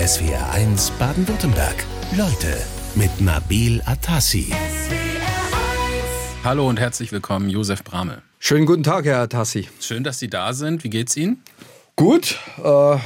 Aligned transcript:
SWR1 0.00 0.92
Baden-Württemberg. 0.98 1.84
Leute 2.16 2.56
mit 2.94 3.20
Nabil 3.20 3.82
Atassi. 3.84 4.50
Hallo 6.42 6.66
und 6.70 6.80
herzlich 6.80 7.12
willkommen, 7.12 7.50
Josef 7.50 7.84
Bramel. 7.84 8.22
Schönen 8.38 8.64
guten 8.64 8.82
Tag, 8.82 9.04
Herr 9.04 9.18
Atassi. 9.18 9.68
Schön, 9.78 10.02
dass 10.02 10.18
Sie 10.18 10.30
da 10.30 10.54
sind. 10.54 10.84
Wie 10.84 10.88
geht's 10.88 11.18
Ihnen? 11.18 11.42
Gut. 11.96 12.38
Äh, 12.64 12.96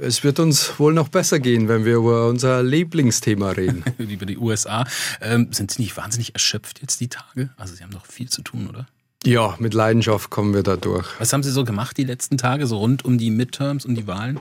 es 0.00 0.24
wird 0.24 0.40
uns 0.40 0.78
wohl 0.78 0.94
noch 0.94 1.08
besser 1.08 1.40
gehen, 1.40 1.68
wenn 1.68 1.84
wir 1.84 1.96
über 1.96 2.28
unser 2.28 2.62
Lieblingsthema 2.62 3.50
reden. 3.50 3.84
über 3.98 4.24
die 4.24 4.38
USA. 4.38 4.86
Ähm, 5.20 5.52
sind 5.52 5.70
Sie 5.72 5.82
nicht 5.82 5.98
wahnsinnig 5.98 6.32
erschöpft 6.32 6.80
jetzt 6.80 7.00
die 7.00 7.08
Tage? 7.08 7.50
Also 7.58 7.74
Sie 7.74 7.82
haben 7.82 7.92
noch 7.92 8.06
viel 8.06 8.30
zu 8.30 8.40
tun, 8.40 8.66
oder? 8.66 8.86
Ja, 9.26 9.56
mit 9.58 9.74
Leidenschaft 9.74 10.30
kommen 10.30 10.54
wir 10.54 10.62
da 10.62 10.76
durch. 10.76 11.06
Was 11.18 11.34
haben 11.34 11.42
Sie 11.42 11.50
so 11.50 11.66
gemacht 11.66 11.98
die 11.98 12.04
letzten 12.04 12.38
Tage, 12.38 12.66
so 12.66 12.78
rund 12.78 13.04
um 13.04 13.18
die 13.18 13.30
Midterms 13.30 13.84
und 13.84 13.96
die 13.96 14.06
Wahlen? 14.06 14.40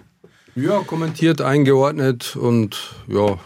Ja, 0.56 0.80
kommentiert, 0.80 1.42
eingeordnet 1.42 2.36
und 2.36 2.96
ja, 3.08 3.38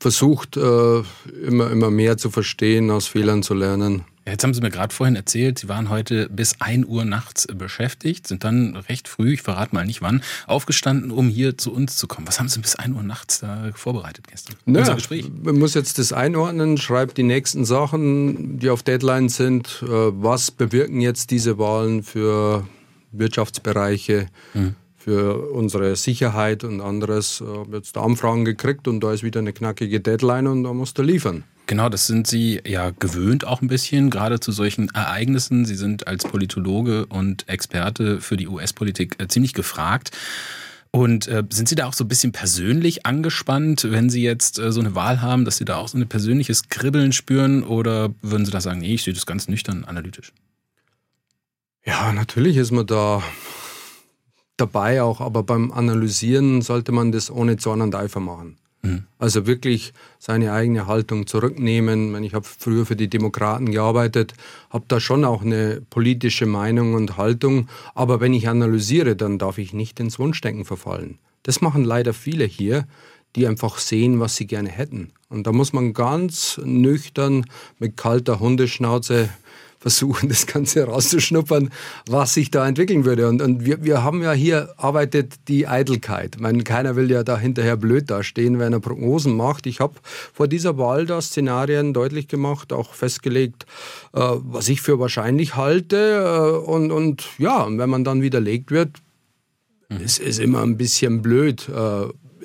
versucht 0.00 0.56
äh, 0.56 1.02
immer, 1.46 1.70
immer 1.70 1.90
mehr 1.90 2.16
zu 2.16 2.30
verstehen, 2.30 2.90
aus 2.90 3.06
Fehlern 3.06 3.42
zu 3.42 3.54
lernen. 3.54 4.04
Jetzt 4.26 4.42
haben 4.42 4.54
Sie 4.54 4.62
mir 4.62 4.70
gerade 4.70 4.94
vorhin 4.94 5.16
erzählt, 5.16 5.58
Sie 5.58 5.68
waren 5.68 5.90
heute 5.90 6.30
bis 6.30 6.58
1 6.60 6.86
Uhr 6.86 7.04
nachts 7.04 7.46
beschäftigt, 7.46 8.26
sind 8.26 8.42
dann 8.42 8.74
recht 8.76 9.06
früh, 9.06 9.34
ich 9.34 9.42
verrate 9.42 9.74
mal 9.74 9.84
nicht 9.84 10.00
wann, 10.00 10.22
aufgestanden, 10.46 11.10
um 11.10 11.28
hier 11.28 11.58
zu 11.58 11.72
uns 11.72 11.96
zu 11.96 12.06
kommen. 12.06 12.26
Was 12.26 12.38
haben 12.38 12.48
Sie 12.48 12.58
bis 12.60 12.74
1 12.74 12.96
Uhr 12.96 13.02
nachts 13.02 13.40
da 13.40 13.70
vorbereitet 13.74 14.26
gestern? 14.28 14.56
Naja, 14.64 14.80
Unser 14.80 14.94
Gespräch? 14.94 15.30
Man 15.42 15.58
muss 15.58 15.74
jetzt 15.74 15.98
das 15.98 16.14
einordnen, 16.14 16.78
schreibt 16.78 17.18
die 17.18 17.22
nächsten 17.22 17.66
Sachen, 17.66 18.58
die 18.58 18.70
auf 18.70 18.82
Deadline 18.82 19.28
sind. 19.28 19.82
Äh, 19.82 19.86
was 19.88 20.50
bewirken 20.50 21.02
jetzt 21.02 21.30
diese 21.30 21.58
Wahlen 21.58 22.02
für 22.02 22.66
Wirtschaftsbereiche? 23.12 24.28
Hm 24.52 24.74
für 25.04 25.50
unsere 25.52 25.96
Sicherheit 25.96 26.64
und 26.64 26.80
anderes 26.80 27.42
äh, 27.42 27.76
jetzt 27.76 27.98
Anfragen 27.98 28.46
gekriegt 28.46 28.88
und 28.88 29.00
da 29.00 29.12
ist 29.12 29.22
wieder 29.22 29.40
eine 29.40 29.52
knackige 29.52 30.00
Deadline 30.00 30.46
und 30.46 30.64
da 30.64 30.72
musst 30.72 30.96
du 30.96 31.02
liefern. 31.02 31.44
Genau, 31.66 31.90
das 31.90 32.06
sind 32.06 32.26
Sie 32.26 32.62
ja 32.66 32.88
gewöhnt 32.90 33.46
auch 33.46 33.60
ein 33.60 33.68
bisschen, 33.68 34.08
gerade 34.08 34.40
zu 34.40 34.50
solchen 34.50 34.88
Ereignissen. 34.94 35.66
Sie 35.66 35.74
sind 35.74 36.06
als 36.06 36.24
Politologe 36.24 37.04
und 37.04 37.46
Experte 37.50 38.22
für 38.22 38.38
die 38.38 38.48
US-Politik 38.48 39.16
äh, 39.18 39.28
ziemlich 39.28 39.52
gefragt. 39.52 40.10
Und 40.90 41.28
äh, 41.28 41.42
sind 41.50 41.68
Sie 41.68 41.74
da 41.74 41.86
auch 41.86 41.92
so 41.92 42.04
ein 42.04 42.08
bisschen 42.08 42.32
persönlich 42.32 43.04
angespannt, 43.04 43.86
wenn 43.90 44.08
Sie 44.08 44.22
jetzt 44.22 44.58
äh, 44.58 44.72
so 44.72 44.80
eine 44.80 44.94
Wahl 44.94 45.20
haben, 45.20 45.44
dass 45.44 45.58
Sie 45.58 45.66
da 45.66 45.76
auch 45.76 45.88
so 45.88 45.98
ein 45.98 46.08
persönliches 46.08 46.70
Kribbeln 46.70 47.12
spüren? 47.12 47.62
Oder 47.62 48.14
würden 48.22 48.46
Sie 48.46 48.52
da 48.52 48.62
sagen, 48.62 48.80
nee, 48.80 48.94
ich 48.94 49.02
sehe 49.02 49.12
das 49.12 49.26
ganz 49.26 49.48
nüchtern 49.48 49.84
analytisch? 49.84 50.32
Ja, 51.84 52.10
natürlich 52.12 52.56
ist 52.56 52.70
man 52.70 52.86
da 52.86 53.22
dabei 54.56 55.02
auch, 55.02 55.20
aber 55.20 55.42
beim 55.42 55.72
Analysieren 55.72 56.62
sollte 56.62 56.92
man 56.92 57.12
das 57.12 57.30
ohne 57.30 57.56
Zorn 57.56 57.80
und 57.80 57.94
Eifer 57.94 58.20
machen. 58.20 58.56
Mhm. 58.82 59.04
Also 59.18 59.46
wirklich 59.46 59.92
seine 60.18 60.52
eigene 60.52 60.86
Haltung 60.86 61.26
zurücknehmen. 61.26 62.22
Ich 62.22 62.34
habe 62.34 62.46
früher 62.46 62.86
für 62.86 62.96
die 62.96 63.08
Demokraten 63.08 63.72
gearbeitet, 63.72 64.34
habe 64.70 64.84
da 64.88 65.00
schon 65.00 65.24
auch 65.24 65.42
eine 65.42 65.80
politische 65.90 66.46
Meinung 66.46 66.94
und 66.94 67.16
Haltung, 67.16 67.68
aber 67.94 68.20
wenn 68.20 68.34
ich 68.34 68.48
analysiere, 68.48 69.16
dann 69.16 69.38
darf 69.38 69.58
ich 69.58 69.72
nicht 69.72 69.98
ins 70.00 70.18
Wunschdenken 70.18 70.64
verfallen. 70.64 71.18
Das 71.42 71.60
machen 71.60 71.84
leider 71.84 72.14
viele 72.14 72.44
hier, 72.44 72.86
die 73.36 73.46
einfach 73.46 73.78
sehen, 73.78 74.20
was 74.20 74.36
sie 74.36 74.46
gerne 74.46 74.68
hätten. 74.68 75.12
Und 75.28 75.46
da 75.46 75.52
muss 75.52 75.72
man 75.72 75.92
ganz 75.92 76.60
nüchtern 76.64 77.46
mit 77.78 77.96
kalter 77.96 78.38
Hundeschnauze 78.38 79.28
versuchen, 79.84 80.30
das 80.30 80.46
Ganze 80.46 80.80
herauszuschnuppern, 80.80 81.68
was 82.08 82.32
sich 82.32 82.50
da 82.50 82.66
entwickeln 82.66 83.04
würde. 83.04 83.28
Und, 83.28 83.42
und 83.42 83.66
wir, 83.66 83.84
wir 83.84 84.02
haben 84.02 84.22
ja 84.22 84.32
hier 84.32 84.72
arbeitet 84.78 85.34
die 85.46 85.68
Eitelkeit. 85.68 86.36
Ich 86.36 86.40
meine, 86.40 86.64
keiner 86.64 86.96
will 86.96 87.10
ja 87.10 87.22
da 87.22 87.36
hinterher 87.38 87.76
blöd 87.76 88.10
dastehen, 88.10 88.58
wenn 88.58 88.72
er 88.72 88.80
Prognosen 88.80 89.36
macht. 89.36 89.66
Ich 89.66 89.80
habe 89.80 89.92
vor 90.32 90.48
dieser 90.48 90.78
Wahl 90.78 91.04
da 91.04 91.20
Szenarien 91.20 91.92
deutlich 91.92 92.28
gemacht, 92.28 92.72
auch 92.72 92.94
festgelegt, 92.94 93.66
äh, 94.14 94.20
was 94.20 94.70
ich 94.70 94.80
für 94.80 94.98
wahrscheinlich 94.98 95.54
halte. 95.54 95.96
Äh, 95.96 96.66
und, 96.66 96.90
und 96.90 97.26
ja, 97.36 97.66
wenn 97.68 97.90
man 97.90 98.04
dann 98.04 98.22
widerlegt 98.22 98.70
wird, 98.70 99.02
mhm. 99.90 99.98
es 100.02 100.18
ist 100.18 100.40
immer 100.40 100.62
ein 100.62 100.78
bisschen 100.78 101.20
blöd. 101.20 101.68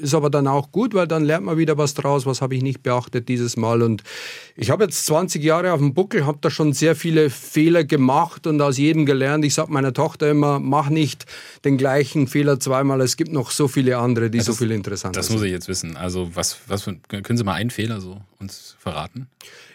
Ist 0.02 0.14
aber 0.14 0.30
dann 0.30 0.48
auch 0.48 0.72
gut, 0.72 0.94
weil 0.94 1.08
dann 1.08 1.24
lernt 1.24 1.46
man 1.46 1.58
wieder 1.58 1.78
was 1.78 1.94
draus, 1.94 2.26
was 2.26 2.42
habe 2.42 2.56
ich 2.56 2.62
nicht 2.62 2.84
beachtet 2.84 3.28
dieses 3.28 3.58
Mal. 3.58 3.82
Und 3.82 4.04
ich 4.56 4.70
habe 4.70 4.86
jetzt 4.86 5.06
20 5.06 5.44
Jahre 5.44 5.74
auf 5.74 5.80
dem 5.80 5.94
Buckel, 5.94 6.26
habe 6.26 6.38
da 6.42 6.50
schon 6.50 6.74
sehr 6.74 6.96
viele 6.96 7.30
Fehler 7.30 7.84
gemacht 7.84 8.48
und 8.48 8.62
aus 8.62 8.78
jedem 8.78 9.06
gelernt. 9.06 9.44
Ich 9.46 9.54
sage 9.54 9.72
meiner 9.72 9.94
Tochter 9.94 10.30
immer, 10.30 10.60
mach 10.60 10.90
nicht 10.90 11.26
den 11.66 11.78
gleichen 11.78 12.28
Fehler 12.28 12.60
zweimal. 12.60 13.02
Es 13.02 13.18
gibt 13.18 13.32
noch 13.32 13.52
so 13.52 13.68
viele 13.68 13.98
andere, 13.98 14.30
die 14.30 14.38
ja, 14.38 14.44
das, 14.44 14.48
so 14.48 14.54
viel 14.54 14.72
interessanter 14.72 15.22
sind. 15.22 15.30
Das 15.30 15.36
muss 15.36 15.46
ich 15.46 15.52
jetzt 15.52 15.68
wissen. 15.68 15.98
Also 15.98 16.32
was, 16.34 16.58
was 16.68 16.84
für, 16.84 16.96
können 17.08 17.38
Sie 17.38 17.44
mal 17.44 17.54
einen 17.54 17.70
Fehler 17.70 18.00
so 18.00 18.22
uns 18.40 18.76
verraten? 18.80 19.28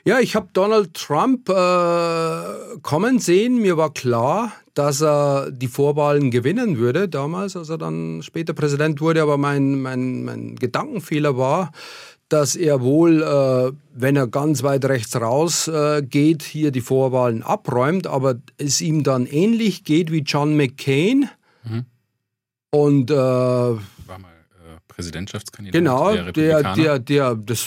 Ja, 0.07 0.21
ich 0.21 0.37
habe 0.37 0.49
Donald 0.53 0.93
Trump 0.95 1.49
äh, 1.49 2.79
kommen 2.83 3.19
sehen. 3.19 3.61
Mir 3.63 3.77
war 3.77 3.93
klar, 3.93 4.53
dass 4.75 5.01
er 5.01 5.51
die 5.53 5.69
Vorwahlen 5.69 6.31
gewinnen 6.31 6.79
würde 6.79 7.09
damals, 7.09 7.57
als 7.57 7.69
er 7.69 7.79
dann 7.79 8.23
später 8.23 8.53
Präsident 8.53 9.01
wurde. 9.01 9.23
Aber 9.23 9.39
mein, 9.39 9.81
mein, 9.81 10.25
mein 10.25 10.57
Gedankenfehler 10.57 11.39
war, 11.39 11.71
dass 12.29 12.57
er 12.57 12.81
wohl, 12.81 13.23
äh, 13.23 13.73
wenn 13.95 14.17
er 14.17 14.27
ganz 14.27 14.63
weit 14.63 14.85
rechts 14.87 15.15
raus 15.15 15.69
äh, 15.69 16.03
geht, 16.03 16.43
hier 16.43 16.73
die 16.73 16.81
Vorwahlen 16.81 17.43
abräumt, 17.43 18.07
aber 18.07 18.37
es 18.59 18.81
ihm 18.81 19.05
dann 19.05 19.27
ähnlich 19.27 19.85
geht 19.85 20.11
wie 20.11 20.21
John 20.21 20.57
McCain. 20.57 21.29
Mhm. 21.63 21.85
Und 22.71 23.11
äh, 23.11 23.15
war 23.15 23.79
mal 24.19 24.33
äh, 24.33 24.81
Präsidentschaskandidat. 24.89 25.79
Genau, 25.79 26.13
der, 26.13 26.33
der, 26.33 26.75
der, 26.75 26.99
der, 26.99 27.35
das 27.37 27.65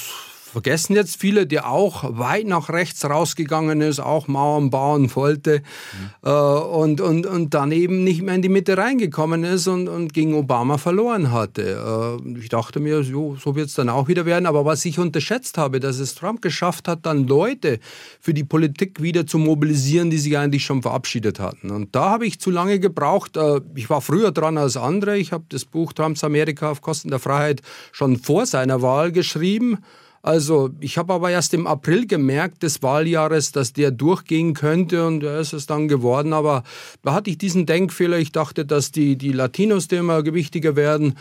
vergessen 0.57 0.95
jetzt 0.95 1.17
viele, 1.17 1.45
der 1.45 1.69
auch 1.69 2.17
weit 2.17 2.47
nach 2.47 2.69
rechts 2.69 3.05
rausgegangen 3.05 3.79
ist, 3.81 3.99
auch 3.99 4.27
Mauern 4.27 4.71
bauen 4.71 5.15
wollte 5.15 5.61
mhm. 5.61 6.27
äh, 6.27 6.31
und, 6.31 6.99
und, 6.99 7.27
und 7.27 7.53
dann 7.53 7.71
eben 7.71 8.03
nicht 8.03 8.23
mehr 8.23 8.33
in 8.33 8.41
die 8.41 8.49
Mitte 8.49 8.75
reingekommen 8.75 9.43
ist 9.43 9.67
und, 9.67 9.87
und 9.87 10.15
gegen 10.15 10.33
Obama 10.33 10.79
verloren 10.79 11.31
hatte. 11.31 12.17
Äh, 12.25 12.39
ich 12.39 12.49
dachte 12.49 12.79
mir, 12.79 13.03
so, 13.03 13.35
so 13.35 13.55
wird 13.55 13.67
es 13.67 13.75
dann 13.75 13.87
auch 13.87 14.07
wieder 14.07 14.25
werden. 14.25 14.47
Aber 14.47 14.65
was 14.65 14.83
ich 14.85 14.97
unterschätzt 14.97 15.59
habe, 15.59 15.79
dass 15.79 15.99
es 15.99 16.15
Trump 16.15 16.41
geschafft 16.41 16.87
hat, 16.87 17.05
dann 17.05 17.27
Leute 17.27 17.77
für 18.19 18.33
die 18.33 18.43
Politik 18.43 18.99
wieder 18.99 19.27
zu 19.27 19.37
mobilisieren, 19.37 20.09
die 20.09 20.17
sich 20.17 20.39
eigentlich 20.39 20.65
schon 20.65 20.81
verabschiedet 20.81 21.39
hatten. 21.39 21.69
Und 21.69 21.95
da 21.95 22.09
habe 22.09 22.25
ich 22.25 22.39
zu 22.39 22.49
lange 22.49 22.79
gebraucht. 22.79 23.37
Äh, 23.37 23.61
ich 23.75 23.91
war 23.91 24.01
früher 24.01 24.31
dran 24.31 24.57
als 24.57 24.75
andere. 24.75 25.19
Ich 25.19 25.33
habe 25.33 25.43
das 25.49 25.65
Buch 25.65 25.93
Trumps 25.93 26.23
Amerika 26.23 26.71
auf 26.71 26.81
Kosten 26.81 27.09
der 27.09 27.19
Freiheit 27.19 27.61
schon 27.91 28.17
vor 28.17 28.47
seiner 28.47 28.81
Wahl 28.81 29.11
geschrieben. 29.11 29.77
Also 30.21 30.71
ich 30.79 30.97
habe 30.97 31.13
aber 31.13 31.29
erst 31.29 31.53
im 31.53 31.67
April 31.67 32.07
gemerkt 32.07 32.63
des 32.63 32.81
Wahljahres, 32.81 33.51
dass 33.51 33.73
der 33.73 33.91
durchgehen 33.91 34.53
könnte 34.53 35.05
und 35.05 35.23
er 35.23 35.39
ist 35.39 35.53
es 35.53 35.65
dann 35.65 35.87
geworden. 35.87 36.33
Aber 36.33 36.63
da 37.03 37.13
hatte 37.13 37.29
ich 37.29 37.37
diesen 37.37 37.65
Denkfehler. 37.65 38.17
Ich 38.17 38.31
dachte, 38.31 38.65
dass 38.65 38.91
die, 38.91 39.17
die 39.17 39.31
Latinos 39.31 39.87
die 39.87 39.95
immer 39.95 40.23
gewichtiger 40.23 40.75
werden 40.75 41.15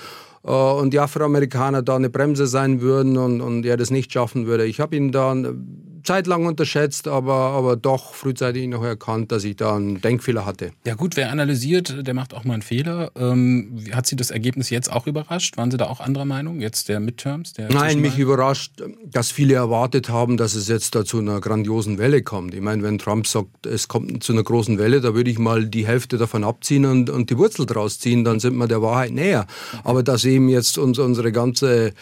äh, 0.44 0.50
und 0.50 0.92
die 0.92 1.00
Afroamerikaner 1.00 1.82
da 1.82 1.96
eine 1.96 2.10
Bremse 2.10 2.46
sein 2.46 2.80
würden 2.80 3.16
und, 3.16 3.40
und 3.40 3.64
er 3.66 3.76
das 3.76 3.90
nicht 3.90 4.12
schaffen 4.12 4.46
würde. 4.46 4.66
Ich 4.66 4.80
habe 4.80 4.96
ihn 4.96 5.12
dann 5.12 5.95
zeitlang 6.06 6.46
unterschätzt, 6.46 7.08
aber, 7.08 7.34
aber 7.34 7.76
doch 7.76 8.14
frühzeitig 8.14 8.68
noch 8.68 8.82
erkannt, 8.82 9.32
dass 9.32 9.44
ich 9.44 9.56
da 9.56 9.76
einen 9.76 10.00
Denkfehler 10.00 10.46
hatte. 10.46 10.70
Ja 10.84 10.94
gut, 10.94 11.16
wer 11.16 11.30
analysiert, 11.30 12.06
der 12.06 12.14
macht 12.14 12.32
auch 12.32 12.44
mal 12.44 12.54
einen 12.54 12.62
Fehler. 12.62 13.10
Ähm, 13.16 13.84
hat 13.92 14.06
Sie 14.06 14.16
das 14.16 14.30
Ergebnis 14.30 14.70
jetzt 14.70 14.90
auch 14.90 15.06
überrascht? 15.06 15.56
Waren 15.56 15.70
Sie 15.70 15.76
da 15.76 15.86
auch 15.86 16.00
anderer 16.00 16.24
Meinung, 16.24 16.60
jetzt 16.60 16.88
der 16.88 17.00
Midterms? 17.00 17.52
Der 17.54 17.70
Nein, 17.70 18.00
mich 18.00 18.18
überrascht, 18.18 18.82
dass 19.04 19.30
viele 19.30 19.54
erwartet 19.54 20.08
haben, 20.08 20.36
dass 20.36 20.54
es 20.54 20.68
jetzt 20.68 20.94
da 20.94 21.04
zu 21.04 21.18
einer 21.18 21.40
grandiosen 21.40 21.98
Welle 21.98 22.22
kommt. 22.22 22.54
Ich 22.54 22.60
meine, 22.60 22.82
wenn 22.82 22.98
Trump 22.98 23.26
sagt, 23.26 23.66
es 23.66 23.88
kommt 23.88 24.22
zu 24.22 24.32
einer 24.32 24.44
großen 24.44 24.78
Welle, 24.78 25.00
da 25.00 25.14
würde 25.14 25.30
ich 25.30 25.38
mal 25.38 25.66
die 25.66 25.86
Hälfte 25.86 26.16
davon 26.16 26.44
abziehen 26.44 26.86
und, 26.86 27.10
und 27.10 27.30
die 27.30 27.38
Wurzel 27.38 27.66
draus 27.66 27.98
ziehen, 27.98 28.24
dann 28.24 28.40
sind 28.40 28.56
wir 28.56 28.68
der 28.68 28.82
Wahrheit 28.82 29.12
näher. 29.12 29.46
Aber 29.84 30.02
dass 30.02 30.24
eben 30.24 30.48
jetzt 30.48 30.78
uns, 30.78 30.98
unsere 30.98 31.32
ganze 31.32 31.92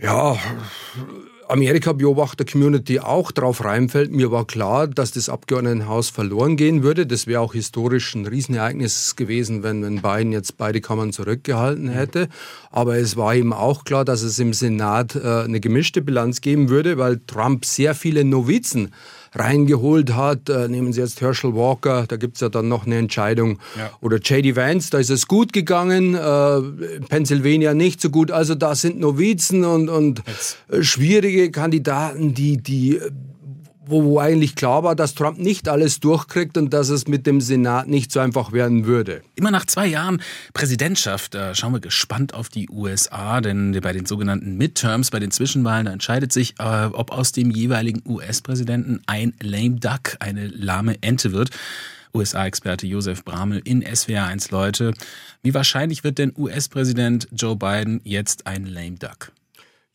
ja, 0.00 0.36
Amerika-Beobachter-Community 1.48 3.00
auch 3.00 3.32
drauf 3.32 3.64
reinfällt. 3.64 4.12
Mir 4.12 4.30
war 4.30 4.46
klar, 4.46 4.86
dass 4.86 5.12
das 5.12 5.28
Abgeordnetenhaus 5.28 6.10
verloren 6.10 6.56
gehen 6.56 6.82
würde. 6.82 7.06
Das 7.06 7.26
wäre 7.26 7.40
auch 7.40 7.54
historisch 7.54 8.14
ein 8.14 8.26
Riesenereignis 8.26 9.16
gewesen, 9.16 9.62
wenn, 9.62 9.82
wenn 9.82 10.02
Biden 10.02 10.32
jetzt 10.32 10.56
beide 10.56 10.80
Kammern 10.80 11.12
zurückgehalten 11.12 11.88
hätte. 11.88 12.28
Aber 12.70 12.96
es 12.96 13.16
war 13.16 13.34
ihm 13.34 13.52
auch 13.52 13.84
klar, 13.84 14.04
dass 14.04 14.22
es 14.22 14.38
im 14.38 14.52
Senat 14.52 15.16
äh, 15.16 15.44
eine 15.44 15.60
gemischte 15.60 16.02
Bilanz 16.02 16.40
geben 16.40 16.68
würde, 16.68 16.98
weil 16.98 17.20
Trump 17.26 17.64
sehr 17.64 17.94
viele 17.94 18.24
Novizen 18.24 18.92
reingeholt 19.34 20.14
hat. 20.14 20.48
Äh, 20.48 20.68
nehmen 20.68 20.92
Sie 20.92 21.00
jetzt 21.00 21.20
Herschel 21.20 21.54
Walker, 21.54 22.04
da 22.06 22.16
gibt 22.16 22.36
es 22.36 22.40
ja 22.40 22.48
dann 22.48 22.68
noch 22.68 22.86
eine 22.86 22.96
Entscheidung. 22.96 23.58
Ja. 23.76 23.90
Oder 24.00 24.18
J.D. 24.18 24.56
Vance, 24.56 24.90
da 24.90 24.98
ist 24.98 25.10
es 25.10 25.26
gut 25.26 25.52
gegangen, 25.52 26.14
äh, 26.14 27.00
Pennsylvania 27.08 27.74
nicht 27.74 28.00
so 28.00 28.10
gut. 28.10 28.30
Also 28.30 28.54
da 28.54 28.74
sind 28.74 29.00
Novizen 29.00 29.64
und, 29.64 29.88
und 29.88 30.22
äh, 30.68 30.82
schwierige 30.82 31.50
Kandidaten, 31.50 32.34
die, 32.34 32.58
die 32.58 33.00
wo, 33.86 34.04
wo 34.04 34.18
eigentlich 34.18 34.54
klar 34.54 34.82
war, 34.82 34.94
dass 34.94 35.14
Trump 35.14 35.38
nicht 35.38 35.68
alles 35.68 36.00
durchkriegt 36.00 36.56
und 36.56 36.72
dass 36.72 36.88
es 36.88 37.06
mit 37.06 37.26
dem 37.26 37.40
Senat 37.40 37.88
nicht 37.88 38.12
so 38.12 38.20
einfach 38.20 38.52
werden 38.52 38.86
würde. 38.86 39.22
Immer 39.34 39.50
nach 39.50 39.66
zwei 39.66 39.86
Jahren 39.86 40.20
Präsidentschaft, 40.52 41.34
da 41.34 41.54
schauen 41.54 41.72
wir 41.72 41.80
gespannt 41.80 42.34
auf 42.34 42.48
die 42.48 42.68
USA, 42.70 43.40
denn 43.40 43.78
bei 43.80 43.92
den 43.92 44.06
sogenannten 44.06 44.56
Midterms, 44.56 45.10
bei 45.10 45.20
den 45.20 45.30
Zwischenwahlen, 45.30 45.86
da 45.86 45.92
entscheidet 45.92 46.32
sich, 46.32 46.54
äh, 46.58 46.86
ob 46.92 47.12
aus 47.12 47.32
dem 47.32 47.50
jeweiligen 47.50 48.02
US-Präsidenten 48.06 49.02
ein 49.06 49.34
lame 49.42 49.76
duck, 49.80 50.16
eine 50.20 50.48
lahme 50.48 50.96
Ente 51.02 51.32
wird. 51.32 51.50
USA-Experte 52.14 52.86
Josef 52.86 53.24
Bramel 53.24 53.60
in 53.64 53.82
SWR1 53.84 54.52
Leute. 54.52 54.94
Wie 55.42 55.52
wahrscheinlich 55.52 56.04
wird 56.04 56.18
denn 56.18 56.32
US-Präsident 56.36 57.28
Joe 57.32 57.56
Biden 57.56 58.00
jetzt 58.04 58.46
ein 58.46 58.66
lame 58.66 58.92
duck? 58.92 59.32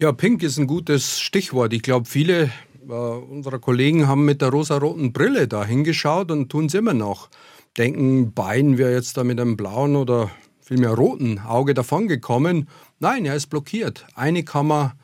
Ja, 0.01 0.12
Pink 0.12 0.44
ist 0.44 0.57
ein 0.57 0.68
gutes 0.68 1.19
Stichwort. 1.19 1.74
Ich 1.74 1.81
glaube, 1.81 2.07
viele 2.07 2.51
äh, 2.89 2.94
unserer 2.94 3.59
Kollegen 3.59 4.07
haben 4.07 4.25
mit 4.25 4.41
der 4.41 4.50
rosaroten 4.50 5.13
Brille 5.13 5.47
da 5.47 5.63
hingeschaut 5.63 6.31
und 6.31 6.50
tun 6.50 6.65
es 6.65 6.74
immer 6.74 6.94
noch. 6.94 7.30
Denken, 7.77 8.33
Biden 8.33 8.77
wäre 8.77 8.94
jetzt 8.94 9.18
da 9.18 9.24
mit 9.24 9.39
einem 9.39 9.56
blauen 9.56 9.95
oder 9.95 10.31
vielmehr 10.62 10.94
roten 10.94 11.39
Auge 11.39 11.74
davongekommen. 11.74 12.68
Nein, 13.00 13.25
er 13.25 13.36
ist 13.36 13.47
blockiert. 13.47 14.06
Eine 14.15 14.44
Kammer 14.44 14.95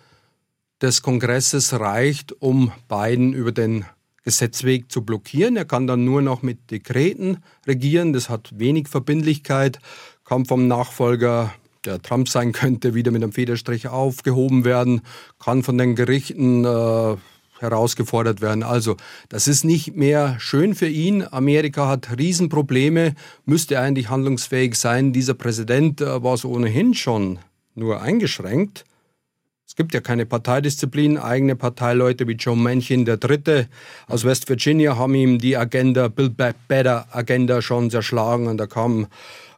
des 0.82 1.02
Kongresses 1.02 1.80
reicht, 1.80 2.34
um 2.42 2.72
Biden 2.88 3.34
über 3.34 3.52
den 3.52 3.86
Gesetzweg 4.24 4.92
zu 4.92 5.04
blockieren. 5.04 5.56
Er 5.56 5.66
kann 5.66 5.88
dann 5.88 6.04
nur 6.04 6.22
noch 6.22 6.42
mit 6.42 6.72
Dekreten 6.72 7.38
regieren. 7.68 8.12
Das 8.14 8.30
hat 8.30 8.60
wenig 8.60 8.88
Verbindlichkeit. 8.88 9.80
Kann 10.24 10.46
vom 10.46 10.68
Nachfolger, 10.68 11.54
der 11.86 12.02
Trump 12.02 12.28
sein 12.30 12.52
könnte, 12.52 12.96
wieder 12.96 13.12
mit 13.12 13.22
einem 13.22 13.32
Federstrich 13.32 13.88
aufgehoben 13.88 14.66
werden. 14.66 15.02
Kann 15.40 15.62
von 15.62 15.78
den 15.78 15.96
Gerichten 15.96 16.66
äh, 16.66 17.16
herausgefordert 17.60 18.42
werden. 18.42 18.64
Also 18.64 18.98
das 19.30 19.48
ist 19.48 19.64
nicht 19.64 19.96
mehr 19.96 20.36
schön 20.40 20.76
für 20.76 20.88
ihn. 20.88 21.26
Amerika 21.30 21.88
hat 21.88 22.18
Riesenprobleme, 22.18 23.16
müsste 23.46 23.80
eigentlich 23.80 24.10
handlungsfähig 24.10 24.76
sein. 24.76 25.14
Dieser 25.14 25.34
Präsident 25.34 26.02
äh, 26.02 26.24
war 26.24 26.38
so 26.38 26.50
ohnehin 26.50 26.94
schon 26.94 27.40
nur 27.76 28.02
eingeschränkt. 28.02 28.86
Es 29.68 29.76
gibt 29.76 29.94
ja 29.94 30.00
keine 30.00 30.26
Parteidisziplin. 30.26 31.18
Eigene 31.18 31.56
Parteileute 31.56 32.28
wie 32.28 32.34
Joe 32.34 32.56
Manchin, 32.56 33.04
Dritte 33.04 33.68
aus 34.08 34.24
West 34.24 34.48
Virginia, 34.48 34.96
haben 34.96 35.16
ihm 35.16 35.40
die 35.40 35.58
Agenda, 35.58 36.08
Build 36.08 36.38
Back 36.38 36.56
Better 36.68 37.08
Agenda 37.12 37.62
schon 37.62 37.90
zerschlagen 37.90 38.48
und 38.48 38.58
da 38.58 38.68
kam 38.68 39.08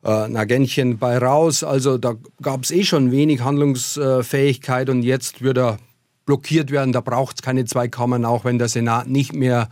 äh, 0.03 0.09
ein 0.09 0.37
Agentchen 0.37 0.97
bei 0.97 1.17
raus. 1.17 1.63
Also 1.63 1.97
da 1.97 2.15
gab 2.41 2.63
es 2.63 2.71
eh 2.71 2.83
schon 2.83 3.11
wenig 3.11 3.41
Handlungsfähigkeit 3.41 4.89
und 4.89 5.03
jetzt 5.03 5.41
wird 5.41 5.57
er 5.57 5.77
blockiert 6.27 6.69
werden. 6.69 6.93
Da 6.93 7.01
braucht 7.01 7.37
es 7.37 7.41
keine 7.41 7.65
zwei 7.65 7.87
Kammern, 7.87 8.25
auch 8.25 8.45
wenn 8.45 8.59
der 8.59 8.67
Senat 8.67 9.07
nicht 9.07 9.33
mehr 9.33 9.69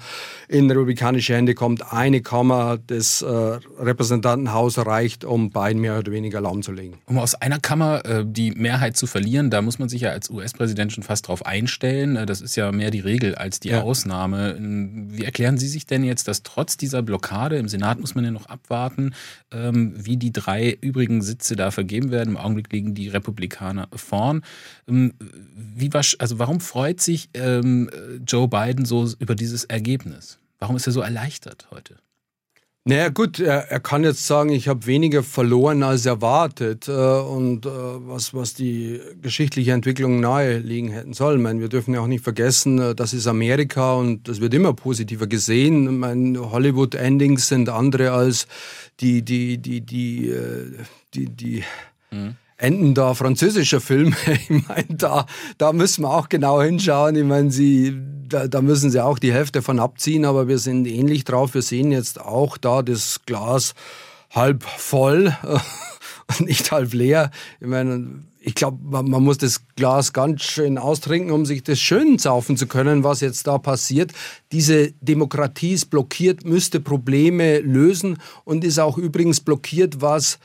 in 0.47 0.71
republikanische 0.71 1.35
Hände 1.35 1.53
kommt. 1.53 1.93
Eine 1.93 2.21
Kammer 2.21 2.79
des 2.79 3.21
äh, 3.21 3.27
Repräsentantenhauses 3.27 4.85
reicht, 4.85 5.23
um 5.25 5.51
Biden 5.51 5.81
mehr 5.81 5.99
oder 5.99 6.11
weniger 6.11 6.41
lahmzulegen. 6.41 6.97
Um 7.05 7.19
aus 7.19 7.35
einer 7.35 7.59
Kammer 7.59 8.03
äh, 8.05 8.23
die 8.25 8.51
Mehrheit 8.51 8.97
zu 8.97 9.05
verlieren, 9.05 9.51
da 9.51 9.61
muss 9.61 9.77
man 9.77 9.89
sich 9.89 10.01
ja 10.01 10.09
als 10.09 10.29
US-Präsident 10.29 10.93
schon 10.93 11.03
fast 11.03 11.27
drauf 11.27 11.45
einstellen. 11.45 12.15
Äh, 12.15 12.25
das 12.25 12.41
ist 12.41 12.55
ja 12.55 12.71
mehr 12.71 12.89
die 12.89 13.01
Regel 13.01 13.35
als 13.35 13.59
die 13.59 13.69
ja. 13.69 13.81
Ausnahme. 13.81 14.57
Wie 14.59 15.25
erklären 15.25 15.57
Sie 15.57 15.67
sich 15.67 15.85
denn 15.85 16.03
jetzt, 16.03 16.27
dass 16.27 16.41
trotz 16.43 16.77
dieser 16.77 17.01
Blockade 17.01 17.57
im 17.57 17.67
Senat 17.67 17.99
muss 17.99 18.15
man 18.15 18.23
ja 18.23 18.31
noch 18.31 18.45
abwarten, 18.47 19.13
ähm, 19.51 19.93
wie 19.97 20.15
die 20.15 20.31
drei 20.31 20.77
übrigen 20.79 21.21
Sitze 21.21 21.57
da 21.57 21.69
vergeben 21.71 22.11
werden? 22.11 22.29
Im 22.29 22.37
Augenblick 22.37 22.71
liegen 22.71 22.95
die 22.95 23.09
Republikaner 23.09 23.89
vorn. 23.93 24.41
Ähm, 24.87 25.13
wie 25.75 25.93
war, 25.93 26.03
also 26.19 26.39
warum 26.45 26.59
freut 26.59 27.01
sich 27.01 27.29
ähm, 27.33 27.89
Joe 28.27 28.47
Biden 28.47 28.85
so 28.85 29.09
über 29.17 29.33
dieses 29.33 29.63
Ergebnis? 29.63 30.37
Warum 30.59 30.75
ist 30.75 30.85
er 30.85 30.93
so 30.93 31.01
erleichtert 31.01 31.67
heute? 31.71 31.95
Naja 32.87 33.09
gut, 33.09 33.39
er, 33.39 33.71
er 33.71 33.79
kann 33.79 34.03
jetzt 34.03 34.27
sagen, 34.27 34.51
ich 34.51 34.67
habe 34.67 34.85
weniger 34.85 35.23
verloren 35.23 35.81
als 35.81 36.05
erwartet 36.05 36.87
äh, 36.87 36.91
und 36.91 37.65
äh, 37.65 37.69
was, 37.69 38.35
was 38.35 38.53
die 38.53 39.01
geschichtliche 39.23 39.71
Entwicklung 39.71 40.19
naheliegen 40.19 40.91
hätten 40.91 41.13
soll. 41.13 41.37
Ich 41.37 41.41
meine, 41.41 41.61
wir 41.61 41.69
dürfen 41.69 41.95
ja 41.95 42.01
auch 42.01 42.07
nicht 42.07 42.23
vergessen, 42.23 42.77
äh, 42.77 42.93
das 42.93 43.13
ist 43.13 43.25
Amerika 43.25 43.95
und 43.95 44.27
das 44.27 44.39
wird 44.39 44.53
immer 44.53 44.73
positiver 44.73 45.25
gesehen. 45.25 45.85
Ich 45.85 45.97
meine, 45.97 46.51
Hollywood-Endings 46.51 47.47
sind 47.47 47.69
andere 47.69 48.11
als 48.11 48.45
die, 48.99 49.23
die, 49.23 49.57
die, 49.57 49.81
die, 49.81 50.29
äh, 50.29 50.73
die, 51.15 51.25
die, 51.25 51.63
die 52.11 52.15
mhm 52.15 52.35
enden 52.57 52.93
da 52.93 53.13
französischer 53.13 53.81
Filme. 53.81 54.15
Ich 54.27 54.49
meine, 54.49 54.87
da, 54.89 55.25
da 55.57 55.73
müssen 55.73 56.03
wir 56.03 56.11
auch 56.11 56.29
genau 56.29 56.61
hinschauen. 56.61 57.15
Ich 57.15 57.23
meine, 57.23 57.51
sie, 57.51 57.95
da, 58.27 58.47
da 58.47 58.61
müssen 58.61 58.91
sie 58.91 59.03
auch 59.03 59.19
die 59.19 59.33
Hälfte 59.33 59.61
von 59.61 59.79
abziehen, 59.79 60.25
aber 60.25 60.47
wir 60.47 60.59
sind 60.59 60.85
ähnlich 60.87 61.23
drauf. 61.23 61.53
Wir 61.53 61.61
sehen 61.61 61.91
jetzt 61.91 62.19
auch 62.19 62.57
da 62.57 62.81
das 62.81 63.21
Glas 63.25 63.73
halb 64.31 64.63
voll 64.63 65.35
und 66.27 66.47
nicht 66.47 66.71
halb 66.71 66.93
leer. 66.93 67.31
Ich 67.59 67.67
meine, 67.67 68.23
ich 68.39 68.53
glaube, 68.53 68.77
man, 68.83 69.09
man, 69.09 69.23
muss 69.23 69.39
das 69.39 69.65
Glas 69.75 70.13
ganz 70.13 70.43
schön 70.43 70.77
austrinken, 70.77 71.31
um 71.31 71.45
sich 71.45 71.63
das 71.63 71.79
schön 71.79 72.19
saufen 72.19 72.57
zu 72.57 72.67
können, 72.67 73.03
was 73.03 73.21
jetzt 73.21 73.47
da 73.47 73.57
passiert. 73.57 74.11
Diese 74.51 74.91
Demokratie 75.01 75.73
ist 75.73 75.89
blockiert, 75.89 76.45
müsste 76.45 76.79
Probleme 76.79 77.59
lösen 77.59 78.17
und 78.43 78.63
ist 78.63 78.79
auch 78.79 78.99
übrigens 78.99 79.39
blockiert, 79.39 80.01
was 80.01 80.37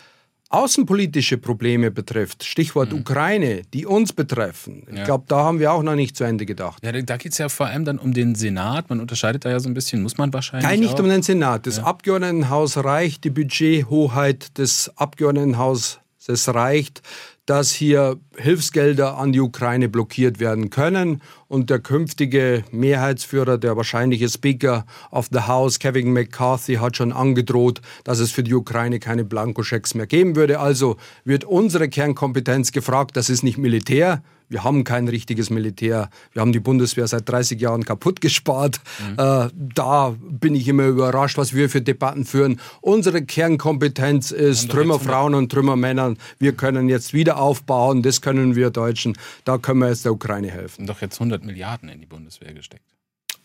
außenpolitische 0.51 1.39
Probleme 1.39 1.91
betrifft, 1.91 2.45
Stichwort 2.45 2.93
mhm. 2.93 3.01
Ukraine, 3.01 3.63
die 3.73 3.87
uns 3.87 4.13
betreffen. 4.13 4.83
Ich 4.91 4.99
ja. 4.99 5.05
glaube, 5.05 5.25
da 5.29 5.45
haben 5.45 5.61
wir 5.61 5.73
auch 5.73 5.83
noch 5.83 5.95
nicht 5.95 6.17
zu 6.17 6.25
Ende 6.25 6.45
gedacht. 6.45 6.85
Ja, 6.85 6.93
da 6.93 7.17
geht 7.17 7.33
es 7.33 7.39
ja 7.39 7.49
vor 7.49 7.67
allem 7.67 7.85
dann 7.85 7.99
um 7.99 8.13
den 8.13 8.35
Senat. 8.35 8.91
Man 8.91 9.01
unterscheidet 9.01 9.45
da 9.45 9.51
ja 9.51 9.61
so 9.61 9.69
ein 9.69 9.75
bisschen, 9.75 10.03
muss 10.03 10.19
man 10.19 10.33
wahrscheinlich. 10.33 10.69
Nein, 10.69 10.81
nicht 10.81 10.95
auch. 10.95 11.01
um 11.01 11.09
den 11.09 11.23
Senat. 11.23 11.67
Das 11.67 11.79
ja. 11.79 11.85
Abgeordnetenhaus 11.85 12.77
reicht, 12.77 13.25
die 13.25 13.31
Budgethoheit 13.31 14.59
des 14.59 14.91
Abgeordnetenhauses 14.97 16.01
reicht, 16.29 17.03
dass 17.51 17.73
hier 17.73 18.17
Hilfsgelder 18.37 19.19
an 19.19 19.33
die 19.33 19.41
Ukraine 19.41 19.89
blockiert 19.89 20.39
werden 20.39 20.71
können 20.71 21.21
und 21.49 21.69
der 21.69 21.81
künftige 21.81 22.63
Mehrheitsführer, 22.71 23.59
der 23.59 23.77
wahrscheinliche 23.77 24.29
Speaker 24.29 24.87
of 25.11 25.31
the 25.33 25.41
House, 25.41 25.81
Kevin 25.81 26.13
McCarthy, 26.13 26.77
hat 26.77 26.97
schon 26.97 27.11
angedroht, 27.11 27.83
dass 28.05 28.21
es 28.21 28.31
für 28.31 28.45
die 28.45 28.55
Ukraine 28.55 29.01
keine 29.01 29.25
Blankoschecks 29.25 29.97
mehr 29.97 30.07
geben 30.07 30.37
würde. 30.37 30.61
Also 30.61 30.97
wird 31.25 31.43
unsere 31.43 31.89
Kernkompetenz 31.89 32.71
gefragt, 32.71 33.17
das 33.17 33.29
ist 33.29 33.43
nicht 33.43 33.59
Militär, 33.59 34.23
wir 34.51 34.65
haben 34.65 34.85
kein 34.85 35.09
richtiges 35.09 35.49
Militär. 35.49 36.11
Wir 36.33 36.43
haben 36.43 36.53
die 36.53 36.61
Bundeswehr 36.61 37.07
seit 37.07 37.29
30 37.29 37.61
Jahren 37.61 37.85
kaputt 37.85 38.21
gespart. 38.21 38.81
Mhm. 38.99 39.13
Äh, 39.17 39.49
da 39.55 40.17
bin 40.21 40.57
ich 40.57 40.67
immer 40.67 40.87
überrascht, 40.87 41.39
was 41.39 41.55
wir 41.55 41.71
für 41.71 41.81
Debatten 41.81 42.25
führen. 42.25 42.61
Unsere 42.81 43.23
Kernkompetenz 43.23 44.33
ist 44.33 44.71
Trümmerfrauen 44.71 45.35
und 45.35 45.53
Trümmermännern. 45.53 46.19
Wir 46.39 46.53
können 46.53 46.89
jetzt 46.89 47.15
wieder 47.15 47.39
aufbauen. 47.39 48.03
Das 48.03 48.21
können 48.21 48.57
wir 48.57 48.71
Deutschen. 48.71 49.17
Da 49.45 49.57
können 49.57 49.81
wir 49.81 49.89
jetzt 49.89 50.05
der 50.05 50.13
Ukraine 50.13 50.51
helfen. 50.51 50.87
Doch 50.87 51.01
jetzt 51.01 51.21
100 51.21 51.45
Milliarden 51.45 51.89
in 51.89 52.01
die 52.01 52.07
Bundeswehr 52.07 52.53
gesteckt. 52.53 52.85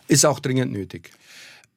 Ist 0.07 0.25
auch 0.25 0.39
dringend 0.39 0.71
nötig. 0.71 1.11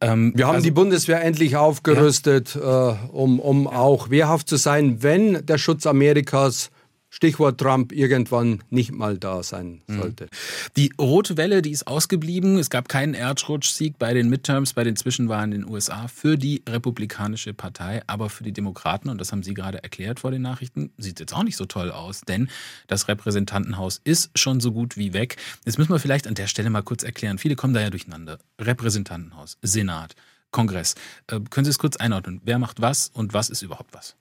Ähm, 0.00 0.33
wir 0.35 0.47
haben 0.47 0.57
also, 0.57 0.64
die 0.64 0.71
Bundeswehr 0.71 1.23
endlich 1.23 1.57
aufgerüstet, 1.57 2.55
ja. 2.55 2.93
äh, 2.93 2.97
um, 3.12 3.41
um 3.41 3.67
auch 3.67 4.09
wehrhaft 4.09 4.49
zu 4.49 4.57
sein, 4.57 5.02
wenn 5.02 5.45
der 5.45 5.59
Schutz 5.59 5.87
Amerikas 5.87 6.71
Stichwort 7.11 7.59
Trump 7.59 7.93
irgendwann 7.93 8.62
nicht 8.71 8.93
mal 8.93 9.17
da 9.17 9.43
sein 9.43 9.83
mhm. 9.87 10.00
sollte. 10.00 10.29
Die 10.77 10.93
rote 11.00 11.37
Welle, 11.37 11.62
die 11.62 11.71
ist 11.71 11.87
ausgeblieben. 11.87 12.59
Es 12.59 12.71
gab 12.71 12.88
keinen 12.88 13.15
Erdrutschsieg 13.15 13.99
bei 13.99 14.12
den 14.12 14.29
Midterms, 14.29 14.75
bei 14.75 14.85
den 14.85 14.97
Zwischenwahlen 14.97 15.53
in 15.53 15.62
den 15.62 15.71
USA 15.71 16.09
für 16.09 16.37
die 16.37 16.62
Republikanische 16.69 17.55
Partei, 17.55 18.03
aber 18.07 18.29
für 18.29 18.45
die 18.45 18.53
Demokraten, 18.53 19.09
und 19.09 19.21
das 19.21 19.33
haben 19.33 19.43
Sie 19.43 19.55
gerade 19.55 19.83
erklärt 19.83 20.21
vor 20.21 20.31
den 20.31 20.43
Nachrichten, 20.43 20.91
sieht 20.99 21.21
jetzt 21.21 21.35
auch 21.35 21.45
nicht 21.45 21.57
so 21.57 21.65
toll 21.65 21.91
aus, 21.91 22.21
denn 22.21 22.49
das 22.87 23.09
Repräsentantenhaus 23.09 24.00
ist 24.05 24.31
schon 24.38 24.61
so 24.61 24.73
gut 24.73 24.97
wie 24.97 25.12
weg. 25.12 25.37
Jetzt 25.65 25.79
müssen 25.79 25.93
wir 25.93 25.99
vielleicht 25.99 26.27
an 26.27 26.35
der 26.35 26.47
Stelle 26.47 26.71
mal 26.71 26.83
kurz 26.83 27.03
erklären. 27.03 27.38
Viele 27.38 27.57
kommen 27.57 27.75
da 27.75 27.81
ja 27.81 27.91
durcheinander. 27.91 28.38
Repräsentantenhaus, 28.61 29.57
Senat, 29.62 30.15
Kongress. 30.50 30.95
Äh, 31.27 31.41
können 31.50 31.65
Sie 31.65 31.71
es 31.71 31.79
kurz 31.79 31.97
einordnen? 31.97 32.41
Wer 32.45 32.59
macht 32.59 32.81
was 32.81 33.11
und 33.12 33.35
was 33.35 33.50
ist 33.50 33.62
überhaupt 33.62 33.95
was? 33.95 34.17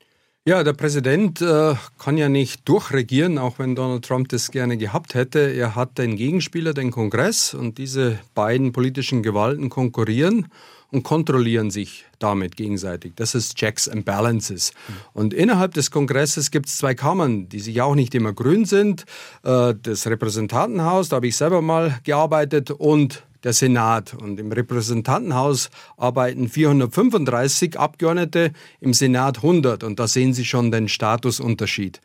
Ja, 0.48 0.64
der 0.64 0.72
Präsident 0.72 1.42
äh, 1.42 1.76
kann 2.00 2.18
ja 2.18 2.30
nicht 2.30 2.70
durchregieren, 2.70 3.38
auch 3.38 3.60
wenn 3.60 3.76
Donald 3.76 4.06
Trump 4.06 4.30
das 4.30 4.50
gerne 4.50 4.78
gehabt 4.78 5.14
hätte. 5.14 5.40
Er 5.40 5.76
hat 5.76 5.98
den 5.98 6.16
Gegenspieler, 6.16 6.74
den 6.74 6.90
Kongress, 6.90 7.54
und 7.54 7.78
diese 7.78 8.20
beiden 8.34 8.72
politischen 8.72 9.24
Gewalten 9.24 9.68
konkurrieren 9.68 10.48
und 10.90 11.04
kontrollieren 11.04 11.70
sich 11.70 12.06
damit 12.20 12.56
gegenseitig. 12.56 13.12
Das 13.18 13.36
ist 13.36 13.58
Checks 13.58 13.90
and 13.90 14.06
Balances. 14.06 14.72
Mhm. 14.72 14.94
Und 15.12 15.34
innerhalb 15.34 15.74
des 15.74 15.92
Kongresses 15.92 16.50
gibt 16.50 16.68
es 16.68 16.78
zwei 16.78 16.96
Kammern, 16.96 17.50
die 17.50 17.60
sich 17.60 17.82
auch 17.82 17.96
nicht 17.96 18.16
immer 18.16 18.32
grün 18.32 18.64
sind. 18.64 19.04
Äh, 19.44 19.74
das 19.84 20.08
Repräsentantenhaus, 20.08 21.10
da 21.10 21.18
habe 21.18 21.28
ich 21.28 21.36
selber 21.36 21.62
mal 21.62 22.00
gearbeitet, 22.06 22.72
und 22.72 23.27
der 23.48 23.54
Senat. 23.54 24.14
Und 24.14 24.40
im 24.40 24.52
Repräsentantenhaus 24.52 25.70
arbeiten 25.96 26.50
435 26.50 27.80
Abgeordnete, 27.80 28.52
im 28.82 28.94
Senat 28.94 29.38
100. 29.38 29.84
Und 29.86 30.00
da 30.00 30.08
sehen 30.08 30.34
Sie 30.34 30.44
schon 30.44 30.70
den 30.70 30.90
Statusunterschied. 30.90 32.02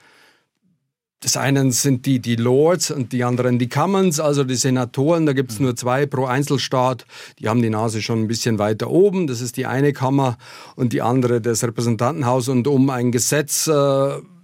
das 1.21 1.37
einen 1.37 1.71
sind 1.71 2.07
die, 2.07 2.21
die 2.21 2.37
Lords 2.37 2.91
und 2.91 3.13
die 3.13 3.25
anderen 3.25 3.59
die 3.59 3.69
Commons, 3.69 4.21
also 4.21 4.45
die 4.45 4.55
Senatoren. 4.55 5.27
Da 5.27 5.33
gibt 5.33 5.51
es 5.51 5.59
nur 5.59 5.75
zwei 5.75 6.07
pro 6.07 6.27
Einzelstaat. 6.27 7.07
Die 7.41 7.49
haben 7.49 7.63
die 7.63 7.71
Nase 7.71 8.03
schon 8.03 8.21
ein 8.21 8.29
bisschen 8.29 8.59
weiter 8.59 8.89
oben. 8.89 9.27
Das 9.27 9.41
ist 9.41 9.57
die 9.57 9.67
eine 9.67 9.93
Kammer 9.93 10.39
und 10.77 10.93
die 10.93 11.03
andere 11.03 11.41
das 11.41 11.65
Repräsentantenhaus. 11.65 12.49
Und 12.49 12.69
um 12.69 12.89
ein 12.91 13.11
Gesetz 13.11 13.67
äh, 13.67 13.73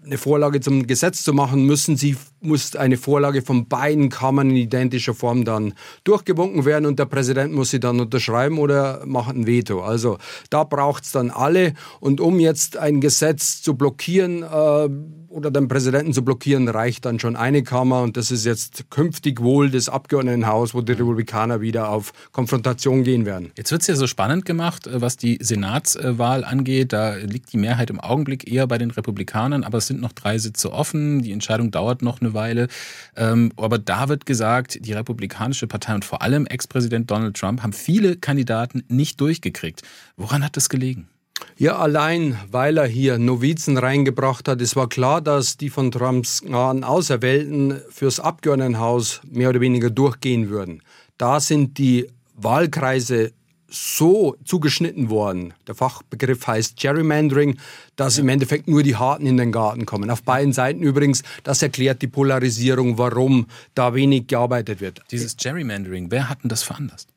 eine 0.09 0.19
Vorlage 0.19 0.61
zum 0.61 0.87
Gesetz 0.87 1.23
zu 1.23 1.33
machen, 1.33 1.65
müssen 1.65 1.97
sie, 1.97 2.17
muss 2.41 2.77
eine 2.77 2.97
Vorlage 2.97 3.43
von 3.43 3.69
beiden 3.69 4.09
Kammern 4.09 4.51
in 4.51 4.57
identischer 4.57 5.15
Form 5.15 5.45
dann 5.45 5.75
durchgewunken 6.05 6.65
werden 6.65 6.87
und 6.87 6.99
der 6.99 7.07
Präsident 7.07 7.53
muss 7.53 7.71
sie 7.71 7.81
dann 7.81 8.01
unterschreiben 8.01 8.59
oder 8.59 9.03
macht 9.07 9.35
ein 9.35 9.47
Veto. 9.47 9.83
Also 9.83 10.19
da 10.51 10.65
braucht 10.65 11.05
es 11.05 11.13
dann 11.13 11.31
alle. 11.31 11.75
Und 12.01 12.21
um 12.21 12.41
jetzt 12.41 12.77
ein 12.77 13.01
Gesetz 13.01 13.63
zu 13.63 13.75
blockieren, 13.75 14.43
äh, 14.43 14.89
oder 15.29 15.51
den 15.51 15.69
Präsidenten 15.69 16.13
zu 16.13 16.25
blockieren, 16.25 16.69
reicht 16.69 17.05
dann 17.05 17.21
schon 17.21 17.37
eine 17.37 17.63
Kammer 17.63 18.03
und 18.03 18.17
das 18.17 18.31
ist 18.31 18.45
jetzt 18.45 18.91
künftig 18.91 19.41
wohl 19.41 19.71
das 19.71 19.89
Abgeordnetenhaus, 19.89 20.75
wo 20.75 20.81
die 20.81 20.93
Republikaner 20.93 21.61
wieder 21.61 21.91
auf 21.91 22.13
Konfrontation 22.33 23.05
gehen 23.05 23.27
werden. 23.27 23.53
Jetzt 23.57 23.71
wird 23.71 23.83
es 23.83 23.87
ja 23.87 23.95
so 23.95 24.07
spannend 24.07 24.45
gemacht, 24.45 24.87
äh, 24.87 25.01
was 25.01 25.17
die 25.17 25.39
Senatswahl 25.41 26.45
angeht. 26.45 26.93
Da 26.93 27.15
liegt 27.15 27.53
die 27.53 27.59
Mehrheit 27.59 27.91
im 27.91 28.01
Augenblick 28.01 28.51
eher 28.51 28.67
bei 28.67 28.79
den 28.79 28.91
Republikanern, 28.91 29.65
aber 29.65 29.79
es 29.79 29.87
sind 29.87 30.01
noch 30.01 30.13
drei 30.13 30.39
Sitze 30.39 30.73
offen. 30.73 31.23
Die 31.23 31.33
Entscheidung 31.33 31.71
dauert 31.71 32.03
noch 32.03 32.21
eine 32.21 32.28
Weile. 32.35 32.69
Ähm, 33.17 33.53
aber 33.57 33.79
da 33.79 34.09
wird 34.09 34.27
gesagt, 34.27 34.79
die 34.85 34.93
Republikanische 34.93 35.67
Partei 35.67 35.95
und 35.95 36.05
vor 36.05 36.23
allem 36.23 36.47
Ex-Präsident 36.47 37.11
Donald 37.11 37.37
Trump 37.37 37.63
haben 37.63 37.73
viele 37.73 38.17
Kandidaten 38.17 38.85
nicht 38.89 39.21
durchgekriegt. 39.21 39.83
Woran 40.17 40.45
hat 40.45 40.57
das 40.57 40.69
gelegen? 40.69 41.09
Ja, 41.57 41.77
allein 41.79 42.39
weil 42.51 42.79
er 42.79 42.87
hier 42.87 43.19
Novizen 43.19 43.79
reingebracht 43.79 44.49
hat. 44.49 44.61
Es 44.61 44.77
war 44.77 44.89
klar, 44.89 45.21
dass 45.21 45.57
die 45.57 45.71
von 45.71 45.91
Trumps 45.91 46.43
Auserwählten 46.47 47.81
fürs 47.91 48.21
Abgeordnetenhaus 48.21 49.21
mehr 49.29 49.49
oder 49.51 49.61
weniger 49.61 49.91
durchgehen 49.91 50.51
würden. 50.51 50.83
Da 51.17 51.41
sind 51.41 51.79
die 51.79 52.09
Wahlkreise 52.35 53.33
so 53.69 54.37
zugeschnitten 54.45 55.11
worden, 55.11 55.55
der 55.67 55.75
Fachbegriff 55.75 56.47
heißt 56.47 56.79
Gerrymandering, 56.79 57.59
dass 57.97 58.17
ja. 58.17 58.23
im 58.23 58.29
Endeffekt 58.31 58.67
nur 58.67 58.83
die 58.83 58.97
Harten 58.97 59.27
in 59.27 59.37
den 59.37 59.53
Garten 59.53 59.85
kommen. 59.87 60.11
Auf 60.11 60.23
beiden 60.23 60.53
Seiten 60.53 60.83
übrigens, 60.83 61.23
das 61.45 61.63
erklärt 61.63 62.01
die 62.03 62.07
Polarisierung, 62.07 62.99
warum 62.99 63.47
da 63.75 63.95
wenig 63.95 64.27
gearbeitet 64.27 64.81
wird. 64.81 65.03
Dieses 65.11 65.37
Gerrymandering, 65.37 66.11
wer 66.11 66.29
hat 66.29 66.43
denn 66.43 66.49
das 66.49 66.63
veranlasst? 66.63 67.09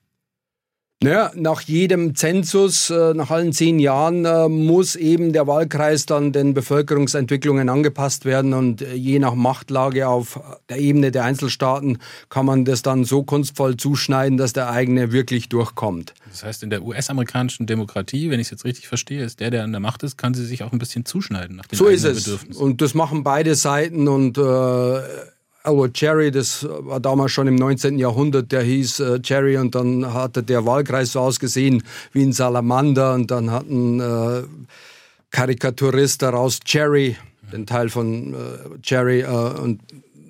Naja, 1.04 1.32
nach 1.34 1.62
jedem 1.62 2.14
Zensus, 2.14 2.92
äh, 2.92 3.16
nach 3.16 3.32
allen 3.32 3.54
zehn 3.54 3.80
Jahren, 3.80 4.24
äh, 4.24 4.48
muss 4.48 4.96
eben 4.96 5.34
der 5.34 5.48
Wahlkreis 5.48 6.06
dann 6.06 6.32
den 6.32 6.54
Bevölkerungsentwicklungen 6.54 7.70
angepasst 7.70 8.24
werden 8.24 8.54
und 8.54 8.84
äh, 8.84 8.94
je 8.94 9.18
nach 9.18 9.34
Machtlage 9.34 10.08
auf 10.08 10.40
der 10.70 10.78
Ebene 10.78 11.10
der 11.10 11.24
Einzelstaaten 11.24 11.98
kann 12.30 12.46
man 12.46 12.66
das 12.66 12.84
dann 12.84 13.04
so 13.04 13.24
kunstvoll 13.24 13.78
zuschneiden, 13.78 14.38
dass 14.38 14.54
der 14.54 14.70
eigene 14.70 15.12
wirklich 15.12 15.50
durchkommt. 15.50 16.14
Das 16.30 16.44
heißt, 16.44 16.62
in 16.62 16.70
der 16.70 16.84
US-amerikanischen 16.84 17.66
Demokratie, 17.66 18.30
wenn 18.30 18.40
ich 18.40 18.48
es 18.48 18.52
jetzt 18.52 18.66
richtig 18.66 18.88
verstehe, 18.88 19.24
ist 19.24 19.40
der, 19.40 19.50
der 19.50 19.64
an 19.64 19.72
der 19.72 19.82
Macht 19.82 20.04
ist, 20.04 20.20
kann 20.20 20.36
sie 20.36 20.46
sich 20.46 20.62
auch 20.62 20.72
ein 20.72 20.78
bisschen 20.78 21.06
zuschneiden 21.06 21.56
nach 21.56 21.66
den 21.66 21.80
so 21.80 21.88
ist 21.88 22.04
es. 22.04 22.28
Und 22.28 22.82
das 22.82 22.94
machen 22.94 23.24
beide 23.24 23.56
Seiten 23.56 24.08
und 24.08 24.38
äh, 24.38 25.02
Albert 25.64 25.94
Cherry, 25.94 26.32
das 26.32 26.68
war 26.68 27.00
damals 27.00 27.32
schon 27.32 27.48
im 27.48 27.56
19. 27.56 28.00
Jahrhundert, 28.00 28.52
der 28.52 28.64
hieß 28.64 29.00
äh, 29.00 29.20
Cherry 29.22 29.58
und 29.58 29.76
dann 29.76 30.14
hatte 30.14 30.42
der 30.42 30.66
Wahlkreis 30.66 31.12
so 31.12 31.20
ausgesehen 31.20 31.84
wie 32.14 32.24
ein 32.24 32.34
Salamander 32.34 33.14
und 33.14 33.30
dann 33.30 33.52
hat 33.52 33.70
ein 33.70 34.00
äh, 34.00 34.44
Karikaturist 35.30 36.22
daraus 36.22 36.60
Cherry, 36.66 37.16
den 37.54 37.66
Teil 37.66 37.90
von 37.90 38.34
äh, 38.34 38.38
Cherry 38.82 39.22
äh, 39.22 39.26
und 39.28 39.82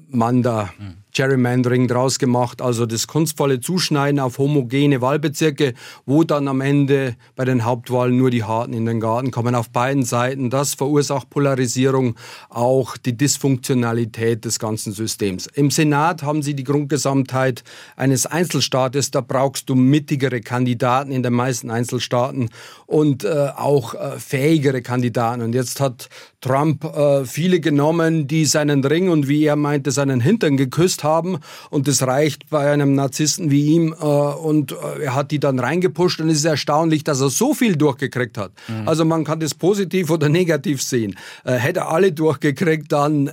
Manda. 0.09 0.73
Mhm. 0.77 1.00
Gerrymandering 1.13 1.87
draus 1.87 2.19
gemacht, 2.19 2.61
also 2.61 2.85
das 2.85 3.07
kunstvolle 3.07 3.59
Zuschneiden 3.59 4.19
auf 4.19 4.37
homogene 4.37 5.01
Wahlbezirke, 5.01 5.73
wo 6.05 6.23
dann 6.23 6.47
am 6.47 6.61
Ende 6.61 7.15
bei 7.35 7.45
den 7.45 7.65
Hauptwahlen 7.65 8.17
nur 8.17 8.31
die 8.31 8.43
Harten 8.43 8.73
in 8.73 8.85
den 8.85 8.99
Garten 8.99 9.31
kommen 9.31 9.55
auf 9.55 9.69
beiden 9.69 10.03
Seiten. 10.03 10.49
Das 10.49 10.73
verursacht 10.73 11.29
Polarisierung, 11.29 12.15
auch 12.49 12.97
die 12.97 13.17
Dysfunktionalität 13.17 14.45
des 14.45 14.59
ganzen 14.59 14.93
Systems. 14.93 15.47
Im 15.47 15.71
Senat 15.71 16.23
haben 16.23 16.41
sie 16.41 16.53
die 16.53 16.63
Grundgesamtheit 16.63 17.63
eines 17.95 18.25
Einzelstaates, 18.25 19.11
da 19.11 19.21
brauchst 19.21 19.69
du 19.69 19.75
mittigere 19.75 20.41
Kandidaten 20.41 21.11
in 21.11 21.23
den 21.23 21.33
meisten 21.33 21.69
Einzelstaaten 21.69 22.49
und 22.85 23.23
äh, 23.23 23.49
auch 23.55 23.93
äh, 23.93 24.19
fähigere 24.19 24.81
Kandidaten. 24.81 25.41
Und 25.41 25.53
jetzt 25.53 25.79
hat 25.79 26.09
Trump 26.41 26.83
äh, 26.83 27.25
viele 27.25 27.59
genommen, 27.59 28.27
die 28.27 28.45
seinen 28.45 28.83
Ring 28.83 29.09
und 29.09 29.27
wie 29.27 29.43
er 29.45 29.55
meinte, 29.55 29.91
seinen 29.91 30.21
Hintern 30.21 30.57
geküsst 30.57 31.00
haben 31.03 31.39
und 31.70 31.88
das 31.88 32.03
reicht 32.03 32.50
bei 32.50 32.72
einem 32.72 32.96
Narzissten 32.96 33.51
wie 33.51 33.67
ihm 33.67 33.93
äh, 34.00 34.05
und 34.05 34.72
äh, 34.72 35.03
er 35.03 35.15
hat 35.15 35.31
die 35.31 35.39
dann 35.39 35.60
reingepusht 35.60 36.20
und 36.22 36.29
es 36.29 36.38
ist 36.38 36.46
erstaunlich, 36.46 37.03
dass 37.03 37.22
er 37.22 37.29
so 37.29 37.53
viel 37.53 37.75
durchgekriegt 37.75 38.38
hat. 38.38 38.51
Mhm. 38.67 38.88
Also 38.88 39.05
man 39.05 39.24
kann 39.24 39.39
das 39.39 39.53
positiv 39.53 40.10
oder 40.10 40.29
negativ 40.29 40.81
sehen. 40.81 41.15
Äh, 41.43 41.53
hätte 41.53 41.81
er 41.81 41.89
alle 41.89 42.12
durchgekriegt, 42.12 42.91
dann 42.91 43.31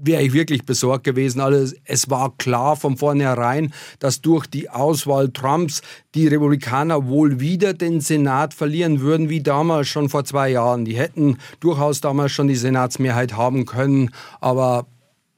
wäre 0.00 0.22
ich 0.22 0.32
wirklich 0.32 0.64
besorgt 0.64 1.04
gewesen. 1.04 1.40
Also 1.40 1.74
es 1.84 2.10
war 2.10 2.34
klar 2.38 2.76
von 2.76 2.96
vornherein, 2.96 3.72
dass 3.98 4.20
durch 4.20 4.46
die 4.46 4.70
Auswahl 4.70 5.30
Trumps 5.30 5.82
die 6.14 6.26
Republikaner 6.26 7.06
wohl 7.06 7.40
wieder 7.40 7.74
den 7.74 8.00
Senat 8.00 8.54
verlieren 8.54 9.00
würden, 9.00 9.28
wie 9.28 9.42
damals 9.42 9.88
schon 9.88 10.08
vor 10.08 10.24
zwei 10.24 10.50
Jahren. 10.50 10.84
Die 10.84 10.96
hätten 10.96 11.38
durchaus 11.60 12.00
damals 12.00 12.32
schon 12.32 12.48
die 12.48 12.56
Senatsmehrheit 12.56 13.36
haben 13.36 13.66
können, 13.66 14.10
aber 14.40 14.86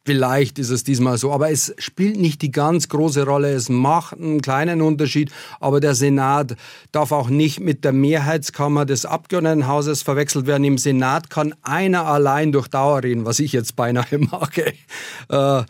Vielleicht 0.05 0.59
ist 0.59 0.71
es 0.71 0.83
diesmal 0.83 1.17
so, 1.17 1.33
aber 1.33 1.51
es 1.53 1.73
spielt 1.79 2.17
nicht 2.17 2.43
die 2.43 2.51
ganz 2.51 2.89
große 2.89 3.25
Rolle. 3.25 3.53
Es 3.53 3.69
macht 3.69 4.19
einen 4.19 4.43
kleinen 4.43 4.83
Unterschied, 4.83 5.31
aber 5.61 5.79
der 5.79 5.95
Senat 5.95 6.57
darf 6.91 7.13
auch 7.13 7.29
nicht 7.29 7.61
mit 7.61 7.85
der 7.85 7.93
Mehrheitskammer 7.93 8.85
des 8.85 9.07
Abgeordnetenhauses 9.07 10.03
verwechselt 10.03 10.47
werden. 10.47 10.65
Im 10.65 10.77
Senat 10.79 11.31
kann 11.31 11.55
einer 11.63 12.05
allein 12.07 12.51
durch 12.51 12.67
Dauer 12.67 13.05
reden, 13.05 13.25
was 13.27 13.39
ich 13.39 13.53
jetzt 13.53 13.77
beinahe 13.77 14.19
mag. 14.19 14.59
Äh, 15.29 15.63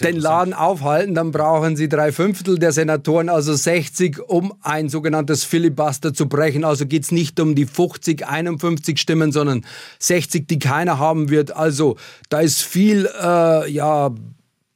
den 0.00 0.16
Laden 0.16 0.54
aufhalten, 0.54 1.14
dann 1.14 1.30
brauchen 1.30 1.76
sie 1.76 1.88
drei 1.88 2.12
Fünftel 2.12 2.58
der 2.58 2.72
Senatoren, 2.72 3.28
also 3.28 3.54
60, 3.54 4.18
um 4.28 4.54
ein 4.62 4.88
sogenanntes 4.88 5.44
Filibuster 5.44 6.14
zu 6.14 6.28
brechen. 6.28 6.64
Also 6.64 6.86
geht 6.86 7.04
es 7.04 7.12
nicht 7.12 7.38
um 7.40 7.54
die 7.54 7.66
50, 7.66 8.26
51 8.26 8.98
Stimmen, 8.98 9.32
sondern 9.32 9.64
60, 9.98 10.46
die 10.46 10.58
keiner 10.58 10.98
haben 10.98 11.30
wird. 11.30 11.54
Also 11.54 11.96
da 12.28 12.40
ist 12.40 12.62
viel, 12.62 13.08
äh, 13.20 13.70
ja, 13.70 14.10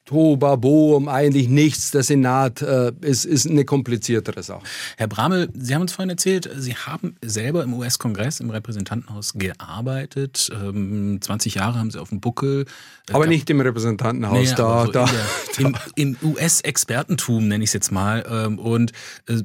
Tobabo 0.06 0.96
um 0.96 1.08
eigentlich 1.08 1.48
nichts. 1.48 1.90
Der 1.90 2.04
Senat 2.04 2.62
äh, 2.62 2.92
ist, 3.00 3.24
ist 3.24 3.46
eine 3.46 3.64
kompliziertere 3.64 4.42
Sache. 4.42 4.62
Herr 4.96 5.08
Bramel, 5.08 5.50
Sie 5.54 5.74
haben 5.74 5.82
uns 5.82 5.92
vorhin 5.92 6.10
erzählt, 6.10 6.48
Sie 6.56 6.76
haben 6.76 7.16
selber 7.22 7.64
im 7.64 7.74
US-Kongress, 7.74 8.40
im 8.40 8.50
Repräsentantenhaus 8.50 9.34
gearbeitet. 9.34 10.50
Ähm, 10.54 11.18
20 11.20 11.56
Jahre 11.56 11.78
haben 11.78 11.90
Sie 11.90 12.00
auf 12.00 12.10
dem 12.10 12.20
Buckel. 12.20 12.66
Äh, 13.10 13.14
Aber 13.14 13.26
nicht 13.26 13.50
im 13.50 13.60
Repräsentantenhaus, 13.60 14.32
naja, 14.32 14.54
da. 14.54 14.86
So 14.86 14.92
da, 14.92 15.04
der, 15.06 15.16
da. 15.56 15.62
Im, 15.62 15.76
im 15.96 16.16
US-Expertentum 16.22 17.48
nenne 17.48 17.64
ich 17.64 17.70
es 17.70 17.74
jetzt 17.74 17.90
mal. 17.90 18.24
Ähm, 18.30 18.60
und 18.60 18.92
äh, 19.26 19.42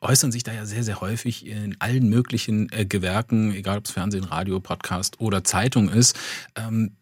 äußern 0.00 0.32
sich 0.32 0.44
da 0.44 0.52
ja 0.52 0.64
sehr, 0.64 0.82
sehr 0.82 1.02
häufig 1.02 1.46
in 1.46 1.76
allen 1.78 2.08
möglichen 2.08 2.72
äh, 2.72 2.86
Gewerken, 2.86 3.52
egal 3.54 3.76
ob 3.76 3.84
es 3.84 3.90
Fernsehen, 3.90 4.24
Radio, 4.24 4.60
Podcast 4.60 5.20
oder 5.20 5.44
Zeitung 5.44 5.90
ist. 5.90 6.18
Ähm, 6.56 6.92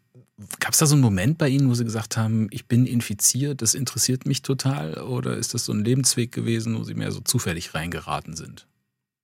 Gab 0.61 0.73
es 0.73 0.79
da 0.79 0.87
so 0.87 0.95
einen 0.95 1.03
Moment 1.03 1.37
bei 1.37 1.49
Ihnen, 1.49 1.69
wo 1.69 1.75
Sie 1.75 1.85
gesagt 1.85 2.17
haben, 2.17 2.47
ich 2.51 2.67
bin 2.67 2.87
infiziert, 2.87 3.61
das 3.61 3.75
interessiert 3.75 4.25
mich 4.25 4.43
total? 4.43 5.03
Oder 5.03 5.37
ist 5.37 5.53
das 5.55 5.65
so 5.65 5.73
ein 5.73 5.85
Lebensweg 5.85 6.31
gewesen, 6.31 6.79
wo 6.79 6.85
Sie 6.85 6.95
mehr 6.95 7.11
so 7.11 7.21
zufällig 7.21 7.75
reingeraten 7.75 8.37
sind? 8.37 8.67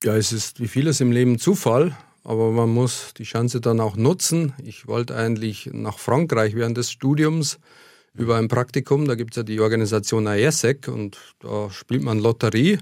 Ja, 0.03 0.17
es 0.17 0.33
ist 0.33 0.59
wie 0.61 0.69
vieles 0.69 1.01
im 1.01 1.13
Leben 1.13 1.39
Zufall, 1.39 1.97
aber 2.25 2.51
man 2.51 2.69
muss 2.69 3.15
die 3.17 3.25
Chance 3.25 3.61
dann 3.61 3.81
auch 3.81 3.97
nutzen. 3.97 4.55
Ich 4.63 4.89
wollte 4.89 5.17
eigentlich 5.17 5.71
nach 5.73 5.99
Frankreich 5.99 6.57
während 6.57 6.77
des 6.77 6.91
Studiums 6.91 7.59
über 8.13 8.37
ein 8.37 8.49
Praktikum. 8.49 9.07
Da 9.07 9.15
gibt 9.15 9.35
es 9.35 9.37
ja 9.37 9.43
die 9.45 9.61
Organisation 9.61 10.27
IESEC 10.27 10.89
und 10.89 11.19
da 11.41 11.71
spielt 11.71 12.03
man 12.03 12.19
Lotterie. 12.19 12.79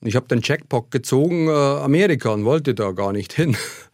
Und 0.00 0.08
ich 0.08 0.16
habe 0.16 0.28
den 0.28 0.40
Jackpot 0.42 0.90
gezogen, 0.90 1.48
äh, 1.48 1.50
Amerika, 1.50 2.30
und 2.30 2.44
wollte 2.44 2.74
da 2.74 2.92
gar 2.92 3.12
nicht 3.12 3.32
hin. 3.32 3.56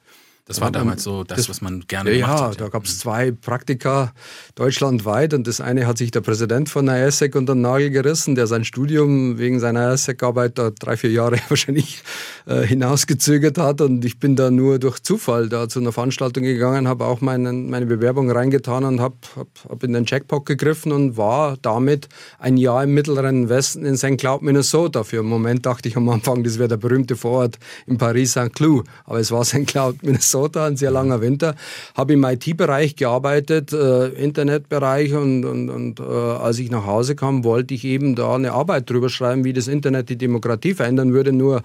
Das 0.48 0.60
war 0.60 0.70
damals 0.70 1.02
so 1.02 1.24
das, 1.24 1.38
das 1.38 1.48
was 1.48 1.60
man 1.60 1.82
gerne 1.88 2.12
ja, 2.12 2.26
gemacht 2.26 2.40
hat. 2.40 2.60
Ja, 2.60 2.66
da 2.66 2.68
gab 2.68 2.84
es 2.84 3.00
zwei 3.00 3.32
Praktika 3.32 4.12
deutschlandweit 4.54 5.34
und 5.34 5.48
das 5.48 5.60
eine 5.60 5.88
hat 5.88 5.98
sich 5.98 6.12
der 6.12 6.20
Präsident 6.20 6.68
von 6.68 6.86
der 6.86 7.04
IASEC 7.04 7.34
unter 7.34 7.56
den 7.56 7.62
Nagel 7.62 7.90
gerissen, 7.90 8.36
der 8.36 8.46
sein 8.46 8.62
Studium 8.62 9.38
wegen 9.38 9.58
seiner 9.58 9.90
IASEC-Arbeit 9.90 10.56
da 10.56 10.70
drei, 10.70 10.96
vier 10.96 11.10
Jahre 11.10 11.38
wahrscheinlich 11.48 12.00
äh, 12.46 12.62
hinausgezögert 12.62 13.58
hat 13.58 13.80
und 13.80 14.04
ich 14.04 14.20
bin 14.20 14.36
da 14.36 14.52
nur 14.52 14.78
durch 14.78 15.00
Zufall 15.00 15.48
da 15.48 15.68
zu 15.68 15.80
einer 15.80 15.90
Veranstaltung 15.90 16.44
gegangen, 16.44 16.86
habe 16.86 17.06
auch 17.06 17.20
meinen, 17.20 17.68
meine 17.68 17.86
Bewerbung 17.86 18.30
reingetan 18.30 18.84
und 18.84 19.00
habe 19.00 19.16
hab, 19.34 19.48
hab 19.68 19.82
in 19.82 19.94
den 19.94 20.04
Jackpot 20.04 20.46
gegriffen 20.46 20.92
und 20.92 21.16
war 21.16 21.56
damit 21.60 22.08
ein 22.38 22.56
Jahr 22.56 22.84
im 22.84 22.94
mittleren 22.94 23.48
Westen 23.48 23.84
in 23.84 23.96
St. 23.96 24.16
Cloud, 24.16 24.42
Minnesota. 24.42 25.02
Für 25.02 25.18
einen 25.18 25.28
Moment 25.28 25.66
dachte 25.66 25.88
ich 25.88 25.96
am 25.96 26.08
Anfang, 26.08 26.44
das 26.44 26.60
wäre 26.60 26.68
der 26.68 26.76
berühmte 26.76 27.16
Vorort 27.16 27.58
in 27.88 27.98
Paris 27.98 28.30
St. 28.30 28.54
Cloud, 28.54 28.86
aber 29.06 29.18
es 29.18 29.32
war 29.32 29.44
St. 29.44 29.66
Cloud, 29.66 30.04
Minnesota 30.04 30.35
Minnesota, 30.36 30.66
ein 30.66 30.76
sehr 30.76 30.90
langer 30.90 31.20
Winter, 31.20 31.54
habe 31.94 32.12
im 32.12 32.24
IT-Bereich 32.24 32.96
gearbeitet, 32.96 33.72
äh, 33.72 34.08
Internetbereich 34.08 35.14
und, 35.14 35.44
und, 35.44 35.70
und 35.70 36.00
äh, 36.00 36.02
als 36.02 36.58
ich 36.58 36.70
nach 36.70 36.86
Hause 36.86 37.16
kam, 37.16 37.42
wollte 37.44 37.72
ich 37.74 37.84
eben 37.84 38.14
da 38.14 38.34
eine 38.34 38.52
Arbeit 38.52 38.90
drüber 38.90 39.08
schreiben, 39.08 39.44
wie 39.44 39.52
das 39.52 39.66
Internet 39.66 40.10
die 40.10 40.16
Demokratie 40.16 40.74
verändern 40.74 41.14
würde. 41.14 41.32
Nur 41.32 41.62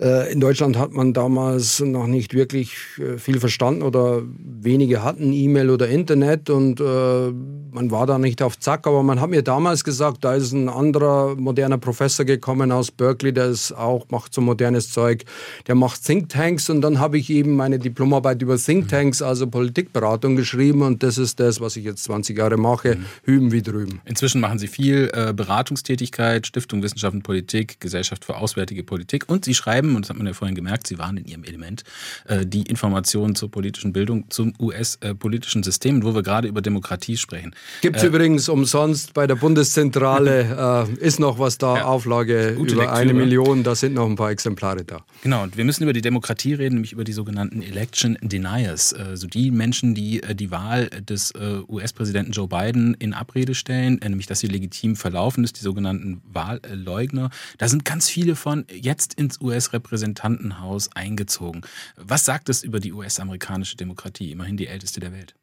äh, 0.00 0.32
in 0.32 0.40
Deutschland 0.40 0.78
hat 0.78 0.92
man 0.92 1.12
damals 1.12 1.80
noch 1.80 2.06
nicht 2.06 2.32
wirklich 2.32 2.74
äh, 2.98 3.18
viel 3.18 3.38
verstanden 3.38 3.82
oder 3.82 4.22
wenige 4.38 5.04
hatten 5.04 5.32
E-Mail 5.32 5.70
oder 5.70 5.88
Internet 5.88 6.48
und 6.48 6.80
äh, 6.80 7.32
man 7.76 7.90
war 7.90 8.06
da 8.06 8.18
nicht 8.18 8.42
auf 8.42 8.58
Zack, 8.58 8.86
aber 8.86 9.02
man 9.02 9.20
hat 9.20 9.28
mir 9.28 9.42
damals 9.42 9.84
gesagt, 9.84 10.24
da 10.24 10.34
ist 10.34 10.52
ein 10.52 10.70
anderer 10.70 11.34
moderner 11.36 11.76
Professor 11.76 12.24
gekommen 12.24 12.72
aus 12.72 12.90
Berkeley, 12.90 13.34
der 13.34 13.46
ist 13.46 13.72
auch, 13.72 14.06
macht 14.08 14.32
so 14.32 14.40
modernes 14.40 14.90
Zeug, 14.90 15.24
der 15.66 15.74
macht 15.74 16.02
Thinktanks 16.02 16.70
und 16.70 16.80
dann 16.80 16.98
habe 16.98 17.18
ich 17.18 17.28
eben 17.28 17.54
meine 17.54 17.78
Diplomarbeit 18.06 18.40
über 18.40 18.56
Thinktanks, 18.56 19.20
also 19.20 19.48
Politikberatung 19.48 20.36
geschrieben 20.36 20.82
und 20.82 21.02
das 21.02 21.18
ist 21.18 21.40
das, 21.40 21.60
was 21.60 21.74
ich 21.76 21.84
jetzt 21.84 22.04
20 22.04 22.38
Jahre 22.38 22.56
mache, 22.56 22.98
hüben 23.24 23.50
wie 23.50 23.62
drüben. 23.62 24.00
Inzwischen 24.04 24.40
machen 24.40 24.60
Sie 24.60 24.68
viel 24.68 25.10
äh, 25.12 25.32
Beratungstätigkeit, 25.32 26.46
Stiftung 26.46 26.84
Wissenschaft 26.84 27.14
und 27.14 27.22
Politik, 27.22 27.80
Gesellschaft 27.80 28.24
für 28.24 28.36
Auswärtige 28.36 28.84
Politik 28.84 29.28
und 29.28 29.44
Sie 29.44 29.54
schreiben, 29.54 29.96
und 29.96 30.02
das 30.02 30.10
hat 30.10 30.18
man 30.18 30.26
ja 30.28 30.34
vorhin 30.34 30.54
gemerkt, 30.54 30.86
Sie 30.86 30.98
waren 30.98 31.16
in 31.16 31.24
Ihrem 31.24 31.42
Element, 31.42 31.82
äh, 32.26 32.46
die 32.46 32.62
Informationen 32.62 33.34
zur 33.34 33.50
politischen 33.50 33.92
Bildung 33.92 34.26
zum 34.30 34.54
US-politischen 34.60 35.64
System, 35.64 36.04
wo 36.04 36.14
wir 36.14 36.22
gerade 36.22 36.46
über 36.46 36.62
Demokratie 36.62 37.16
sprechen. 37.16 37.56
Gibt 37.80 37.96
es 37.96 38.04
äh, 38.04 38.06
übrigens 38.06 38.48
umsonst 38.48 39.14
bei 39.14 39.26
der 39.26 39.34
Bundeszentrale, 39.34 40.86
äh, 41.00 41.04
ist 41.04 41.18
noch 41.18 41.40
was 41.40 41.58
da, 41.58 41.78
ja, 41.78 41.84
Auflage 41.86 42.50
über 42.50 42.60
Lektüre. 42.60 42.92
eine 42.92 43.14
Million, 43.14 43.64
da 43.64 43.74
sind 43.74 43.94
noch 43.94 44.06
ein 44.06 44.14
paar 44.14 44.30
Exemplare 44.30 44.84
da. 44.84 45.04
Genau, 45.24 45.42
und 45.42 45.56
wir 45.56 45.64
müssen 45.64 45.82
über 45.82 45.92
die 45.92 46.02
Demokratie 46.02 46.54
reden, 46.54 46.76
nämlich 46.76 46.92
über 46.92 47.02
die 47.02 47.12
sogenannten 47.12 47.62
Election 47.96 48.18
Deniers, 48.20 48.92
also 48.92 49.26
die 49.26 49.50
Menschen, 49.50 49.94
die 49.94 50.22
äh, 50.22 50.34
die 50.34 50.50
Wahl 50.50 50.90
des 50.90 51.30
äh, 51.30 51.60
US-Präsidenten 51.66 52.32
Joe 52.32 52.46
Biden 52.46 52.92
in 52.92 53.14
Abrede 53.14 53.54
stellen, 53.54 53.98
nämlich 54.02 54.26
dass 54.26 54.40
sie 54.40 54.48
legitim 54.48 54.96
verlaufen 54.96 55.44
ist, 55.44 55.58
die 55.58 55.62
sogenannten 55.62 56.20
Wahlleugner. 56.26 57.30
Da 57.56 57.68
sind 57.68 57.86
ganz 57.86 58.10
viele 58.10 58.36
von 58.36 58.66
jetzt 58.70 59.14
ins 59.14 59.40
US-Repräsentantenhaus 59.40 60.90
eingezogen. 60.94 61.62
Was 61.96 62.26
sagt 62.26 62.50
es 62.50 62.62
über 62.62 62.80
die 62.80 62.92
US-amerikanische 62.92 63.78
Demokratie, 63.78 64.30
immerhin 64.30 64.58
die 64.58 64.66
älteste 64.66 65.00
der 65.00 65.12
Welt? 65.12 65.34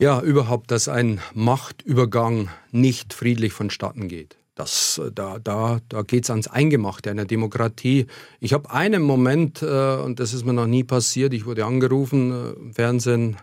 Ja, 0.00 0.20
überhaupt, 0.20 0.72
dass 0.72 0.88
ein 0.88 1.20
Machtübergang 1.32 2.48
nicht 2.72 3.14
friedlich 3.14 3.52
vonstatten 3.52 4.08
geht. 4.08 4.36
Das, 4.54 5.00
äh, 5.04 5.10
da 5.12 5.38
da, 5.38 5.80
da 5.88 6.02
geht 6.02 6.24
es 6.24 6.30
ans 6.30 6.48
Eingemachte 6.48 7.10
einer 7.10 7.24
Demokratie. 7.24 8.06
Ich 8.40 8.52
habe 8.52 8.70
einen 8.70 9.02
Moment, 9.02 9.62
äh, 9.62 9.96
und 9.96 10.20
das 10.20 10.32
ist 10.32 10.44
mir 10.44 10.52
noch 10.52 10.66
nie 10.66 10.84
passiert, 10.84 11.34
ich 11.34 11.46
wurde 11.46 11.64
angerufen 11.64 12.30
äh, 12.30 12.50
im 12.60 12.72
Fernsehen, 12.72 13.36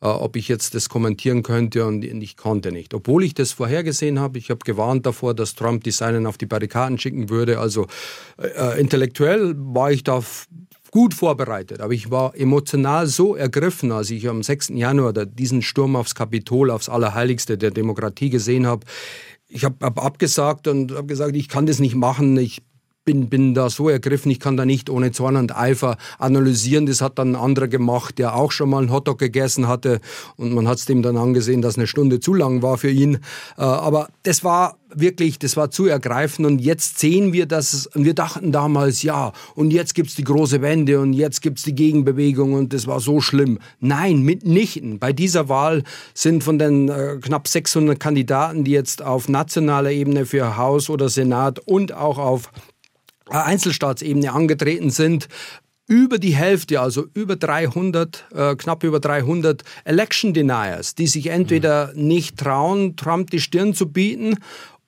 äh, 0.00 0.06
ob 0.06 0.36
ich 0.36 0.48
jetzt 0.48 0.74
das 0.74 0.88
kommentieren 0.88 1.42
könnte 1.42 1.86
und 1.86 2.04
ich 2.04 2.36
konnte 2.36 2.72
nicht. 2.72 2.92
Obwohl 2.94 3.24
ich 3.24 3.34
das 3.34 3.52
vorhergesehen 3.52 4.18
habe, 4.18 4.38
ich 4.38 4.50
habe 4.50 4.60
gewarnt 4.64 5.06
davor, 5.06 5.34
dass 5.34 5.54
Trump 5.54 5.84
die 5.84 5.92
Seinen 5.92 6.26
auf 6.26 6.38
die 6.38 6.46
Barrikaden 6.46 6.98
schicken 6.98 7.30
würde. 7.30 7.60
Also 7.60 7.86
äh, 8.38 8.80
intellektuell 8.80 9.54
war 9.56 9.92
ich 9.92 10.02
da 10.02 10.22
gut 10.90 11.14
vorbereitet, 11.14 11.80
aber 11.80 11.92
ich 11.92 12.10
war 12.10 12.34
emotional 12.34 13.06
so 13.06 13.36
ergriffen, 13.36 13.92
als 13.92 14.10
ich 14.10 14.28
am 14.28 14.42
6. 14.42 14.70
Januar 14.70 15.12
diesen 15.12 15.62
Sturm 15.62 15.96
aufs 15.96 16.14
Kapitol, 16.14 16.70
aufs 16.70 16.88
Allerheiligste 16.88 17.58
der 17.58 17.70
Demokratie 17.70 18.30
gesehen 18.30 18.66
habe. 18.66 18.86
Ich 19.48 19.64
habe 19.64 19.84
hab 19.84 20.04
abgesagt 20.04 20.68
und 20.68 20.92
habe 20.92 21.06
gesagt, 21.06 21.34
ich 21.34 21.48
kann 21.48 21.66
das 21.66 21.78
nicht 21.78 21.94
machen. 21.94 22.36
Ich 22.36 22.62
bin, 23.08 23.30
bin 23.30 23.54
da 23.54 23.70
so 23.70 23.88
ergriffen, 23.88 24.30
ich 24.30 24.38
kann 24.38 24.58
da 24.58 24.66
nicht 24.66 24.90
ohne 24.90 25.12
Zorn 25.12 25.36
und 25.36 25.56
Eifer 25.56 25.96
analysieren. 26.18 26.84
Das 26.84 27.00
hat 27.00 27.18
dann 27.18 27.32
ein 27.32 27.36
anderer 27.36 27.66
gemacht, 27.66 28.18
der 28.18 28.34
auch 28.34 28.52
schon 28.52 28.68
mal 28.68 28.80
einen 28.80 28.92
Hotdog 28.92 29.18
gegessen 29.18 29.66
hatte 29.66 30.00
und 30.36 30.52
man 30.52 30.68
hat 30.68 30.76
es 30.76 30.84
dem 30.84 31.00
dann 31.00 31.16
angesehen, 31.16 31.62
dass 31.62 31.78
eine 31.78 31.86
Stunde 31.86 32.20
zu 32.20 32.34
lang 32.34 32.60
war 32.60 32.76
für 32.76 32.90
ihn. 32.90 33.14
Äh, 33.56 33.62
aber 33.62 34.08
das 34.24 34.44
war 34.44 34.76
wirklich, 34.94 35.38
das 35.38 35.56
war 35.56 35.70
zu 35.70 35.86
ergreifend 35.86 36.46
und 36.46 36.58
jetzt 36.60 36.98
sehen 36.98 37.32
wir 37.32 37.46
das 37.46 37.86
und 37.86 38.04
wir 38.04 38.14
dachten 38.14 38.52
damals, 38.52 39.02
ja, 39.02 39.32
und 39.54 39.70
jetzt 39.70 39.94
gibt's 39.94 40.14
die 40.14 40.24
große 40.24 40.60
Wende 40.60 41.00
und 41.00 41.14
jetzt 41.14 41.40
gibt's 41.40 41.62
die 41.62 41.74
Gegenbewegung 41.74 42.52
und 42.52 42.74
das 42.74 42.86
war 42.86 43.00
so 43.00 43.22
schlimm. 43.22 43.58
Nein, 43.80 44.20
mitnichten. 44.20 44.98
Bei 44.98 45.14
dieser 45.14 45.48
Wahl 45.48 45.82
sind 46.12 46.44
von 46.44 46.58
den 46.58 46.90
äh, 46.90 47.16
knapp 47.22 47.48
600 47.48 47.98
Kandidaten, 47.98 48.64
die 48.64 48.72
jetzt 48.72 49.02
auf 49.02 49.30
nationaler 49.30 49.92
Ebene 49.92 50.26
für 50.26 50.58
Haus 50.58 50.90
oder 50.90 51.08
Senat 51.08 51.58
und 51.60 51.92
auch 51.94 52.18
auf 52.18 52.50
Einzelstaatsebene 53.30 54.32
angetreten 54.32 54.90
sind, 54.90 55.28
über 55.88 56.18
die 56.18 56.34
Hälfte, 56.34 56.80
also 56.80 57.06
über 57.14 57.36
300, 57.36 58.26
äh, 58.34 58.56
knapp 58.56 58.84
über 58.84 59.00
300 59.00 59.64
Election 59.84 60.34
Deniers, 60.34 60.94
die 60.94 61.06
sich 61.06 61.28
entweder 61.28 61.92
nicht 61.94 62.36
trauen, 62.36 62.94
Trump 62.96 63.30
die 63.30 63.40
Stirn 63.40 63.72
zu 63.72 63.90
bieten 63.90 64.36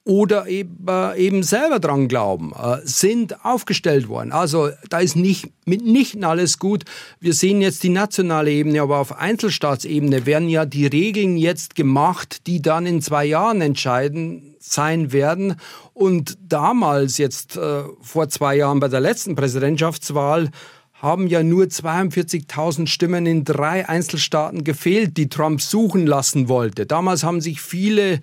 oder 0.05 0.47
eben, 0.49 0.87
äh, 0.89 1.17
eben 1.19 1.43
selber 1.43 1.79
dran 1.79 2.09
glauben, 2.09 2.53
äh, 2.53 2.79
sind 2.85 3.45
aufgestellt 3.45 4.09
worden. 4.09 4.33
Also 4.33 4.71
da 4.89 5.01
ist 5.01 5.15
nicht 5.15 5.51
mitnichten 5.67 6.25
alles 6.25 6.59
gut. 6.59 6.85
Wir 7.21 7.35
sehen 7.35 7.61
jetzt 7.61 7.83
die 7.83 7.91
nationale 7.91 8.51
Ebene, 8.51 8.81
aber 8.81 8.99
auf 8.99 9.19
Einzelstaatsebene 9.19 10.25
werden 10.25 10.49
ja 10.49 10.65
die 10.65 10.87
Regeln 10.87 11.37
jetzt 11.37 11.75
gemacht, 11.75 12.47
die 12.47 12.63
dann 12.63 12.87
in 12.87 13.03
zwei 13.03 13.27
Jahren 13.27 13.61
entscheiden 13.61 14.57
sein 14.59 15.13
werden. 15.13 15.57
Und 15.93 16.39
damals, 16.49 17.19
jetzt 17.19 17.57
äh, 17.57 17.83
vor 18.01 18.29
zwei 18.31 18.57
Jahren 18.57 18.81
bei 18.81 18.89
der 18.89 19.01
letzten 19.01 19.37
Präsidentschaftswahl, 19.37 20.51
haben 20.95 21.29
ja 21.29 21.43
nur 21.43 21.65
42.000 21.65 22.87
Stimmen 22.87 23.27
in 23.27 23.45
drei 23.45 23.89
Einzelstaaten 23.89 24.65
gefehlt, 24.65 25.17
die 25.17 25.31
Trump 25.31 25.63
suchen 25.63 26.07
lassen 26.07 26.49
wollte. 26.49 26.85
Damals 26.85 27.25
haben 27.25 27.41
sich 27.41 27.61
viele 27.61 28.21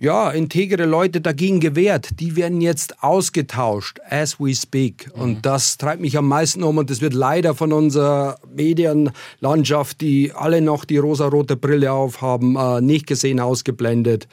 ja, 0.00 0.30
integere 0.30 0.86
Leute 0.86 1.20
dagegen 1.20 1.60
gewehrt. 1.60 2.20
Die 2.20 2.34
werden 2.34 2.62
jetzt 2.62 3.02
ausgetauscht, 3.02 4.00
as 4.08 4.40
we 4.40 4.54
speak. 4.54 5.14
Mhm. 5.14 5.22
Und 5.22 5.46
das 5.46 5.76
treibt 5.76 6.00
mich 6.00 6.16
am 6.16 6.26
meisten 6.26 6.62
um 6.62 6.78
und 6.78 6.88
das 6.88 7.02
wird 7.02 7.12
leider 7.12 7.54
von 7.54 7.72
unserer 7.72 8.38
Medienlandschaft, 8.52 10.00
die 10.00 10.32
alle 10.32 10.62
noch 10.62 10.86
die 10.86 10.96
rosarote 10.96 11.54
Brille 11.54 11.92
aufhaben, 11.92 12.56
äh, 12.56 12.80
nicht 12.80 13.06
gesehen, 13.06 13.40
ausgeblendet. 13.40 14.26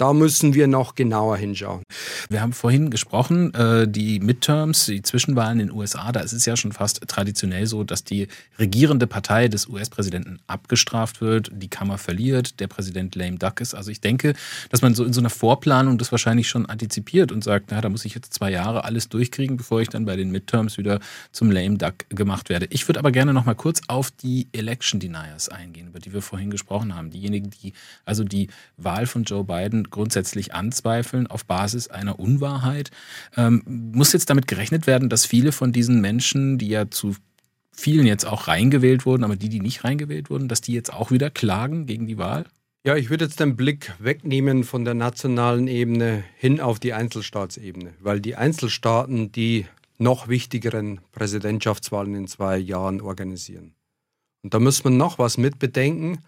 Da 0.00 0.14
müssen 0.14 0.54
wir 0.54 0.66
noch 0.66 0.94
genauer 0.94 1.36
hinschauen. 1.36 1.82
Wir 2.30 2.40
haben 2.40 2.54
vorhin 2.54 2.88
gesprochen, 2.88 3.52
äh, 3.52 3.86
die 3.86 4.18
Midterms, 4.18 4.86
die 4.86 5.02
Zwischenwahlen 5.02 5.60
in 5.60 5.66
den 5.66 5.76
USA, 5.76 6.10
da 6.10 6.20
ist 6.20 6.32
es 6.32 6.46
ja 6.46 6.56
schon 6.56 6.72
fast 6.72 7.06
traditionell 7.06 7.66
so, 7.66 7.84
dass 7.84 8.02
die 8.02 8.26
regierende 8.58 9.06
Partei 9.06 9.48
des 9.48 9.68
US-Präsidenten 9.68 10.38
abgestraft 10.46 11.20
wird, 11.20 11.50
die 11.52 11.68
Kammer 11.68 11.98
verliert, 11.98 12.60
der 12.60 12.68
Präsident 12.68 13.14
lame 13.14 13.36
duck 13.36 13.60
ist. 13.60 13.74
Also 13.74 13.90
ich 13.90 14.00
denke, 14.00 14.32
dass 14.70 14.80
man 14.80 14.94
so 14.94 15.04
in 15.04 15.12
so 15.12 15.20
einer 15.20 15.28
Vorplanung 15.28 15.98
das 15.98 16.10
wahrscheinlich 16.12 16.48
schon 16.48 16.64
antizipiert 16.64 17.30
und 17.30 17.44
sagt, 17.44 17.66
na, 17.70 17.82
da 17.82 17.90
muss 17.90 18.06
ich 18.06 18.14
jetzt 18.14 18.32
zwei 18.32 18.50
Jahre 18.50 18.84
alles 18.84 19.10
durchkriegen, 19.10 19.58
bevor 19.58 19.82
ich 19.82 19.88
dann 19.88 20.06
bei 20.06 20.16
den 20.16 20.30
Midterms 20.30 20.78
wieder 20.78 21.00
zum 21.30 21.50
lame 21.50 21.76
duck 21.76 22.08
gemacht 22.08 22.48
werde. 22.48 22.66
Ich 22.70 22.88
würde 22.88 23.00
aber 23.00 23.12
gerne 23.12 23.34
noch 23.34 23.44
mal 23.44 23.54
kurz 23.54 23.82
auf 23.88 24.10
die 24.10 24.48
Election 24.52 24.98
Deniers 24.98 25.50
eingehen, 25.50 25.88
über 25.88 25.98
die 25.98 26.14
wir 26.14 26.22
vorhin 26.22 26.50
gesprochen 26.50 26.94
haben. 26.94 27.10
Diejenigen, 27.10 27.50
die 27.50 27.74
also 28.06 28.24
die 28.24 28.48
Wahl 28.78 29.04
von 29.04 29.24
Joe 29.24 29.44
Biden 29.44 29.89
grundsätzlich 29.90 30.54
anzweifeln 30.54 31.26
auf 31.26 31.44
Basis 31.44 31.88
einer 31.88 32.18
Unwahrheit. 32.18 32.90
Ähm, 33.36 33.62
muss 33.66 34.12
jetzt 34.12 34.30
damit 34.30 34.46
gerechnet 34.46 34.86
werden, 34.86 35.08
dass 35.08 35.26
viele 35.26 35.52
von 35.52 35.72
diesen 35.72 36.00
Menschen, 36.00 36.58
die 36.58 36.68
ja 36.68 36.90
zu 36.90 37.16
vielen 37.72 38.06
jetzt 38.06 38.26
auch 38.26 38.48
reingewählt 38.48 39.06
wurden, 39.06 39.24
aber 39.24 39.36
die, 39.36 39.48
die 39.48 39.60
nicht 39.60 39.84
reingewählt 39.84 40.30
wurden, 40.30 40.48
dass 40.48 40.60
die 40.60 40.72
jetzt 40.72 40.92
auch 40.92 41.10
wieder 41.10 41.30
klagen 41.30 41.86
gegen 41.86 42.06
die 42.06 42.18
Wahl? 42.18 42.44
Ja, 42.84 42.96
ich 42.96 43.10
würde 43.10 43.26
jetzt 43.26 43.40
den 43.40 43.56
Blick 43.56 43.92
wegnehmen 43.98 44.64
von 44.64 44.84
der 44.84 44.94
nationalen 44.94 45.68
Ebene 45.68 46.24
hin 46.36 46.60
auf 46.60 46.78
die 46.78 46.94
Einzelstaatsebene, 46.94 47.92
weil 48.00 48.20
die 48.20 48.36
Einzelstaaten 48.36 49.32
die 49.32 49.66
noch 49.98 50.28
wichtigeren 50.28 51.00
Präsidentschaftswahlen 51.12 52.14
in 52.14 52.26
zwei 52.26 52.56
Jahren 52.56 53.02
organisieren. 53.02 53.74
Und 54.42 54.54
da 54.54 54.58
muss 54.58 54.82
man 54.82 54.96
noch 54.96 55.18
was 55.18 55.36
mitbedenken. 55.36 56.20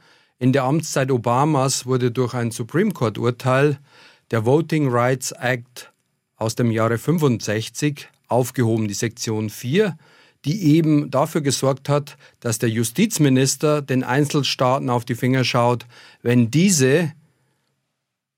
In 0.42 0.52
der 0.52 0.64
Amtszeit 0.64 1.12
Obamas 1.12 1.86
wurde 1.86 2.10
durch 2.10 2.34
ein 2.34 2.50
Supreme 2.50 2.90
Court 2.90 3.16
Urteil 3.16 3.78
der 4.32 4.44
Voting 4.44 4.88
Rights 4.88 5.30
Act 5.30 5.92
aus 6.34 6.56
dem 6.56 6.72
Jahre 6.72 6.98
65 6.98 8.08
aufgehoben, 8.26 8.88
die 8.88 8.94
Sektion 8.94 9.50
4, 9.50 9.96
die 10.44 10.74
eben 10.74 11.12
dafür 11.12 11.42
gesorgt 11.42 11.88
hat, 11.88 12.16
dass 12.40 12.58
der 12.58 12.70
Justizminister 12.70 13.82
den 13.82 14.02
Einzelstaaten 14.02 14.90
auf 14.90 15.04
die 15.04 15.14
Finger 15.14 15.44
schaut, 15.44 15.86
wenn 16.22 16.50
diese 16.50 17.12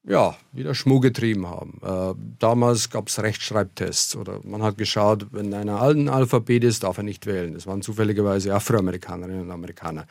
ja, 0.07 0.37
wieder 0.53 0.75
Schmuck 0.75 1.03
getrieben 1.03 1.47
haben. 1.47 1.81
Äh, 1.83 2.15
damals 2.39 2.91
gab 2.91 3.09
es 3.09 3.19
Rechtschreibtests 3.19 4.17
oder 4.17 4.41
man 4.45 4.63
hat 4.63 4.77
geschaut, 4.77 5.27
wenn 5.33 5.53
einer 5.55 5.81
alten 5.81 6.09
Alphabet 6.09 6.63
ist, 6.65 6.83
darf 6.83 6.99
er 6.99 7.05
nicht 7.05 7.27
wählen. 7.27 7.55
Das 7.55 7.67
waren 7.67 7.83
zufälligerweise 7.83 8.55
Afroamerikanerinnen 8.55 9.43
und 9.43 9.51
Amerikaner. 9.51 10.07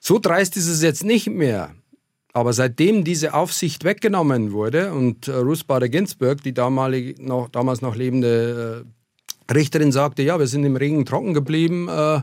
So 0.00 0.18
dreist 0.18 0.56
ist 0.56 0.68
es 0.68 0.82
jetzt 0.82 1.04
nicht 1.04 1.28
mehr. 1.28 1.74
Aber 2.32 2.52
seitdem 2.52 3.02
diese 3.02 3.34
Aufsicht 3.34 3.82
weggenommen 3.82 4.52
wurde 4.52 4.92
und 4.92 5.26
äh, 5.26 5.32
Ruth 5.32 5.66
Bader 5.66 5.88
Ginsburg, 5.88 6.42
die 6.42 6.54
damalige, 6.54 7.20
noch, 7.20 7.48
damals 7.48 7.80
noch 7.80 7.96
lebende 7.96 8.84
äh, 8.84 9.52
Richterin 9.52 9.90
sagte, 9.90 10.22
ja, 10.22 10.38
wir 10.38 10.46
sind 10.46 10.64
im 10.64 10.76
Regen 10.76 11.04
trocken 11.04 11.34
geblieben. 11.34 11.88
Äh, 11.88 12.20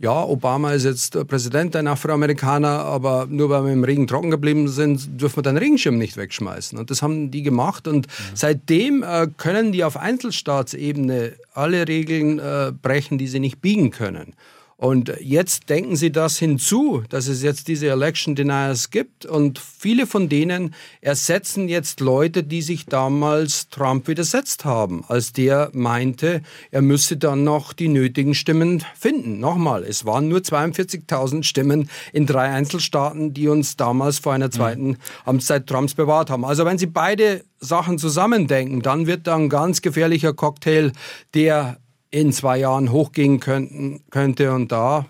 ja, 0.00 0.24
Obama 0.24 0.72
ist 0.72 0.84
jetzt 0.84 1.28
Präsident, 1.28 1.76
ein 1.76 1.86
Afroamerikaner, 1.86 2.70
aber 2.70 3.26
nur 3.28 3.50
weil 3.50 3.66
wir 3.66 3.72
im 3.72 3.84
Regen 3.84 4.06
trocken 4.06 4.30
geblieben 4.30 4.66
sind, 4.66 5.20
dürfen 5.20 5.36
wir 5.36 5.42
den 5.42 5.58
Regenschirm 5.58 5.98
nicht 5.98 6.16
wegschmeißen. 6.16 6.78
Und 6.78 6.90
das 6.90 7.02
haben 7.02 7.30
die 7.30 7.42
gemacht. 7.42 7.86
Und 7.86 8.06
mhm. 8.06 8.10
seitdem 8.32 9.02
äh, 9.02 9.28
können 9.36 9.72
die 9.72 9.84
auf 9.84 9.98
Einzelstaatsebene 9.98 11.34
alle 11.52 11.86
Regeln 11.86 12.38
äh, 12.38 12.72
brechen, 12.80 13.18
die 13.18 13.28
sie 13.28 13.40
nicht 13.40 13.60
biegen 13.60 13.90
können. 13.90 14.32
Und 14.80 15.12
jetzt 15.20 15.68
denken 15.68 15.94
Sie 15.94 16.10
das 16.10 16.38
hinzu, 16.38 17.02
dass 17.10 17.26
es 17.26 17.42
jetzt 17.42 17.68
diese 17.68 17.88
Election 17.90 18.34
Deniers 18.34 18.88
gibt 18.88 19.26
und 19.26 19.58
viele 19.58 20.06
von 20.06 20.30
denen 20.30 20.74
ersetzen 21.02 21.68
jetzt 21.68 22.00
Leute, 22.00 22.42
die 22.42 22.62
sich 22.62 22.86
damals 22.86 23.68
Trump 23.68 24.08
widersetzt 24.08 24.64
haben, 24.64 25.04
als 25.06 25.34
der 25.34 25.68
meinte, 25.74 26.40
er 26.70 26.80
müsse 26.80 27.18
dann 27.18 27.44
noch 27.44 27.74
die 27.74 27.88
nötigen 27.88 28.34
Stimmen 28.34 28.82
finden. 28.98 29.38
Nochmal, 29.38 29.84
es 29.84 30.06
waren 30.06 30.28
nur 30.28 30.38
42.000 30.38 31.42
Stimmen 31.42 31.90
in 32.14 32.24
drei 32.24 32.48
Einzelstaaten, 32.48 33.34
die 33.34 33.48
uns 33.48 33.76
damals 33.76 34.18
vor 34.18 34.32
einer 34.32 34.50
zweiten 34.50 34.92
mhm. 34.92 34.96
Amtszeit 35.26 35.66
Trumps 35.66 35.92
bewahrt 35.92 36.30
haben. 36.30 36.46
Also 36.46 36.64
wenn 36.64 36.78
Sie 36.78 36.86
beide 36.86 37.44
Sachen 37.58 37.98
zusammendenken, 37.98 38.80
dann 38.80 39.06
wird 39.06 39.26
da 39.26 39.36
ein 39.36 39.50
ganz 39.50 39.82
gefährlicher 39.82 40.32
Cocktail, 40.32 40.92
der 41.34 41.76
in 42.12 42.32
zwei 42.32 42.58
Jahren 42.58 42.90
hochgehen 42.90 43.38
könnten, 43.38 44.02
könnte 44.10 44.52
und 44.52 44.72
da 44.72 45.06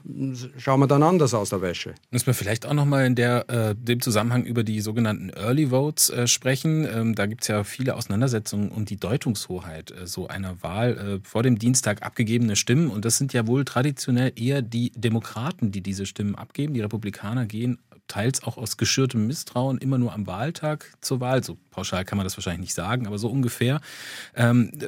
schauen 0.59 0.81
wir 0.81 0.87
dann 0.87 1.03
anders 1.03 1.33
aus 1.33 1.49
der 1.49 1.63
Wäsche. 1.63 1.95
Müssen 2.11 2.27
wir 2.27 2.35
vielleicht 2.35 2.67
auch 2.67 2.75
nochmal 2.75 3.07
in 3.07 3.15
der, 3.15 3.49
äh, 3.49 3.75
dem 3.75 4.03
Zusammenhang 4.03 4.45
über 4.45 4.65
die 4.65 4.83
sogenannten 4.83 5.31
Early 5.31 5.69
Votes 5.69 6.11
äh, 6.11 6.27
sprechen. 6.27 6.87
Ähm, 6.87 7.15
da 7.15 7.25
gibt 7.25 7.43
es 7.43 7.49
ja 7.49 7.65
viele 7.65 7.97
Auseinandersetzungen 7.97 8.71
um 8.71 8.85
die 8.85 8.99
Deutungshoheit 8.99 9.93
äh, 9.93 10.07
so 10.07 10.29
einer 10.29 10.63
Wahl. 10.63 11.21
Äh, 11.23 11.27
vor 11.27 11.43
dem 11.43 11.59
Dienstag 11.59 12.03
abgegebene 12.03 12.55
Stimmen 12.55 12.91
und 12.91 13.07
das 13.07 13.17
sind 13.17 13.33
ja 13.33 13.47
wohl 13.47 13.65
traditionell 13.65 14.33
eher 14.37 14.61
die 14.61 14.93
Demokraten, 14.95 15.73
die 15.73 15.81
diese 15.81 16.05
Stimmen 16.05 16.35
abgeben. 16.35 16.75
Die 16.75 16.83
Republikaner 16.83 17.47
gehen 17.47 17.79
teils 18.09 18.43
auch 18.43 18.59
aus 18.59 18.77
geschürtem 18.77 19.27
Misstrauen 19.27 19.79
immer 19.79 19.97
nur 19.97 20.13
am 20.13 20.27
Wahltag 20.27 20.93
zur 21.01 21.21
Wahl. 21.21 21.43
So 21.45 21.57
pauschal 21.71 22.05
kann 22.05 22.19
man 22.19 22.27
das 22.27 22.37
wahrscheinlich 22.37 22.61
nicht 22.61 22.75
sagen, 22.75 23.07
aber 23.07 23.19
so 23.19 23.29
ungefähr. 23.29 23.81
Ähm, 24.35 24.73
äh, 24.81 24.87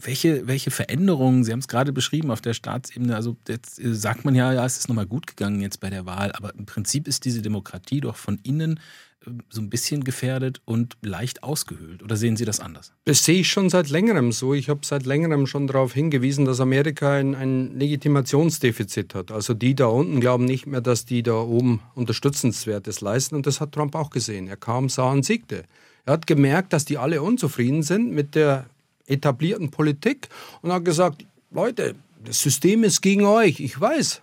welche, 0.00 0.46
welche 0.46 0.70
Veränderungen, 0.70 1.44
Sie 1.44 1.52
haben 1.52 1.58
es 1.58 1.68
gerade 1.68 1.92
beschrieben 1.92 2.30
auf 2.30 2.40
der 2.40 2.54
Staatsebene, 2.54 3.14
also 3.14 3.36
jetzt 3.48 3.78
äh, 3.80 3.94
sagt 3.94 4.24
man 4.24 4.34
ja, 4.34 4.52
ja, 4.52 4.64
es 4.64 4.78
ist 4.78 4.88
nochmal 4.88 5.06
gut 5.06 5.26
gegangen 5.26 5.60
jetzt 5.60 5.80
bei 5.80 5.90
der 5.90 6.06
Wahl, 6.06 6.32
aber 6.32 6.54
im 6.54 6.66
Prinzip 6.66 7.08
ist 7.08 7.24
diese 7.24 7.42
Demokratie 7.42 8.00
doch 8.00 8.16
von 8.16 8.38
innen 8.42 8.78
äh, 9.26 9.30
so 9.50 9.60
ein 9.60 9.70
bisschen 9.70 10.04
gefährdet 10.04 10.60
und 10.64 10.96
leicht 11.02 11.42
ausgehöhlt. 11.42 12.02
Oder 12.02 12.16
sehen 12.16 12.36
Sie 12.36 12.44
das 12.44 12.60
anders? 12.60 12.92
Das 13.06 13.24
sehe 13.24 13.40
ich 13.40 13.48
schon 13.48 13.70
seit 13.70 13.88
längerem 13.88 14.30
so. 14.30 14.54
Ich 14.54 14.68
habe 14.68 14.80
seit 14.84 15.04
längerem 15.04 15.46
schon 15.46 15.66
darauf 15.66 15.92
hingewiesen, 15.92 16.44
dass 16.44 16.60
Amerika 16.60 17.14
ein, 17.14 17.34
ein, 17.34 17.76
Legitimationsdefizit 17.76 19.14
hat. 19.14 19.32
Also 19.32 19.54
die 19.54 19.74
da 19.74 19.86
unten 19.86 20.20
glauben 20.20 20.44
nicht 20.44 20.66
mehr, 20.66 20.80
dass 20.80 21.06
die 21.06 21.24
da 21.24 21.40
oben 21.40 21.80
Unterstützenswertes 21.94 23.00
leisten. 23.00 23.34
Und 23.34 23.46
das 23.46 23.60
hat 23.60 23.72
Trump 23.72 23.96
auch 23.96 24.10
gesehen. 24.10 24.46
Er 24.46 24.56
kam, 24.56 24.88
sah 24.88 25.10
und 25.10 25.24
siegte. 25.24 25.64
Er 26.06 26.12
hat 26.12 26.26
gemerkt, 26.26 26.72
dass 26.72 26.84
die 26.84 26.98
alle 26.98 27.20
unzufrieden 27.20 27.82
sind 27.82 28.12
mit 28.12 28.34
der 28.34 28.66
etablierten 29.08 29.70
Politik 29.70 30.28
und 30.62 30.72
hat 30.72 30.84
gesagt, 30.84 31.24
Leute, 31.50 31.94
das 32.24 32.40
System 32.40 32.84
ist 32.84 33.00
gegen 33.00 33.24
euch. 33.24 33.60
Ich 33.60 33.80
weiß, 33.80 34.20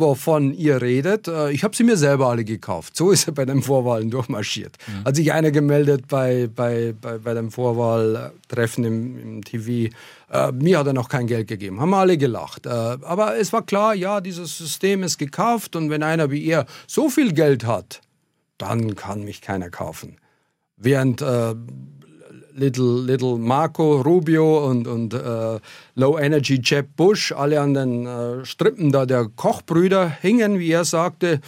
wovon 0.00 0.52
ihr 0.54 0.80
redet. 0.80 1.28
Äh, 1.28 1.52
ich 1.52 1.62
habe 1.62 1.76
sie 1.76 1.84
mir 1.84 1.96
selber 1.96 2.28
alle 2.28 2.44
gekauft. 2.44 2.96
So 2.96 3.10
ist 3.12 3.28
er 3.28 3.34
bei 3.34 3.44
den 3.44 3.62
Vorwahlen 3.62 4.10
durchmarschiert. 4.10 4.76
Mhm. 4.86 5.04
Hat 5.04 5.16
sich 5.16 5.32
einer 5.32 5.50
gemeldet 5.50 6.08
bei, 6.08 6.48
bei, 6.54 6.94
bei, 6.98 7.18
bei 7.18 7.34
dem 7.34 7.50
Vorwahltreffen 7.50 8.84
im, 8.84 9.18
im 9.18 9.44
TV. 9.44 9.94
Äh, 10.30 10.52
mir 10.52 10.78
hat 10.78 10.86
er 10.86 10.92
noch 10.92 11.08
kein 11.08 11.26
Geld 11.26 11.48
gegeben. 11.48 11.80
Haben 11.80 11.94
alle 11.94 12.18
gelacht. 12.18 12.66
Äh, 12.66 12.70
aber 12.70 13.36
es 13.36 13.52
war 13.52 13.62
klar, 13.62 13.94
ja, 13.94 14.20
dieses 14.20 14.56
System 14.58 15.02
ist 15.02 15.18
gekauft 15.18 15.76
und 15.76 15.90
wenn 15.90 16.02
einer 16.02 16.30
wie 16.30 16.44
er 16.46 16.66
so 16.86 17.08
viel 17.08 17.32
Geld 17.32 17.64
hat, 17.64 18.00
dann 18.58 18.94
kann 18.96 19.24
mich 19.24 19.40
keiner 19.40 19.70
kaufen. 19.70 20.16
Während 20.76 21.22
äh, 21.22 21.54
Little, 22.60 23.02
Little 23.02 23.38
Marco 23.38 24.02
Rubio 24.02 24.68
und, 24.68 24.86
und 24.86 25.14
äh, 25.14 25.58
Low 25.94 26.18
Energy 26.18 26.60
Jeb 26.62 26.94
Bush, 26.94 27.32
alle 27.32 27.60
an 27.60 27.74
den 27.74 28.06
äh, 28.06 28.44
Strippen 28.44 28.92
da 28.92 29.06
der 29.06 29.28
Kochbrüder 29.34 30.08
hingen, 30.20 30.58
wie 30.58 30.70
er 30.70 30.84
sagte, 30.84 31.40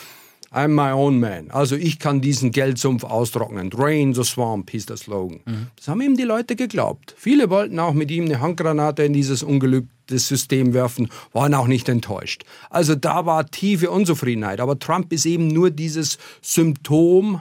I'm 0.53 0.69
my 0.69 0.93
own 0.93 1.19
man. 1.19 1.51
Also 1.51 1.77
ich 1.77 1.99
kann 1.99 2.21
diesen 2.21 2.51
Geldsumpf 2.51 3.05
austrocknen. 3.05 3.71
Drain 3.71 4.15
the 4.15 4.23
swamp 4.23 4.71
hieß 4.71 4.87
der 4.87 4.99
Slogan. 4.99 5.41
Mhm. 5.47 5.67
Das 5.77 5.89
haben 5.89 6.01
ihm 6.03 6.17
die 6.17 6.25
Leute 6.25 6.57
geglaubt. 6.57 7.15
Viele 7.17 7.49
wollten 7.49 7.79
auch 7.79 7.95
mit 7.95 8.11
ihm 8.11 8.27
eine 8.27 8.41
Handgranate 8.41 9.05
in 9.05 9.15
dieses 9.15 9.43
ungelübte 9.43 10.19
System 10.19 10.75
werfen, 10.75 11.09
waren 11.33 11.55
auch 11.55 11.67
nicht 11.67 11.89
enttäuscht. 11.89 12.45
Also 12.69 12.95
da 12.95 13.25
war 13.25 13.47
tiefe 13.47 13.91
Unzufriedenheit. 13.91 14.61
Aber 14.61 14.79
Trump 14.79 15.13
ist 15.13 15.25
eben 15.25 15.49
nur 15.49 15.71
dieses 15.71 16.19
Symptom 16.43 17.41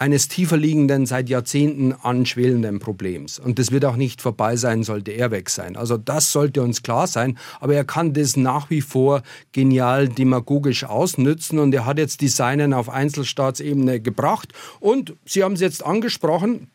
eines 0.00 0.28
tiefer 0.28 0.56
liegenden, 0.56 1.04
seit 1.04 1.28
Jahrzehnten 1.28 1.92
anschwellenden 1.92 2.78
Problems. 2.78 3.38
Und 3.38 3.58
das 3.58 3.70
wird 3.70 3.84
auch 3.84 3.96
nicht 3.96 4.22
vorbei 4.22 4.56
sein, 4.56 4.82
sollte 4.82 5.10
er 5.10 5.30
weg 5.30 5.50
sein. 5.50 5.76
Also 5.76 5.98
das 5.98 6.32
sollte 6.32 6.62
uns 6.62 6.82
klar 6.82 7.06
sein. 7.06 7.36
Aber 7.60 7.74
er 7.74 7.84
kann 7.84 8.14
das 8.14 8.34
nach 8.34 8.70
wie 8.70 8.80
vor 8.80 9.22
genial 9.52 10.08
demagogisch 10.08 10.84
ausnützen 10.84 11.58
und 11.58 11.74
er 11.74 11.84
hat 11.84 11.98
jetzt 11.98 12.22
Designen 12.22 12.72
auf 12.72 12.88
Einzelstaatsebene 12.88 14.00
gebracht. 14.00 14.54
Und 14.80 15.16
Sie 15.26 15.44
haben 15.44 15.52
es 15.52 15.60
jetzt 15.60 15.84
angesprochen, 15.84 16.70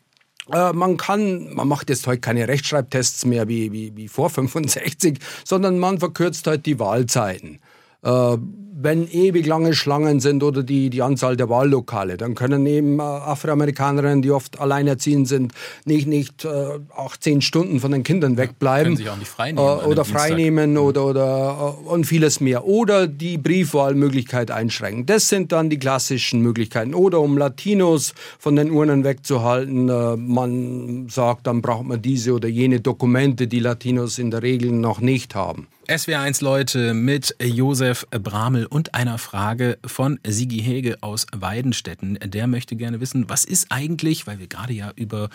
äh, 0.52 0.72
man 0.72 0.96
kann, 0.96 1.52
man 1.52 1.66
macht 1.66 1.90
jetzt 1.90 2.06
heute 2.06 2.20
keine 2.20 2.46
Rechtschreibtests 2.46 3.24
mehr 3.24 3.48
wie, 3.48 3.72
wie, 3.72 3.96
wie 3.96 4.06
vor 4.06 4.30
65, 4.30 5.18
sondern 5.44 5.80
man 5.80 5.98
verkürzt 5.98 6.46
halt 6.46 6.64
die 6.64 6.78
Wahlzeiten. 6.78 7.58
Äh, 8.06 8.38
wenn 8.78 9.08
ewig 9.10 9.46
lange 9.46 9.74
Schlangen 9.74 10.20
sind 10.20 10.42
oder 10.42 10.62
die, 10.62 10.90
die 10.90 11.00
Anzahl 11.00 11.36
der 11.36 11.48
Wahllokale, 11.48 12.18
dann 12.18 12.34
können 12.34 12.66
eben 12.66 12.98
äh, 12.98 13.02
Afroamerikanerinnen, 13.02 14.20
die 14.20 14.30
oft 14.30 14.60
alleinerziehend 14.60 15.26
sind, 15.26 15.52
nicht, 15.86 16.06
nicht 16.06 16.44
äh, 16.44 16.78
18 16.94 17.40
Stunden 17.40 17.80
von 17.80 17.90
den 17.90 18.02
Kindern 18.02 18.36
wegbleiben. 18.36 18.84
Können 18.84 18.96
sich 18.96 19.08
auch 19.08 19.16
nicht 19.16 19.30
freinehmen. 19.30 19.80
Äh, 19.80 19.86
oder 19.86 20.04
freinehmen 20.04 20.78
oder, 20.78 21.06
oder 21.06 21.76
äh, 21.84 21.88
und 21.88 22.04
vieles 22.04 22.40
mehr. 22.40 22.66
Oder 22.66 23.06
die 23.06 23.38
Briefwahlmöglichkeit 23.38 24.50
einschränken. 24.50 25.06
Das 25.06 25.28
sind 25.28 25.52
dann 25.52 25.70
die 25.70 25.78
klassischen 25.78 26.40
Möglichkeiten. 26.40 26.94
Oder 26.94 27.20
um 27.20 27.38
Latinos 27.38 28.14
von 28.38 28.56
den 28.56 28.70
Urnen 28.70 29.04
wegzuhalten, 29.04 29.88
äh, 29.88 30.16
man 30.16 31.08
sagt, 31.08 31.46
dann 31.46 31.62
braucht 31.62 31.86
man 31.86 32.02
diese 32.02 32.34
oder 32.34 32.48
jene 32.48 32.80
Dokumente, 32.80 33.46
die 33.46 33.60
Latinos 33.60 34.18
in 34.18 34.30
der 34.30 34.42
Regel 34.42 34.70
noch 34.70 35.00
nicht 35.00 35.34
haben. 35.34 35.66
SWR1 35.88 36.42
Leute 36.42 36.94
mit 36.94 37.36
Josef 37.40 38.08
Bramel 38.10 38.66
und 38.66 38.94
einer 38.94 39.18
Frage 39.18 39.78
von 39.86 40.18
Sigi 40.26 40.58
Hege 40.58 40.96
aus 41.00 41.26
Weidenstetten. 41.32 42.18
Der 42.24 42.48
möchte 42.48 42.74
gerne 42.74 43.00
wissen, 43.00 43.28
was 43.28 43.44
ist 43.44 43.68
eigentlich, 43.70 44.26
weil 44.26 44.40
wir 44.40 44.48
gerade 44.48 44.72
ja 44.72 44.90
über 44.96 45.28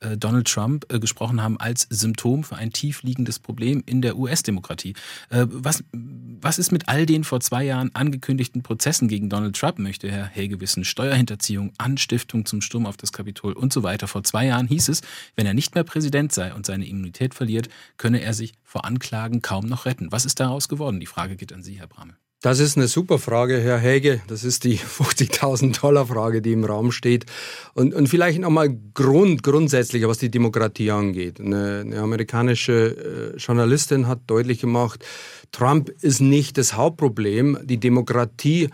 äh, 0.00 0.16
Donald 0.16 0.48
Trump 0.48 0.86
äh, 0.90 0.98
gesprochen 0.98 1.42
haben, 1.42 1.60
als 1.60 1.86
Symptom 1.90 2.42
für 2.42 2.56
ein 2.56 2.72
tiefliegendes 2.72 3.38
Problem 3.38 3.82
in 3.84 4.00
der 4.00 4.16
US-Demokratie. 4.16 4.94
Äh, 5.28 5.44
was, 5.48 5.84
was 5.92 6.58
ist 6.58 6.72
mit 6.72 6.88
all 6.88 7.04
den 7.04 7.22
vor 7.22 7.40
zwei 7.40 7.64
Jahren 7.64 7.94
angekündigten 7.94 8.62
Prozessen 8.62 9.08
gegen 9.08 9.28
Donald 9.28 9.56
Trump, 9.56 9.78
möchte 9.78 10.10
Herr 10.10 10.26
Hege 10.26 10.58
wissen? 10.60 10.84
Steuerhinterziehung, 10.84 11.72
Anstiftung 11.76 12.46
zum 12.46 12.62
Sturm 12.62 12.86
auf 12.86 12.96
das 12.96 13.12
Kapitol 13.12 13.52
und 13.52 13.74
so 13.74 13.82
weiter. 13.82 14.08
Vor 14.08 14.24
zwei 14.24 14.46
Jahren 14.46 14.68
hieß 14.68 14.88
es, 14.88 15.02
wenn 15.36 15.44
er 15.44 15.54
nicht 15.54 15.74
mehr 15.74 15.84
Präsident 15.84 16.32
sei 16.32 16.54
und 16.54 16.64
seine 16.64 16.86
Immunität 16.86 17.34
verliert, 17.34 17.68
könne 17.98 18.22
er 18.22 18.32
sich 18.32 18.54
vor 18.64 18.84
Anklagen 18.84 19.42
kaum 19.42 19.66
noch 19.66 19.86
retten. 19.86 19.97
Was 20.10 20.24
ist 20.24 20.40
daraus 20.40 20.68
geworden? 20.68 21.00
Die 21.00 21.06
Frage 21.06 21.36
geht 21.36 21.52
an 21.52 21.62
Sie, 21.62 21.78
Herr 21.78 21.88
Bramel. 21.88 22.16
Das 22.40 22.60
ist 22.60 22.76
eine 22.76 22.86
super 22.86 23.18
Frage, 23.18 23.58
Herr 23.58 23.78
Hege. 23.78 24.20
Das 24.28 24.44
ist 24.44 24.62
die 24.62 24.78
50.000 24.78 25.80
Dollar 25.80 26.06
Frage, 26.06 26.40
die 26.40 26.52
im 26.52 26.64
Raum 26.64 26.92
steht. 26.92 27.26
Und, 27.74 27.92
und 27.94 28.08
vielleicht 28.08 28.38
nochmal 28.38 28.68
Grund, 28.94 29.42
grundsätzlicher, 29.42 30.08
was 30.08 30.18
die 30.18 30.30
Demokratie 30.30 30.92
angeht. 30.92 31.40
Eine, 31.40 31.80
eine 31.80 31.98
amerikanische 31.98 33.34
äh, 33.34 33.36
Journalistin 33.38 34.06
hat 34.06 34.20
deutlich 34.28 34.60
gemacht, 34.60 35.04
Trump 35.50 35.88
ist 35.88 36.20
nicht 36.20 36.58
das 36.58 36.74
Hauptproblem. 36.74 37.58
Die 37.64 37.80
Demokratie 37.80 38.68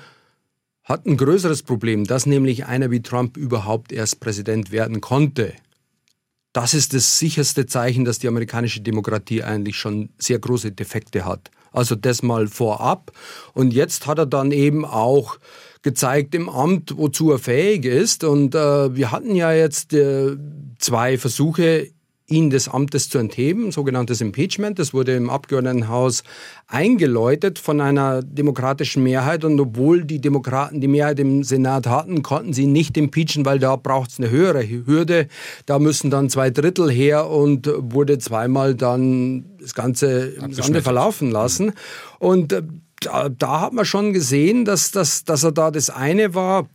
hat 0.82 1.06
ein 1.06 1.16
größeres 1.16 1.62
Problem, 1.62 2.04
dass 2.04 2.26
nämlich 2.26 2.66
einer 2.66 2.90
wie 2.90 3.00
Trump 3.00 3.38
überhaupt 3.38 3.92
erst 3.92 4.20
Präsident 4.20 4.72
werden 4.72 5.00
konnte. 5.00 5.54
Das 6.54 6.72
ist 6.72 6.94
das 6.94 7.18
sicherste 7.18 7.66
Zeichen, 7.66 8.04
dass 8.04 8.20
die 8.20 8.28
amerikanische 8.28 8.80
Demokratie 8.80 9.42
eigentlich 9.42 9.76
schon 9.76 10.10
sehr 10.18 10.38
große 10.38 10.70
Defekte 10.70 11.24
hat. 11.24 11.50
Also 11.72 11.96
das 11.96 12.22
mal 12.22 12.46
vorab. 12.46 13.10
Und 13.54 13.74
jetzt 13.74 14.06
hat 14.06 14.18
er 14.18 14.26
dann 14.26 14.52
eben 14.52 14.84
auch 14.84 15.38
gezeigt 15.82 16.32
im 16.32 16.48
Amt, 16.48 16.96
wozu 16.96 17.32
er 17.32 17.40
fähig 17.40 17.84
ist. 17.84 18.22
Und 18.22 18.54
äh, 18.54 18.94
wir 18.94 19.10
hatten 19.10 19.34
ja 19.34 19.52
jetzt 19.52 19.92
äh, 19.94 20.36
zwei 20.78 21.18
Versuche 21.18 21.90
ihn 22.26 22.48
des 22.48 22.68
Amtes 22.68 23.10
zu 23.10 23.18
entheben, 23.18 23.70
sogenanntes 23.70 24.20
Impeachment. 24.22 24.78
Das 24.78 24.94
wurde 24.94 25.14
im 25.14 25.28
Abgeordnetenhaus 25.28 26.22
eingeläutet 26.66 27.58
von 27.58 27.80
einer 27.80 28.22
demokratischen 28.22 29.02
Mehrheit. 29.02 29.44
Und 29.44 29.60
obwohl 29.60 30.04
die 30.04 30.20
Demokraten 30.20 30.80
die 30.80 30.88
Mehrheit 30.88 31.20
im 31.20 31.44
Senat 31.44 31.86
hatten, 31.86 32.22
konnten 32.22 32.54
sie 32.54 32.66
nicht 32.66 32.96
impeachen, 32.96 33.44
weil 33.44 33.58
da 33.58 33.76
braucht 33.76 34.10
es 34.10 34.18
eine 34.18 34.30
höhere 34.30 34.66
Hürde. 34.66 35.28
Da 35.66 35.78
müssen 35.78 36.10
dann 36.10 36.30
zwei 36.30 36.48
Drittel 36.50 36.90
her 36.90 37.28
und 37.28 37.70
wurde 37.76 38.18
zweimal 38.18 38.74
dann 38.74 39.44
das 39.60 39.74
Ganze 39.74 40.28
im 40.28 40.52
Sande 40.52 40.80
verlaufen 40.80 41.30
lassen. 41.30 41.72
Und 42.18 42.54
äh, 42.54 42.62
da, 43.00 43.28
da 43.28 43.60
hat 43.60 43.74
man 43.74 43.84
schon 43.84 44.14
gesehen, 44.14 44.64
dass, 44.64 44.90
dass, 44.90 45.24
dass 45.24 45.44
er 45.44 45.52
da 45.52 45.70
das 45.70 45.90
eine 45.90 46.34
war, 46.34 46.68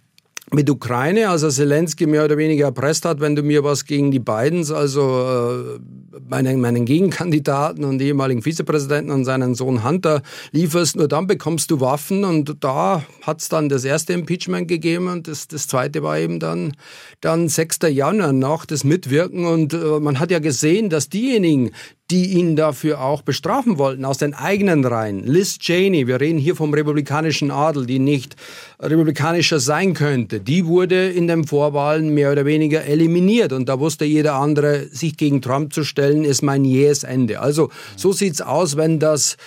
mit 0.54 0.70
Ukraine, 0.70 1.30
also 1.30 1.50
Zelensky 1.50 2.08
mehr 2.08 2.26
oder 2.26 2.38
weniger 2.38 2.66
erpresst 2.66 3.06
hat, 3.06 3.20
wenn 3.20 3.36
du 3.36 3.44
mir 3.44 3.64
was 3.64 3.86
gegen 3.86 4.12
die 4.12 4.20
Bidens, 4.20 4.72
also 4.72 5.80
äh, 5.80 6.09
meinen, 6.28 6.60
meinen 6.60 6.86
Gegenkandidaten 6.86 7.84
und 7.84 8.02
ehemaligen 8.02 8.42
Vizepräsidenten 8.42 9.12
und 9.12 9.26
seinen 9.26 9.56
Sohn 9.56 9.84
Hunter 9.84 10.22
lieferst, 10.52 10.96
nur 10.96 11.08
dann 11.08 11.28
bekommst 11.28 11.72
du 11.72 11.80
Waffen 11.80 12.24
und 12.24 12.64
da 12.64 13.04
hat 13.22 13.42
es 13.42 13.50
dann 13.50 13.70
das 13.70 13.84
erste 13.84 14.14
Impeachment 14.14 14.68
gegeben 14.68 15.08
und 15.08 15.28
das, 15.28 15.48
das 15.48 15.68
zweite 15.68 16.04
war 16.04 16.18
eben 16.18 16.40
dann, 16.40 16.74
dann 17.22 17.50
6. 17.50 17.80
Januar 17.90 18.34
nach 18.34 18.66
das 18.66 18.84
Mitwirken 18.84 19.46
und 19.46 19.74
äh, 19.74 20.00
man 20.00 20.20
hat 20.20 20.32
ja 20.32 20.40
gesehen, 20.40 20.90
dass 20.90 21.10
diejenigen, 21.10 21.72
die 22.12 22.34
ihn 22.34 22.56
dafür 22.56 23.02
auch 23.02 23.22
bestrafen 23.22 23.78
wollten, 23.78 24.04
aus 24.04 24.18
den 24.18 24.34
eigenen 24.34 24.84
Reihen. 24.84 25.26
Liz 25.26 25.60
Cheney, 25.60 26.08
wir 26.08 26.20
reden 26.20 26.40
hier 26.40 26.56
vom 26.56 26.74
republikanischen 26.74 27.52
Adel, 27.52 27.86
die 27.86 28.00
nicht 28.00 28.36
republikanischer 28.80 29.60
sein 29.60 29.94
könnte, 29.94 30.40
die 30.40 30.66
wurde 30.66 31.10
in 31.10 31.28
den 31.28 31.46
Vorwahlen 31.46 32.14
mehr 32.14 32.32
oder 32.32 32.46
weniger 32.46 32.84
eliminiert. 32.84 33.54
Und 33.54 33.70
da 33.70 33.80
wusste 33.80 34.06
jeder 34.06 34.36
andere, 34.36 34.88
sich 34.88 35.18
gegen 35.18 35.42
Trump 35.42 35.74
zu 35.74 35.84
stellen, 35.84 35.99
ist 36.00 36.42
mein 36.42 36.66
jähes 36.66 37.04
Ende. 37.04 37.40
Also 37.40 37.70
so 37.96 38.12
sieht's 38.12 38.42
aus, 38.42 38.78
wenn 38.78 39.00
das 39.00 39.38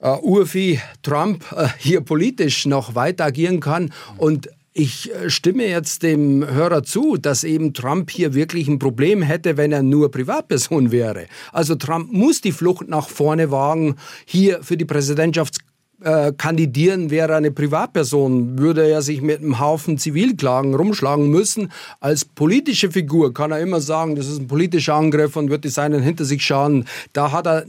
äh, 0.00 0.16
Urvieh 0.16 0.80
Trump 1.02 1.44
äh, 1.52 1.68
hier 1.78 2.00
politisch 2.00 2.66
noch 2.66 2.94
weiter 2.94 3.26
agieren 3.26 3.60
kann 3.60 3.92
und 4.18 4.48
ich 4.72 5.12
äh, 5.12 5.30
stimme 5.30 5.66
jetzt 5.66 6.02
dem 6.02 6.46
Hörer 6.46 6.82
zu, 6.84 7.16
dass 7.16 7.44
eben 7.44 7.74
Trump 7.74 8.10
hier 8.10 8.34
wirklich 8.34 8.68
ein 8.68 8.78
Problem 8.78 9.22
hätte, 9.22 9.56
wenn 9.56 9.72
er 9.72 9.82
nur 9.82 10.10
Privatperson 10.10 10.92
wäre. 10.92 11.26
Also 11.52 11.74
Trump 11.74 12.12
muss 12.12 12.40
die 12.40 12.52
Flucht 12.52 12.88
nach 12.88 13.08
vorne 13.08 13.50
wagen, 13.50 13.96
hier 14.24 14.62
für 14.62 14.76
die 14.76 14.84
Präsidentschaft 14.84 15.58
äh, 16.02 16.32
kandidieren 16.36 17.10
wäre 17.10 17.34
eine 17.34 17.50
Privatperson, 17.50 18.58
würde 18.58 18.88
er 18.88 19.02
sich 19.02 19.20
mit 19.22 19.40
einem 19.40 19.58
Haufen 19.60 19.98
Zivilklagen 19.98 20.74
rumschlagen 20.74 21.28
müssen. 21.28 21.70
Als 22.00 22.24
politische 22.24 22.90
Figur 22.90 23.34
kann 23.34 23.52
er 23.52 23.60
immer 23.60 23.80
sagen, 23.80 24.16
das 24.16 24.26
ist 24.26 24.40
ein 24.40 24.48
politischer 24.48 24.94
Angriff 24.94 25.36
und 25.36 25.50
wird 25.50 25.64
die 25.64 25.68
seinen 25.68 26.02
hinter 26.02 26.24
sich 26.24 26.42
schauen. 26.42 26.86
Da 27.12 27.32
hat 27.32 27.46
er 27.46 27.64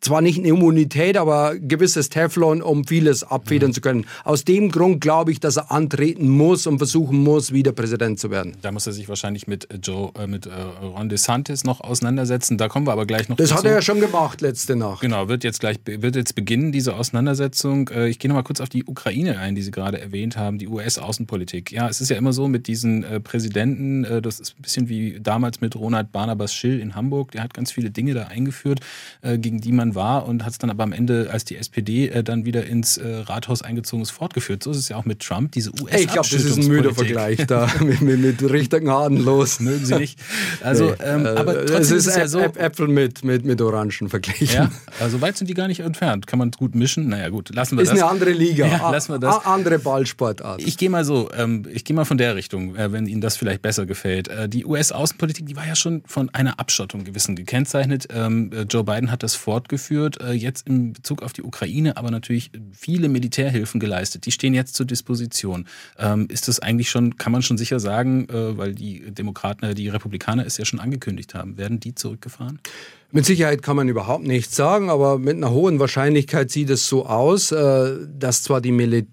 zwar 0.00 0.20
nicht 0.20 0.38
eine 0.38 0.48
Immunität, 0.48 1.16
aber 1.16 1.56
gewisses 1.58 2.08
Teflon, 2.08 2.62
um 2.62 2.84
vieles 2.84 3.22
abfedern 3.22 3.70
mhm. 3.70 3.74
zu 3.74 3.80
können. 3.80 4.06
Aus 4.24 4.44
dem 4.44 4.70
Grund 4.70 5.00
glaube 5.00 5.32
ich, 5.32 5.40
dass 5.40 5.56
er 5.56 5.70
antreten 5.70 6.28
muss 6.28 6.66
und 6.66 6.78
versuchen 6.78 7.22
muss, 7.22 7.52
wieder 7.52 7.72
Präsident 7.72 8.18
zu 8.18 8.30
werden. 8.30 8.56
Da 8.62 8.72
muss 8.72 8.86
er 8.86 8.92
sich 8.92 9.08
wahrscheinlich 9.08 9.46
mit 9.46 9.68
Joe, 9.82 10.12
äh, 10.18 10.26
mit 10.26 10.46
äh, 10.46 10.50
Ron 10.50 11.08
DeSantis 11.08 11.64
noch 11.64 11.80
auseinandersetzen. 11.80 12.58
Da 12.58 12.68
kommen 12.68 12.86
wir 12.86 12.92
aber 12.92 13.06
gleich 13.06 13.28
noch. 13.28 13.36
Das 13.36 13.50
dazu. 13.50 13.58
hat 13.58 13.64
er 13.66 13.74
ja 13.74 13.82
schon 13.82 14.00
gemacht 14.00 14.40
letzte 14.40 14.76
Nacht. 14.76 15.00
Genau, 15.00 15.28
wird 15.28 15.44
jetzt 15.44 15.60
gleich 15.60 15.76
wird 15.84 16.16
jetzt 16.16 16.34
beginnen 16.34 16.72
diese 16.72 16.94
Auseinandersetzung. 16.94 17.88
Äh, 17.88 18.08
ich 18.08 18.18
gehe 18.18 18.28
noch 18.28 18.36
mal 18.36 18.42
kurz 18.42 18.60
auf 18.60 18.68
die 18.68 18.84
Ukraine 18.84 19.38
ein, 19.38 19.54
die 19.54 19.62
Sie 19.62 19.70
gerade 19.70 20.00
erwähnt 20.00 20.36
haben, 20.36 20.58
die 20.58 20.68
US-Außenpolitik. 20.68 21.72
Ja, 21.72 21.88
es 21.88 22.00
ist 22.00 22.08
ja 22.08 22.16
immer 22.16 22.32
so 22.32 22.48
mit 22.48 22.66
diesen 22.66 23.04
äh, 23.04 23.20
Präsidenten. 23.20 24.04
Äh, 24.04 24.22
das 24.22 24.40
ist 24.40 24.56
ein 24.58 24.62
bisschen 24.62 24.88
wie 24.88 25.20
damals 25.20 25.60
mit 25.60 25.76
Ronald 25.76 26.12
Barnabas 26.12 26.54
Schill 26.54 26.80
in 26.80 26.94
Hamburg. 26.94 27.32
Der 27.32 27.42
hat 27.42 27.54
ganz 27.54 27.72
viele 27.72 27.90
Dinge 27.90 28.14
da 28.14 28.24
eingeführt, 28.24 28.80
äh, 29.22 29.38
gegen 29.38 29.60
die 29.60 29.72
man 29.72 29.89
war 29.94 30.26
und 30.26 30.44
hat 30.44 30.52
es 30.52 30.58
dann 30.58 30.70
aber 30.70 30.82
am 30.82 30.92
Ende, 30.92 31.28
als 31.30 31.44
die 31.44 31.56
SPD 31.56 32.08
äh, 32.08 32.22
dann 32.22 32.44
wieder 32.44 32.66
ins 32.66 32.96
äh, 32.96 33.08
Rathaus 33.08 33.62
eingezogen 33.62 34.02
ist, 34.02 34.10
fortgeführt. 34.10 34.62
So 34.62 34.70
ist 34.70 34.78
es 34.78 34.88
ja 34.88 34.96
auch 34.96 35.04
mit 35.04 35.20
Trump, 35.20 35.52
diese 35.52 35.70
us 35.70 35.92
Ich 35.92 36.08
glaube, 36.08 36.28
das 36.30 36.44
ist 36.44 36.58
ein 36.58 36.66
müder 36.66 36.94
Vergleich 36.94 37.46
da 37.46 37.68
mit, 37.80 38.00
mit, 38.00 38.20
mit 38.20 38.42
richtigen 38.50 38.88
Haaren 38.90 39.16
los. 39.16 39.60
Mögen 39.60 39.84
Sie 39.84 39.94
nicht. 39.96 40.18
Also, 40.62 40.90
nee, 40.90 40.96
ähm, 41.04 41.26
aber 41.26 41.66
trotzdem 41.66 41.76
es 41.76 41.90
ist, 41.90 42.06
ist 42.06 42.16
ja 42.16 42.28
so. 42.28 42.40
Äpfel 42.40 42.88
mit, 42.88 43.24
mit, 43.24 43.44
mit 43.44 43.60
Orangen 43.60 44.08
verglichen. 44.08 44.54
Ja, 44.54 44.70
also 44.98 45.20
weit 45.20 45.36
sind 45.36 45.48
die 45.48 45.54
gar 45.54 45.68
nicht 45.68 45.80
entfernt. 45.80 46.26
Kann 46.26 46.38
man 46.38 46.50
gut 46.50 46.74
mischen. 46.74 47.08
Naja, 47.08 47.28
gut, 47.28 47.54
lassen 47.54 47.76
wir 47.76 47.82
ist 47.82 47.90
das. 47.90 47.98
Ist 47.98 48.02
eine 48.02 48.10
andere 48.10 48.30
Liga. 48.32 48.66
Ja, 48.70 48.90
lassen 48.90 49.12
wir 49.14 49.18
das. 49.18 49.44
andere 49.46 49.78
Ballsportart. 49.78 50.62
Ich 50.62 50.76
gehe 50.76 50.90
mal 50.90 51.04
so, 51.04 51.28
ähm, 51.36 51.66
ich 51.72 51.84
gehe 51.84 51.96
mal 51.96 52.04
von 52.04 52.18
der 52.18 52.36
Richtung, 52.36 52.76
äh, 52.76 52.92
wenn 52.92 53.06
Ihnen 53.06 53.20
das 53.20 53.36
vielleicht 53.36 53.62
besser 53.62 53.84
gefällt. 53.84 54.28
Äh, 54.28 54.48
die 54.48 54.64
US-Außenpolitik, 54.64 55.46
die 55.46 55.56
war 55.56 55.66
ja 55.66 55.74
schon 55.74 56.02
von 56.06 56.28
einer 56.30 56.60
Abschottung 56.60 57.04
gewissen 57.04 57.36
gekennzeichnet. 57.36 58.08
Ähm, 58.14 58.50
äh, 58.52 58.62
Joe 58.62 58.84
Biden 58.84 59.10
hat 59.10 59.22
das 59.22 59.34
fortgeführt. 59.34 59.79
Äh, 59.88 60.32
jetzt 60.32 60.66
in 60.66 60.92
Bezug 60.92 61.22
auf 61.22 61.32
die 61.32 61.42
Ukraine 61.42 61.96
aber 61.96 62.10
natürlich 62.10 62.50
viele 62.72 63.08
Militärhilfen 63.08 63.80
geleistet. 63.80 64.26
Die 64.26 64.32
stehen 64.32 64.54
jetzt 64.54 64.74
zur 64.74 64.86
Disposition. 64.86 65.66
Ähm, 65.98 66.26
ist 66.28 66.48
das 66.48 66.60
eigentlich 66.60 66.90
schon, 66.90 67.16
kann 67.16 67.32
man 67.32 67.42
schon 67.42 67.58
sicher 67.58 67.80
sagen, 67.80 68.28
äh, 68.28 68.58
weil 68.58 68.74
die 68.74 69.10
Demokraten, 69.10 69.64
äh, 69.64 69.74
die 69.74 69.88
Republikaner 69.88 70.46
es 70.46 70.56
ja 70.56 70.64
schon 70.64 70.80
angekündigt 70.80 71.34
haben, 71.34 71.56
werden 71.56 71.80
die 71.80 71.94
zurückgefahren? 71.94 72.58
Mit 73.12 73.26
Sicherheit 73.26 73.62
kann 73.62 73.76
man 73.76 73.88
überhaupt 73.88 74.24
nichts 74.24 74.54
sagen, 74.54 74.88
aber 74.90 75.18
mit 75.18 75.36
einer 75.36 75.50
hohen 75.50 75.80
Wahrscheinlichkeit 75.80 76.50
sieht 76.50 76.70
es 76.70 76.86
so 76.86 77.06
aus, 77.06 77.50
äh, 77.50 77.96
dass 78.18 78.42
zwar 78.42 78.60
die 78.60 78.72
Militär 78.72 79.08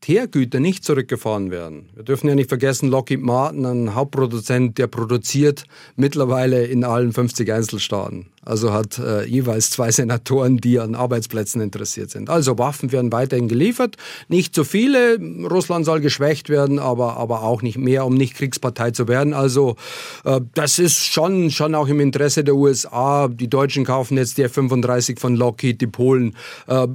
Militärgüter 0.00 0.60
nicht 0.60 0.84
zurückgefahren 0.84 1.50
werden. 1.50 1.90
Wir 1.94 2.04
dürfen 2.04 2.28
ja 2.28 2.34
nicht 2.34 2.48
vergessen, 2.48 2.88
Lockheed 2.88 3.20
Martin, 3.20 3.66
ein 3.66 3.94
Hauptproduzent, 3.94 4.78
der 4.78 4.86
produziert 4.86 5.64
mittlerweile 5.96 6.64
in 6.64 6.84
allen 6.84 7.12
50 7.12 7.52
Einzelstaaten. 7.52 8.26
Also 8.42 8.72
hat 8.72 8.98
äh, 8.98 9.24
jeweils 9.24 9.70
zwei 9.70 9.90
Senatoren, 9.90 10.58
die 10.58 10.78
an 10.78 10.94
Arbeitsplätzen 10.94 11.60
interessiert 11.60 12.10
sind. 12.10 12.30
Also 12.30 12.56
Waffen 12.58 12.92
werden 12.92 13.12
weiterhin 13.12 13.48
geliefert. 13.48 13.96
Nicht 14.28 14.54
so 14.54 14.64
viele. 14.64 15.18
Russland 15.50 15.84
soll 15.84 16.00
geschwächt 16.00 16.48
werden, 16.48 16.78
aber, 16.78 17.18
aber 17.18 17.42
auch 17.42 17.60
nicht 17.60 17.76
mehr, 17.76 18.06
um 18.06 18.14
nicht 18.14 18.34
Kriegspartei 18.34 18.92
zu 18.92 19.08
werden. 19.08 19.34
Also 19.34 19.76
äh, 20.24 20.40
das 20.54 20.78
ist 20.78 21.04
schon, 21.04 21.50
schon 21.50 21.74
auch 21.74 21.88
im 21.88 22.00
Interesse 22.00 22.44
der 22.44 22.54
USA. 22.54 23.28
Die 23.28 23.50
Deutschen 23.50 23.84
kaufen 23.84 24.16
jetzt 24.16 24.38
die 24.38 24.42
F-35 24.44 25.18
von 25.18 25.36
Lockheed, 25.36 25.80
die 25.80 25.86
Polen. 25.86 26.34
Äh, 26.68 26.86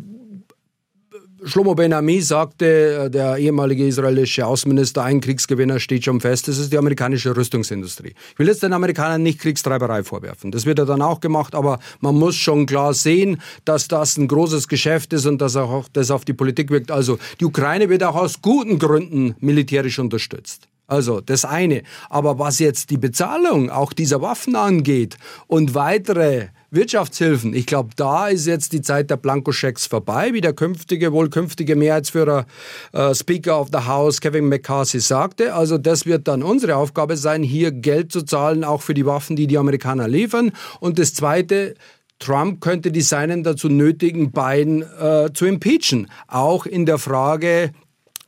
Shlomo 1.46 1.76
Ben 1.76 1.92
Ami 1.92 2.22
sagte, 2.22 3.06
äh, 3.06 3.10
der 3.10 3.38
ehemalige 3.38 3.86
israelische 3.86 4.46
Außenminister, 4.46 5.04
ein 5.04 5.20
Kriegsgewinner 5.20 5.80
steht 5.80 6.06
schon 6.06 6.22
fest, 6.22 6.48
das 6.48 6.58
ist 6.58 6.72
die 6.72 6.78
amerikanische 6.78 7.36
Rüstungsindustrie. 7.36 8.14
Ich 8.32 8.40
will 8.40 8.48
jetzt 8.48 8.64
den 8.64 8.72
Amerikanern 8.72 9.22
nicht 9.22 9.40
Kriegstreiberei 9.40 10.04
vorwerfen. 10.04 10.52
Das 10.52 10.66
wird 10.66 10.80
er 10.80 10.86
dann 10.86 11.02
auch 11.02 11.20
gemacht, 11.20 11.54
aber 11.54 11.80
man 12.00 12.16
muss 12.16 12.36
schon 12.36 12.66
klar 12.66 12.94
sehen, 12.94 13.42
dass 13.66 13.90
das 13.90 14.18
ein 14.18 14.28
großes 14.30 14.70
Geschäft 14.70 15.12
ist 15.12 15.26
und 15.26 15.42
dass 15.42 15.58
auch 15.58 15.88
das 15.92 16.12
auf 16.12 16.24
die 16.24 16.34
Politik 16.34 16.70
wirkt. 16.70 16.92
Also 16.92 17.20
die 17.40 17.46
Ukraine 17.46 17.90
wird 17.90 18.04
auch 18.04 18.16
aus 18.16 18.42
guten 18.42 18.80
Gründen 18.80 19.36
militärisch 19.40 20.00
unterstützt. 20.00 20.70
Also 20.88 21.20
das 21.22 21.44
eine. 21.44 21.84
Aber 22.10 22.40
was 22.40 22.60
jetzt 22.60 22.90
die 22.90 22.98
Bezahlung 22.98 23.70
auch 23.70 23.92
dieser 23.92 24.22
Waffen 24.22 24.56
angeht 24.56 25.18
und 25.48 25.76
weitere 25.76 26.48
Wirtschaftshilfen, 26.74 27.54
ich 27.54 27.66
glaube, 27.66 27.92
da 27.96 28.28
ist 28.28 28.48
jetzt 28.48 28.74
die 28.74 28.82
Zeit 28.82 29.10
der 29.10 29.18
Blankoschecks 29.18 29.86
vorbei, 29.86 30.34
wie 30.34 30.42
der 30.42 30.54
künftige, 30.54 31.14
wohl 31.14 31.30
künftige 31.30 31.76
Mehrheitsführer 31.76 32.46
äh, 32.94 33.14
Speaker 33.14 33.60
of 33.60 33.70
the 33.72 33.86
House 33.86 34.22
Kevin 34.22 34.50
McCarthy 34.50 35.00
sagte. 35.00 35.54
Also 35.54 35.78
das 35.78 36.06
wird 36.06 36.28
dann 36.28 36.42
unsere 36.42 36.76
Aufgabe 36.76 37.16
sein, 37.16 37.44
hier 37.44 37.72
Geld 37.72 38.12
zu 38.12 38.24
zahlen, 38.24 38.64
auch 38.64 38.82
für 38.82 38.94
die 38.94 39.06
Waffen, 39.06 39.36
die 39.36 39.48
die 39.48 39.58
Amerikaner 39.58 40.08
liefern. 40.08 40.52
Und 40.80 40.98
das 40.98 41.14
Zweite, 41.14 41.76
Trump 42.20 42.62
könnte 42.62 42.92
die 42.92 43.02
Seinen 43.02 43.44
dazu 43.44 43.70
nötigen, 43.70 44.32
Biden 44.32 44.82
äh, 44.82 45.30
zu 45.34 45.46
impeachen. 45.46 46.10
Auch 46.28 46.66
in 46.66 46.86
der 46.86 46.98
Frage 46.98 47.72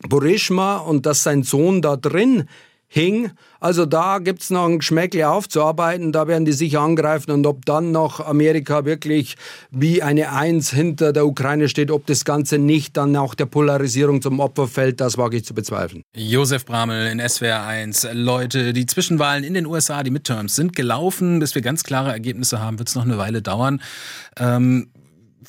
Burishma 0.07 0.77
und 0.77 1.05
dass 1.05 1.23
sein 1.23 1.43
Sohn 1.43 1.81
da 1.81 1.95
drin 1.95 2.45
hing. 2.87 3.31
Also 3.59 3.85
da 3.85 4.19
gibt 4.19 4.41
es 4.41 4.49
noch 4.49 4.65
ein 4.65 4.79
Geschmäckle 4.79 5.27
aufzuarbeiten, 5.27 6.11
da 6.11 6.27
werden 6.27 6.45
die 6.45 6.53
sich 6.53 6.77
angreifen 6.77 7.31
und 7.31 7.45
ob 7.47 7.65
dann 7.65 7.91
noch 7.91 8.19
Amerika 8.19 8.85
wirklich 8.85 9.35
wie 9.71 10.03
eine 10.03 10.31
Eins 10.31 10.71
hinter 10.71 11.11
der 11.11 11.25
Ukraine 11.25 11.67
steht, 11.67 11.91
ob 11.91 12.05
das 12.05 12.25
Ganze 12.25 12.57
nicht 12.57 12.95
dann 12.95 13.15
auch 13.15 13.33
der 13.33 13.47
Polarisierung 13.47 14.21
zum 14.21 14.39
Opfer 14.39 14.67
fällt, 14.67 15.01
das 15.01 15.17
wage 15.17 15.37
ich 15.37 15.45
zu 15.45 15.53
bezweifeln. 15.53 16.03
Josef 16.15 16.65
Bramel 16.65 17.07
in 17.07 17.19
SWR 17.27 17.65
1. 17.65 18.07
Leute, 18.13 18.73
die 18.73 18.85
Zwischenwahlen 18.85 19.43
in 19.43 19.53
den 19.53 19.65
USA, 19.65 20.03
die 20.03 20.11
Midterms, 20.11 20.55
sind 20.55 20.75
gelaufen. 20.75 21.39
Bis 21.39 21.55
wir 21.55 21.61
ganz 21.61 21.83
klare 21.83 22.11
Ergebnisse 22.11 22.59
haben, 22.61 22.79
wird 22.79 22.89
es 22.89 22.95
noch 22.95 23.05
eine 23.05 23.17
Weile 23.17 23.41
dauern. 23.41 23.81
Ähm, 24.37 24.91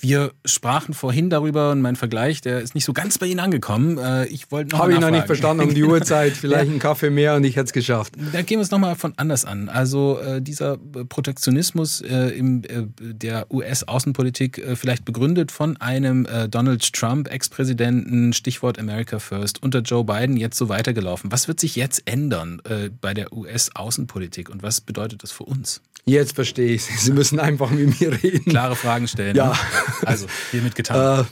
wir 0.01 0.33
sprachen 0.45 0.95
vorhin 0.95 1.31
darüber 1.31 1.71
und 1.71 1.81
mein 1.81 1.97
Vergleich, 1.97 2.41
der 2.41 2.61
ist 2.61 2.75
nicht 2.75 2.85
so 2.85 2.93
ganz 2.93 3.19
bei 3.19 3.27
Ihnen 3.27 3.41
angekommen. 3.41 3.99
Äh, 3.99 4.27
ich 4.27 4.51
wollte 4.51 4.73
noch 4.73 4.83
Habe 4.83 4.93
ich 4.93 5.01
noch 5.01 5.11
nicht 5.11 5.27
verstanden 5.27 5.65
um 5.65 5.75
die 5.75 5.85
Uhrzeit. 5.85 6.33
Vielleicht 6.37 6.65
ja. 6.65 6.71
einen 6.71 6.79
Kaffee 6.79 7.11
mehr 7.11 7.35
und 7.35 7.45
ich 7.45 7.57
hätte 7.57 7.67
es 7.67 7.73
geschafft. 7.73 8.15
Da 8.33 8.43
gehen 8.43 8.59
wir 8.59 8.63
es 8.63 8.71
nochmal 8.71 8.97
von 8.97 9.13
anders 9.17 9.45
an. 9.45 9.69
Also 9.69 10.19
äh, 10.21 10.41
dieser 10.41 10.77
Protektionismus 10.77 12.01
äh, 12.01 12.29
im, 12.31 12.63
der 12.99 13.53
US-Außenpolitik, 13.53 14.63
vielleicht 14.75 15.05
begründet 15.05 15.53
von 15.53 15.77
einem 15.79 16.27
Donald 16.51 16.93
Trump, 16.93 17.31
Ex-Präsidenten, 17.31 18.33
Stichwort 18.33 18.79
America 18.79 19.19
First, 19.19 19.63
unter 19.63 19.81
Joe 19.81 20.05
Biden 20.05 20.37
jetzt 20.37 20.57
so 20.57 20.69
weitergelaufen. 20.69 21.31
Was 21.33 21.49
wird 21.49 21.61
sich 21.61 21.77
jetzt 21.77 22.03
ändern 22.07 22.61
bei 23.01 23.15
der 23.15 23.33
US-Außenpolitik 23.33 24.51
und 24.51 24.63
was 24.63 24.81
bedeutet 24.81 25.23
das 25.23 25.33
für 25.33 25.45
uns? 25.45 25.81
Jetzt 26.09 26.37
verstehe 26.37 26.75
ich 26.75 26.85
Sie. 26.85 26.97
Sie 26.97 27.11
müssen 27.11 27.41
einfach 27.41 27.69
mit 27.71 28.01
mir 28.01 28.13
reden. 28.23 28.45
Klare 28.45 28.77
Fragen 28.77 29.09
stellen. 29.09 29.35
Ja. 29.35 29.49
Ne? 29.49 29.55
Also, 30.05 30.27
hiermit 30.51 30.75
getan. 30.75 31.27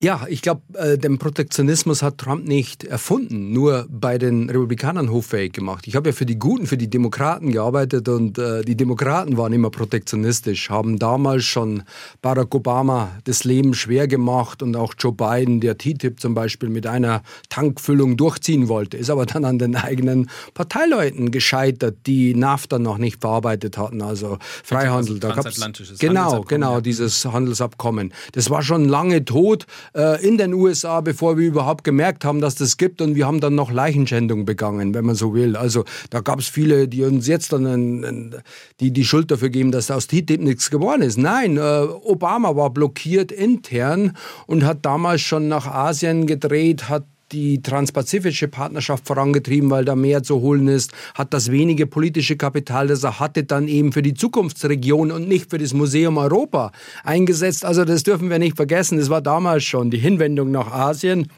Ja, 0.00 0.26
ich 0.28 0.42
glaube, 0.42 0.62
äh, 0.74 0.96
den 0.96 1.18
Protektionismus 1.18 2.04
hat 2.04 2.18
Trump 2.18 2.46
nicht 2.46 2.84
erfunden, 2.84 3.52
nur 3.52 3.84
bei 3.90 4.16
den 4.16 4.48
Republikanern 4.48 5.10
hoffähig 5.10 5.52
gemacht. 5.52 5.88
Ich 5.88 5.96
habe 5.96 6.10
ja 6.10 6.12
für 6.12 6.24
die 6.24 6.38
Guten, 6.38 6.68
für 6.68 6.76
die 6.76 6.88
Demokraten 6.88 7.50
gearbeitet 7.50 8.08
und 8.08 8.38
äh, 8.38 8.62
die 8.62 8.76
Demokraten 8.76 9.36
waren 9.36 9.52
immer 9.52 9.70
protektionistisch, 9.70 10.70
haben 10.70 11.00
damals 11.00 11.46
schon 11.46 11.82
Barack 12.22 12.54
Obama 12.54 13.10
das 13.24 13.42
Leben 13.42 13.74
schwer 13.74 14.06
gemacht 14.06 14.62
und 14.62 14.76
auch 14.76 14.94
Joe 14.96 15.12
Biden, 15.12 15.60
der 15.60 15.76
TTIP 15.76 16.20
zum 16.20 16.32
Beispiel 16.32 16.68
mit 16.68 16.86
einer 16.86 17.24
Tankfüllung 17.48 18.16
durchziehen 18.16 18.68
wollte, 18.68 18.96
ist 18.96 19.10
aber 19.10 19.26
dann 19.26 19.44
an 19.44 19.58
den 19.58 19.74
eigenen 19.74 20.30
Parteileuten 20.54 21.32
gescheitert, 21.32 21.96
die 22.06 22.36
NAFTA 22.36 22.78
noch 22.78 22.98
nicht 22.98 23.20
verarbeitet 23.20 23.76
hatten, 23.76 24.00
also 24.02 24.38
Freihandel. 24.62 25.14
Also 25.14 25.18
da 25.18 25.32
transatlantisches 25.32 25.98
genau, 25.98 26.20
Handelsabkommen, 26.20 26.48
genau, 26.48 26.74
ja. 26.74 26.80
dieses 26.82 27.24
Handelsabkommen. 27.24 28.12
Das 28.30 28.48
war 28.48 28.62
schon 28.62 28.84
lange 28.88 29.24
tot 29.24 29.66
äh, 29.94 30.26
in 30.26 30.38
den 30.38 30.54
USA, 30.54 31.00
bevor 31.00 31.38
wir 31.38 31.46
überhaupt 31.46 31.84
gemerkt 31.84 32.24
haben, 32.24 32.40
dass 32.40 32.54
das 32.54 32.76
gibt. 32.76 33.00
Und 33.00 33.14
wir 33.14 33.26
haben 33.26 33.40
dann 33.40 33.54
noch 33.54 33.70
Leichenschändung 33.70 34.44
begangen, 34.44 34.94
wenn 34.94 35.04
man 35.04 35.14
so 35.14 35.34
will. 35.34 35.56
Also 35.56 35.84
da 36.10 36.20
gab 36.20 36.38
es 36.38 36.48
viele, 36.48 36.88
die 36.88 37.02
uns 37.02 37.26
jetzt 37.26 37.52
dann 37.52 37.66
ein, 37.66 38.04
ein, 38.04 38.34
die, 38.80 38.92
die 38.92 39.04
Schuld 39.04 39.30
dafür 39.30 39.50
geben, 39.50 39.72
dass 39.72 39.90
aus 39.90 40.06
TTIP 40.06 40.40
nichts 40.40 40.70
geworden 40.70 41.02
ist. 41.02 41.18
Nein, 41.18 41.56
äh, 41.56 41.60
Obama 41.60 42.56
war 42.56 42.70
blockiert 42.70 43.32
intern 43.32 44.16
und 44.46 44.64
hat 44.64 44.84
damals 44.84 45.20
schon 45.20 45.48
nach 45.48 45.66
Asien 45.66 46.26
gedreht, 46.26 46.88
hat 46.88 47.04
die 47.32 47.62
transpazifische 47.62 48.48
Partnerschaft 48.48 49.06
vorangetrieben, 49.06 49.70
weil 49.70 49.84
da 49.84 49.94
mehr 49.94 50.22
zu 50.22 50.40
holen 50.40 50.68
ist, 50.68 50.92
hat 51.14 51.34
das 51.34 51.50
wenige 51.50 51.86
politische 51.86 52.36
Kapital, 52.36 52.86
das 52.88 53.04
er 53.04 53.20
hatte, 53.20 53.44
dann 53.44 53.68
eben 53.68 53.92
für 53.92 54.02
die 54.02 54.14
Zukunftsregion 54.14 55.10
und 55.12 55.28
nicht 55.28 55.50
für 55.50 55.58
das 55.58 55.72
Museum 55.74 56.16
Europa 56.18 56.72
eingesetzt. 57.04 57.64
Also 57.64 57.84
das 57.84 58.02
dürfen 58.02 58.30
wir 58.30 58.38
nicht 58.38 58.56
vergessen. 58.56 58.98
Das 58.98 59.10
war 59.10 59.20
damals 59.20 59.64
schon 59.64 59.90
die 59.90 59.98
Hinwendung 59.98 60.50
nach 60.50 60.70
Asien. 60.72 61.28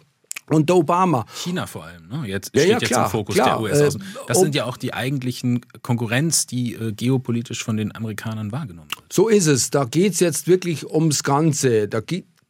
Und 0.49 0.69
der 0.69 0.77
Obama. 0.77 1.27
China 1.33 1.65
vor 1.69 1.85
allem, 1.85 2.09
ne? 2.09 2.27
Jetzt 2.27 2.51
Ja, 2.55 2.63
steht 2.63 2.73
ja, 2.73 2.79
jetzt 2.81 2.89
klar, 2.89 3.05
im 3.05 3.11
Fokus 3.13 3.37
klar. 3.37 3.49
der 3.51 3.61
USA. 3.61 3.85
Äh, 3.87 4.03
Das 4.27 4.41
sind 4.41 4.53
ja 4.57 4.65
auch 4.65 4.77
die 4.77 4.93
eigentlichen 4.93 5.61
Konkurrenz, 5.83 6.47
die 6.49 6.75
äh, 6.75 6.91
geopolitisch 6.91 7.63
von 7.63 7.77
den 7.77 7.95
Amerikanern 7.95 8.51
wahrgenommen 8.51 8.89
wird. 8.97 9.13
So 9.13 9.29
ist 9.29 9.47
es. 9.47 9.71
Da 9.71 9.85
geht's 9.85 10.19
jetzt 10.19 10.49
wirklich 10.49 10.91
ums 10.93 11.23
Ganze. 11.23 11.87
Da 11.87 12.01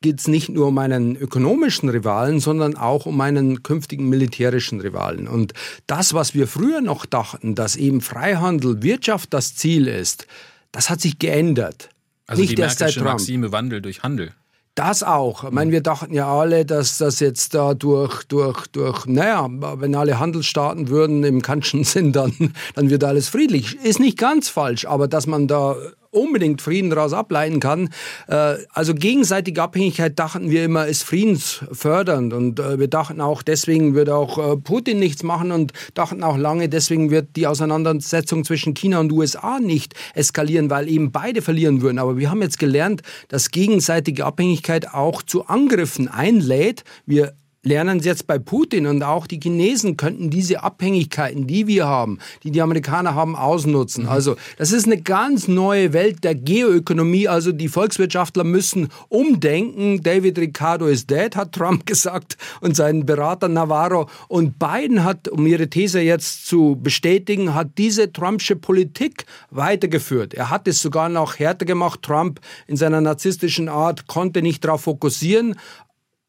geht 0.03 0.21
es 0.21 0.29
nicht 0.29 0.49
nur 0.49 0.69
um 0.69 0.79
einen 0.79 1.15
ökonomischen 1.15 1.89
Rivalen, 1.89 2.41
sondern 2.41 2.77
auch 2.77 3.05
um 3.07 3.21
einen 3.21 3.63
künftigen 3.63 4.09
militärischen 4.09 4.81
Rivalen. 4.81 5.29
Und 5.29 5.53
das, 5.87 6.15
was 6.15 6.35
wir 6.35 6.47
früher 6.47 6.81
noch 6.81 7.05
dachten, 7.05 7.55
dass 7.55 7.77
eben 7.77 8.01
Freihandel, 8.01 8.83
Wirtschaft 8.83 9.35
das 9.35 9.55
Ziel 9.57 9.87
ist, 9.87 10.27
das 10.73 10.89
hat 10.89 11.01
sich 11.01 11.19
geändert. 11.19 11.91
Also 12.27 12.41
nicht 12.41 12.57
die 12.57 12.63
erst 12.63 12.79
seit 12.79 12.95
Trump. 12.95 13.07
Maxime 13.07 13.53
Wandel 13.53 13.83
durch 13.83 14.03
Handel. 14.03 14.33
Das 14.75 15.03
auch. 15.03 15.45
Ich 15.45 15.51
meine, 15.51 15.73
wir 15.73 15.83
dachten 15.83 16.15
ja 16.15 16.33
alle, 16.33 16.65
dass 16.65 16.97
das 16.97 17.21
jetzt 17.21 17.55
da 17.55 17.75
durch, 17.75 18.25
durch, 18.25 18.69
durch, 18.69 19.05
naja, 19.05 19.47
wenn 19.51 19.95
alle 19.95 20.19
Handelsstaaten 20.19 20.89
würden 20.89 21.25
im 21.25 21.43
kantischen 21.43 21.85
Sinn, 21.85 22.13
dann, 22.13 22.55
dann 22.75 22.89
wird 22.89 23.05
alles 23.05 23.29
friedlich. 23.29 23.77
Ist 23.85 24.01
nicht 24.01 24.17
ganz 24.17 24.49
falsch, 24.49 24.87
aber 24.87 25.09
dass 25.09 25.27
man 25.27 25.49
da 25.49 25.77
unbedingt 26.11 26.61
Frieden 26.61 26.90
daraus 26.90 27.12
ableiten 27.12 27.61
kann. 27.61 27.88
Äh, 28.27 28.57
also 28.70 28.94
gegenseitige 28.94 29.62
Abhängigkeit 29.62 30.18
dachten 30.18 30.51
wir 30.51 30.64
immer 30.64 30.87
ist 30.87 31.05
friedensfördernd 31.05 32.33
und 32.33 32.59
äh, 32.59 32.79
wir 32.79 32.88
dachten 32.88 33.20
auch, 33.20 33.42
deswegen 33.42 33.94
wird 33.94 34.11
auch 34.11 34.38
äh, 34.38 34.57
Putin 34.57 34.99
nichts 34.99 35.23
machen 35.23 35.53
und 35.53 35.73
dachten 35.94 36.23
auch 36.23 36.37
lange, 36.37 36.68
deswegen 36.68 37.11
wird 37.11 37.37
die 37.37 37.46
Auseinandersetzung 37.46 38.44
zwischen 38.44 38.75
China 38.75 39.01
und 39.01 39.12
USA 39.12 39.61
nicht 39.61 39.94
eskalieren, 40.14 40.70
weil 40.70 40.88
eben 40.88 41.12
beide 41.12 41.42
verlieren 41.42 41.83
würden. 41.83 41.99
Aber 41.99 42.18
wir 42.18 42.31
haben 42.31 42.42
jetzt 42.42 42.59
gelernt, 42.59 43.03
dass 43.29 43.51
gegenseitige 43.51 44.25
Abhängigkeit 44.25 44.92
auch 44.92 45.23
zu 45.23 45.46
Angriffen 45.46 46.09
einlädt. 46.09 46.85
Wir 47.07 47.35
lernen 47.62 47.99
es 47.99 48.07
jetzt 48.07 48.27
bei 48.27 48.38
Putin 48.38 48.87
und 48.87 49.03
auch 49.03 49.27
die 49.27 49.38
Chinesen 49.38 49.96
könnten 49.96 50.31
diese 50.31 50.62
Abhängigkeiten, 50.62 51.46
die 51.46 51.66
wir 51.66 51.87
haben, 51.87 52.18
die 52.42 52.51
die 52.51 52.62
Amerikaner 52.62 53.14
haben, 53.14 53.37
ausnutzen. 53.37 54.07
Also 54.07 54.37
das 54.57 54.73
ist 54.73 54.87
eine 54.87 55.01
ganz 55.03 55.46
neue 55.46 55.92
Welt 55.92 56.25
der 56.25 56.35
Geoökonomie. 56.35 57.29
Also 57.29 57.53
die 57.53 57.68
Volkswirtschaftler 57.68 58.44
müssen 58.44 58.88
umdenken. 59.09 60.03
David 60.03 60.38
Ricardo 60.38 60.87
is 60.87 61.07
dead, 61.07 61.37
hat 61.37 61.53
Trump 61.53 61.85
gesagt 61.90 62.38
und 62.61 62.77
sein 62.77 63.05
Berater 63.05 63.49
Navarro. 63.49 64.09
Und 64.29 64.59
Biden 64.59 65.05
hat, 65.05 65.29
um 65.29 65.46
ihre 65.46 65.68
These 65.68 66.01
jetzt 66.01 66.46
zu 66.46 66.79
bestätigen, 66.83 67.55
hat 67.55 67.77
diese 67.77 68.11
Trumpsche 68.11 68.57
Politik 68.57 69.27
weitergeführt. 69.51 70.33
Er 70.33 70.49
hat 70.49 70.66
es 70.66 70.81
sogar 70.81 71.11
noch 71.11 71.38
härter 71.38 71.66
gemacht. 71.66 72.01
Trump 72.03 72.40
in 72.66 72.77
seiner 72.77 73.03
narzisstischen 73.03 73.68
Art 73.68 74.07
konnte 74.07 74.40
nicht 74.40 74.64
darauf 74.64 74.83
fokussieren. 74.83 75.57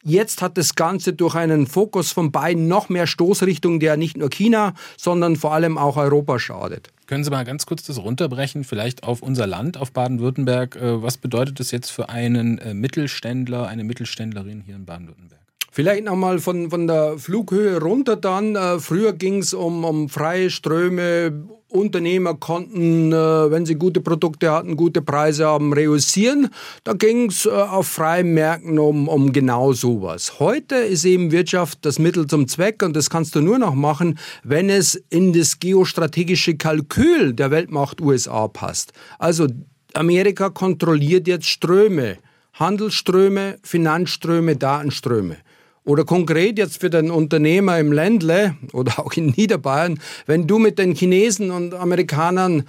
Jetzt 0.03 0.41
hat 0.41 0.57
das 0.57 0.75
Ganze 0.75 1.13
durch 1.13 1.35
einen 1.35 1.67
Fokus 1.67 2.11
von 2.11 2.31
beiden 2.31 2.67
noch 2.67 2.89
mehr 2.89 3.05
Stoßrichtung, 3.05 3.79
der 3.79 3.97
nicht 3.97 4.17
nur 4.17 4.29
China, 4.29 4.73
sondern 4.97 5.35
vor 5.35 5.53
allem 5.53 5.77
auch 5.77 5.97
Europa 5.97 6.39
schadet. 6.39 6.89
Können 7.05 7.23
Sie 7.23 7.29
mal 7.29 7.43
ganz 7.43 7.65
kurz 7.65 7.83
das 7.83 7.97
runterbrechen, 7.97 8.63
vielleicht 8.63 9.03
auf 9.03 9.21
unser 9.21 9.45
Land, 9.45 9.77
auf 9.77 9.91
Baden-Württemberg? 9.91 10.75
Äh, 10.77 11.03
Was 11.03 11.17
bedeutet 11.17 11.59
das 11.59 11.71
jetzt 11.71 11.91
für 11.91 12.09
einen 12.09 12.57
äh, 12.59 12.73
Mittelständler, 12.73 13.67
eine 13.67 13.83
Mittelständlerin 13.83 14.61
hier 14.61 14.75
in 14.75 14.85
Baden-Württemberg? 14.85 15.40
Vielleicht 15.73 16.03
nochmal 16.03 16.39
von, 16.39 16.69
von 16.69 16.85
der 16.85 17.17
Flughöhe 17.17 17.79
runter 17.79 18.17
dann. 18.17 18.57
Äh, 18.57 18.79
früher 18.79 19.13
ging 19.13 19.37
es 19.37 19.53
um, 19.53 19.85
um 19.85 20.09
freie 20.09 20.49
Ströme. 20.49 21.47
Unternehmer 21.69 22.33
konnten, 22.33 23.13
äh, 23.13 23.15
wenn 23.15 23.65
sie 23.65 23.75
gute 23.75 24.01
Produkte 24.01 24.51
hatten, 24.51 24.75
gute 24.75 25.01
Preise 25.01 25.45
haben, 25.45 25.71
reüssieren. 25.71 26.49
Da 26.83 26.91
ging 26.91 27.29
es 27.29 27.45
äh, 27.45 27.51
auf 27.51 27.87
freien 27.87 28.33
Märkten 28.33 28.77
um, 28.79 29.07
um 29.07 29.31
genau 29.31 29.71
sowas. 29.71 30.41
Heute 30.41 30.75
ist 30.75 31.05
eben 31.05 31.31
Wirtschaft 31.31 31.79
das 31.83 31.99
Mittel 31.99 32.27
zum 32.27 32.49
Zweck 32.49 32.83
und 32.83 32.93
das 32.93 33.09
kannst 33.09 33.35
du 33.35 33.39
nur 33.39 33.57
noch 33.57 33.73
machen, 33.73 34.19
wenn 34.43 34.69
es 34.69 34.95
in 35.09 35.31
das 35.31 35.59
geostrategische 35.59 36.57
Kalkül 36.57 37.31
der 37.31 37.49
Weltmacht 37.49 38.01
USA 38.01 38.49
passt. 38.49 38.91
Also 39.19 39.47
Amerika 39.93 40.49
kontrolliert 40.49 41.29
jetzt 41.29 41.47
Ströme. 41.47 42.17
Handelsströme, 42.53 43.57
Finanzströme, 43.63 44.57
Datenströme. 44.57 45.37
Oder 45.83 46.05
konkret 46.05 46.59
jetzt 46.59 46.79
für 46.79 46.89
den 46.89 47.09
Unternehmer 47.09 47.79
im 47.79 47.91
Ländle 47.91 48.55
oder 48.71 48.99
auch 48.99 49.13
in 49.13 49.33
Niederbayern, 49.35 49.99
wenn 50.27 50.45
du 50.45 50.59
mit 50.59 50.77
den 50.77 50.93
Chinesen 50.93 51.49
und 51.49 51.73
Amerikanern 51.73 52.63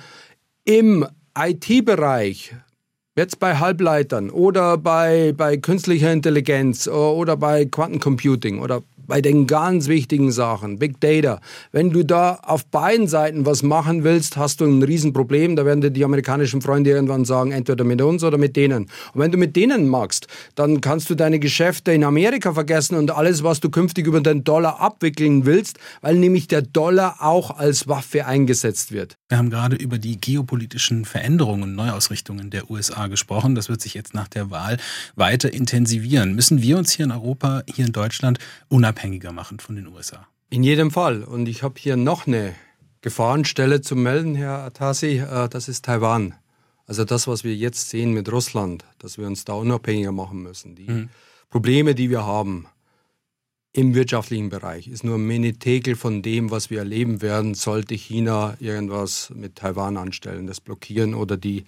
im 0.64 1.06
IT-Bereich, 1.38 2.54
jetzt 3.16 3.38
bei 3.38 3.58
Halbleitern 3.58 4.30
oder 4.30 4.78
bei, 4.78 5.34
bei 5.36 5.58
künstlicher 5.58 6.12
Intelligenz 6.12 6.88
oder 6.88 7.36
bei 7.36 7.66
Quantencomputing 7.66 8.60
oder 8.60 8.82
bei 9.06 9.20
den 9.20 9.46
ganz 9.46 9.88
wichtigen 9.88 10.32
Sachen, 10.32 10.78
Big 10.78 11.00
Data. 11.00 11.40
Wenn 11.72 11.90
du 11.90 12.04
da 12.04 12.38
auf 12.42 12.66
beiden 12.66 13.08
Seiten 13.08 13.46
was 13.46 13.62
machen 13.62 14.04
willst, 14.04 14.36
hast 14.36 14.60
du 14.60 14.64
ein 14.64 14.82
Riesenproblem. 14.82 15.56
Da 15.56 15.64
werden 15.64 15.80
dir 15.80 15.90
die 15.90 16.04
amerikanischen 16.04 16.60
Freunde 16.60 16.90
irgendwann 16.90 17.24
sagen, 17.24 17.52
entweder 17.52 17.84
mit 17.84 18.00
uns 18.00 18.24
oder 18.24 18.38
mit 18.38 18.56
denen. 18.56 18.84
Und 19.14 19.20
wenn 19.20 19.32
du 19.32 19.38
mit 19.38 19.56
denen 19.56 19.88
magst, 19.88 20.26
dann 20.54 20.80
kannst 20.80 21.10
du 21.10 21.14
deine 21.14 21.38
Geschäfte 21.38 21.92
in 21.92 22.04
Amerika 22.04 22.52
vergessen 22.52 22.96
und 22.96 23.10
alles, 23.10 23.42
was 23.42 23.60
du 23.60 23.70
künftig 23.70 24.06
über 24.06 24.20
den 24.20 24.44
Dollar 24.44 24.80
abwickeln 24.80 25.46
willst, 25.46 25.78
weil 26.00 26.16
nämlich 26.16 26.48
der 26.48 26.62
Dollar 26.62 27.16
auch 27.20 27.50
als 27.50 27.88
Waffe 27.88 28.26
eingesetzt 28.26 28.92
wird. 28.92 29.16
Wir 29.32 29.38
haben 29.38 29.48
gerade 29.48 29.76
über 29.76 29.96
die 29.96 30.20
geopolitischen 30.20 31.06
Veränderungen 31.06 31.62
und 31.62 31.74
Neuausrichtungen 31.74 32.50
der 32.50 32.70
USA 32.70 33.06
gesprochen. 33.06 33.54
Das 33.54 33.70
wird 33.70 33.80
sich 33.80 33.94
jetzt 33.94 34.12
nach 34.12 34.28
der 34.28 34.50
Wahl 34.50 34.76
weiter 35.16 35.50
intensivieren. 35.50 36.34
Müssen 36.34 36.60
wir 36.60 36.76
uns 36.76 36.92
hier 36.92 37.06
in 37.06 37.12
Europa, 37.12 37.62
hier 37.66 37.86
in 37.86 37.92
Deutschland 37.92 38.38
unabhängiger 38.68 39.32
machen 39.32 39.58
von 39.58 39.74
den 39.74 39.86
USA? 39.86 40.28
In 40.50 40.62
jedem 40.62 40.90
Fall. 40.90 41.22
Und 41.22 41.48
ich 41.48 41.62
habe 41.62 41.76
hier 41.78 41.96
noch 41.96 42.26
eine 42.26 42.54
Gefahrenstelle 43.00 43.80
zu 43.80 43.96
melden, 43.96 44.34
Herr 44.34 44.64
Atasi. 44.64 45.20
Äh, 45.20 45.48
Das 45.48 45.66
ist 45.66 45.86
Taiwan. 45.86 46.34
Also 46.86 47.06
das, 47.06 47.26
was 47.26 47.42
wir 47.42 47.56
jetzt 47.56 47.88
sehen 47.88 48.12
mit 48.12 48.30
Russland, 48.30 48.84
dass 48.98 49.16
wir 49.16 49.26
uns 49.26 49.46
da 49.46 49.54
unabhängiger 49.54 50.12
machen 50.12 50.42
müssen. 50.42 50.74
Die 50.74 51.08
Probleme, 51.48 51.94
die 51.94 52.10
wir 52.10 52.26
haben 52.26 52.66
im 53.72 53.94
wirtschaftlichen 53.94 54.50
Bereich, 54.50 54.88
ist 54.88 55.02
nur 55.02 55.16
ein 55.16 55.26
Mini-Tekel 55.26 55.96
von 55.96 56.22
dem, 56.22 56.50
was 56.50 56.68
wir 56.68 56.80
erleben 56.80 57.22
werden, 57.22 57.54
sollte 57.54 57.94
China 57.94 58.54
irgendwas 58.60 59.32
mit 59.34 59.56
Taiwan 59.56 59.96
anstellen, 59.96 60.46
das 60.46 60.60
blockieren 60.60 61.14
oder 61.14 61.36
die 61.36 61.64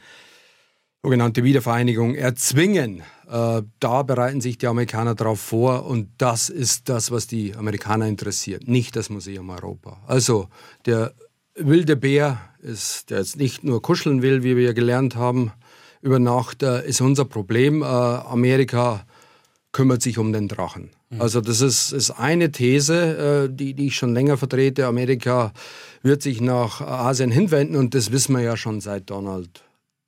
sogenannte 1.03 1.45
Wiedervereinigung 1.45 2.15
erzwingen. 2.15 3.03
Äh, 3.31 3.63
da 3.81 4.03
bereiten 4.03 4.41
sich 4.41 4.59
die 4.59 4.67
Amerikaner 4.67 5.15
darauf 5.15 5.41
vor 5.41 5.87
und 5.87 6.09
das 6.19 6.51
ist 6.51 6.89
das, 6.89 7.11
was 7.11 7.27
die 7.27 7.55
Amerikaner 7.55 8.07
interessiert, 8.07 8.69
nicht 8.69 8.97
das 8.97 9.09
Museum 9.09 9.49
Europa. 9.51 10.03
Also 10.07 10.49
der 10.87 11.15
wilde 11.55 11.97
Bär, 11.97 12.39
ist, 12.65 13.11
der 13.11 13.19
jetzt 13.19 13.37
nicht 13.37 13.63
nur 13.63 13.83
kuscheln 13.83 14.23
will, 14.23 14.43
wie 14.43 14.57
wir 14.57 14.75
gelernt 14.75 15.17
haben 15.17 15.53
über 16.01 16.19
Nacht, 16.19 16.63
äh, 16.63 16.87
ist 16.87 17.01
unser 17.01 17.25
Problem. 17.25 17.83
Äh, 17.83 17.85
Amerika 17.85 19.07
kümmert 19.75 20.01
sich 20.01 20.17
um 20.17 20.33
den 20.33 20.49
Drachen. 20.49 20.91
Mhm. 21.11 21.21
Also 21.21 21.43
das 21.43 21.61
ist, 21.61 21.93
ist 21.93 22.13
eine 22.13 22.51
These, 22.51 23.49
äh, 23.51 23.55
die, 23.55 23.75
die 23.75 23.89
ich 23.89 23.97
schon 23.97 24.15
länger 24.15 24.39
vertrete. 24.39 24.87
Amerika 24.87 25.53
wird 26.03 26.23
sich 26.23 26.41
nach 26.41 26.81
Asien 26.81 27.31
hinwenden 27.31 27.77
und 27.77 27.95
das 27.95 28.11
wissen 28.13 28.35
wir 28.35 28.43
ja 28.43 28.57
schon 28.57 28.81
seit 28.81 29.11
Donald 29.11 29.64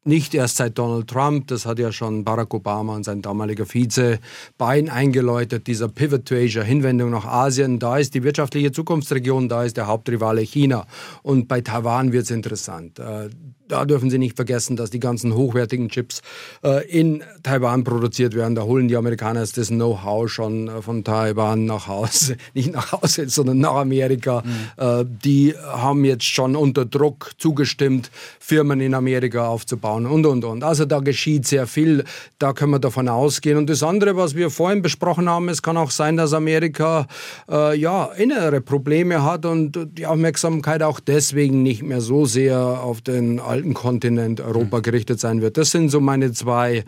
nicht 0.06 0.34
erst 0.34 0.56
seit 0.56 0.78
Donald 0.78 1.08
Trump, 1.08 1.48
das 1.48 1.66
hat 1.66 1.78
ja 1.78 1.92
schon 1.92 2.24
Barack 2.24 2.54
Obama 2.54 2.94
und 2.94 3.04
sein 3.04 3.22
damaliger 3.22 3.66
Vize 3.66 4.18
Biden 4.58 4.88
eingeläutet, 4.88 5.66
dieser 5.66 5.88
Pivot 5.88 6.26
to 6.26 6.34
Asia, 6.34 6.62
Hinwendung 6.62 7.10
nach 7.10 7.24
Asien. 7.24 7.78
Da 7.78 7.98
ist 7.98 8.14
die 8.14 8.22
wirtschaftliche 8.22 8.72
Zukunftsregion, 8.72 9.48
da 9.48 9.64
ist 9.64 9.76
der 9.76 9.86
Hauptrivale 9.86 10.42
China. 10.42 10.86
Und 11.22 11.48
bei 11.48 11.60
Taiwan 11.60 12.12
wird 12.12 12.24
es 12.24 12.30
interessant. 12.30 12.98
Äh, 12.98 13.30
da 13.68 13.84
dürfen 13.84 14.10
Sie 14.10 14.18
nicht 14.18 14.36
vergessen, 14.36 14.76
dass 14.76 14.90
die 14.90 15.00
ganzen 15.00 15.34
hochwertigen 15.34 15.88
Chips 15.88 16.22
äh, 16.62 16.88
in 16.88 17.24
Taiwan 17.42 17.82
produziert 17.82 18.34
werden. 18.34 18.54
Da 18.54 18.62
holen 18.62 18.86
die 18.86 18.96
Amerikaner 18.96 19.40
das 19.40 19.68
Know-how 19.68 20.30
schon 20.30 20.68
äh, 20.68 20.82
von 20.82 21.02
Taiwan 21.02 21.64
nach 21.64 21.88
Hause, 21.88 22.36
nicht 22.54 22.72
nach 22.72 22.92
Hause, 22.92 23.28
sondern 23.28 23.58
nach 23.58 23.74
Amerika. 23.74 24.42
Mhm. 24.44 25.18
Die 25.24 25.54
haben 25.56 26.04
jetzt 26.04 26.24
schon 26.24 26.54
unter 26.54 26.84
Druck 26.84 27.32
zugestimmt, 27.38 28.10
Firmen 28.38 28.80
in 28.80 28.94
Amerika 28.94 29.48
aufzubauen 29.48 29.95
und, 30.04 30.26
und, 30.26 30.44
und. 30.44 30.62
Also 30.62 30.84
da 30.84 30.98
geschieht 30.98 31.46
sehr 31.46 31.66
viel. 31.66 32.04
Da 32.38 32.52
können 32.52 32.72
wir 32.72 32.78
davon 32.78 33.08
ausgehen. 33.08 33.56
Und 33.56 33.70
das 33.70 33.82
andere, 33.82 34.16
was 34.16 34.34
wir 34.34 34.50
vorhin 34.50 34.82
besprochen 34.82 35.30
haben, 35.30 35.48
es 35.48 35.62
kann 35.62 35.78
auch 35.78 35.90
sein, 35.90 36.18
dass 36.18 36.34
Amerika 36.34 37.06
äh, 37.48 37.78
ja 37.78 38.10
innere 38.16 38.60
Probleme 38.60 39.22
hat 39.22 39.46
und 39.46 39.78
die 39.92 40.06
Aufmerksamkeit 40.06 40.82
auch 40.82 41.00
deswegen 41.00 41.62
nicht 41.62 41.82
mehr 41.82 42.02
so 42.02 42.26
sehr 42.26 42.58
auf 42.58 43.00
den 43.00 43.40
alten 43.40 43.72
Kontinent 43.72 44.40
Europa 44.40 44.80
gerichtet 44.80 45.20
sein 45.20 45.40
wird. 45.40 45.56
Das 45.56 45.70
sind 45.70 45.88
so 45.88 46.00
meine 46.00 46.32
zwei 46.32 46.84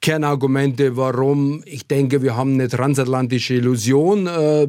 Kernargumente, 0.00 0.96
warum 0.96 1.62
ich 1.66 1.88
denke, 1.88 2.22
wir 2.22 2.36
haben 2.36 2.54
eine 2.54 2.68
transatlantische 2.68 3.54
Illusion. 3.54 4.28
Äh, 4.28 4.68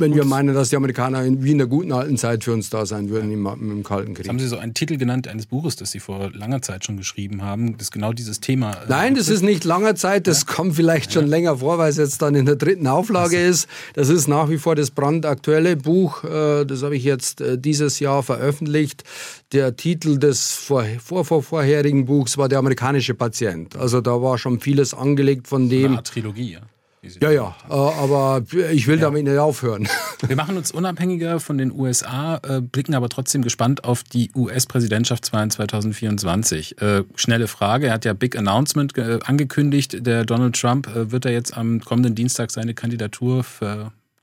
wenn 0.00 0.14
wir 0.14 0.24
meinen, 0.24 0.54
dass 0.54 0.70
die 0.70 0.76
Amerikaner 0.76 1.24
wie 1.24 1.52
in 1.52 1.58
der 1.58 1.66
guten 1.66 1.92
alten 1.92 2.16
Zeit 2.16 2.44
für 2.44 2.52
uns 2.52 2.70
da 2.70 2.86
sein 2.86 3.10
würden 3.10 3.30
im, 3.30 3.46
im 3.46 3.82
Kalten 3.82 4.14
Krieg. 4.14 4.24
Jetzt 4.24 4.28
haben 4.28 4.38
Sie 4.38 4.48
so 4.48 4.58
einen 4.58 4.74
Titel 4.74 4.96
genannt 4.96 5.28
eines 5.28 5.46
Buches, 5.46 5.76
das 5.76 5.90
Sie 5.90 6.00
vor 6.00 6.30
langer 6.32 6.62
Zeit 6.62 6.84
schon 6.84 6.96
geschrieben 6.96 7.42
haben, 7.42 7.76
das 7.78 7.90
genau 7.90 8.12
dieses 8.12 8.40
Thema. 8.40 8.72
Äh, 8.72 8.86
Nein, 8.88 9.14
das 9.14 9.28
ist 9.28 9.42
nicht 9.42 9.64
langer 9.64 9.94
Zeit, 9.94 10.26
das 10.26 10.44
ja? 10.46 10.54
kommt 10.54 10.74
vielleicht 10.74 11.12
schon 11.12 11.24
ja. 11.24 11.30
länger 11.30 11.58
vor, 11.58 11.78
weil 11.78 11.90
es 11.90 11.96
jetzt 11.96 12.22
dann 12.22 12.34
in 12.34 12.46
der 12.46 12.56
dritten 12.56 12.86
Auflage 12.86 13.36
also. 13.36 13.50
ist. 13.50 13.68
Das 13.94 14.08
ist 14.08 14.26
nach 14.26 14.48
wie 14.48 14.58
vor 14.58 14.74
das 14.74 14.90
brandaktuelle 14.90 15.76
Buch, 15.76 16.24
äh, 16.24 16.64
das 16.64 16.82
habe 16.82 16.96
ich 16.96 17.04
jetzt 17.04 17.40
äh, 17.40 17.58
dieses 17.58 18.00
Jahr 18.00 18.22
veröffentlicht. 18.22 19.04
Der 19.52 19.76
Titel 19.76 20.18
des 20.18 20.52
vor, 20.52 20.84
vor, 21.02 21.24
vor, 21.24 21.42
vorherigen 21.42 22.06
Buchs 22.06 22.38
war 22.38 22.48
Der 22.48 22.58
amerikanische 22.58 23.14
Patient. 23.14 23.76
Also 23.76 24.00
da 24.00 24.22
war 24.22 24.38
schon 24.38 24.60
vieles 24.60 24.94
angelegt 24.94 25.48
von 25.48 25.68
dem. 25.68 25.86
Eine 25.86 25.96
Art 25.98 26.08
Trilogie, 26.08 26.52
ja. 26.52 26.60
Ja, 27.02 27.30
ja, 27.30 27.56
äh, 27.68 27.72
aber 27.72 28.42
ich 28.72 28.86
will 28.86 28.96
ja. 28.96 29.02
damit 29.02 29.24
nicht 29.24 29.38
aufhören. 29.38 29.88
Wir 30.26 30.36
machen 30.36 30.58
uns 30.58 30.70
unabhängiger 30.70 31.40
von 31.40 31.56
den 31.56 31.72
USA, 31.72 32.36
äh, 32.46 32.60
blicken 32.60 32.94
aber 32.94 33.08
trotzdem 33.08 33.40
gespannt 33.40 33.84
auf 33.84 34.02
die 34.02 34.30
US-Präsidentschaftswahlen 34.34 35.50
2024. 35.50 36.80
Äh, 36.80 37.04
schnelle 37.14 37.48
Frage, 37.48 37.86
er 37.86 37.94
hat 37.94 38.04
ja 38.04 38.12
Big 38.12 38.36
Announcement 38.36 38.98
angekündigt, 38.98 40.06
der 40.06 40.24
Donald 40.24 40.60
Trump. 40.60 40.90
Wird 40.94 41.24
er 41.24 41.32
jetzt 41.32 41.56
am 41.56 41.80
kommenden 41.80 42.14
Dienstag 42.14 42.50
seine 42.50 42.74
Kandidatur 42.74 43.44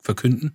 verkünden? 0.02 0.54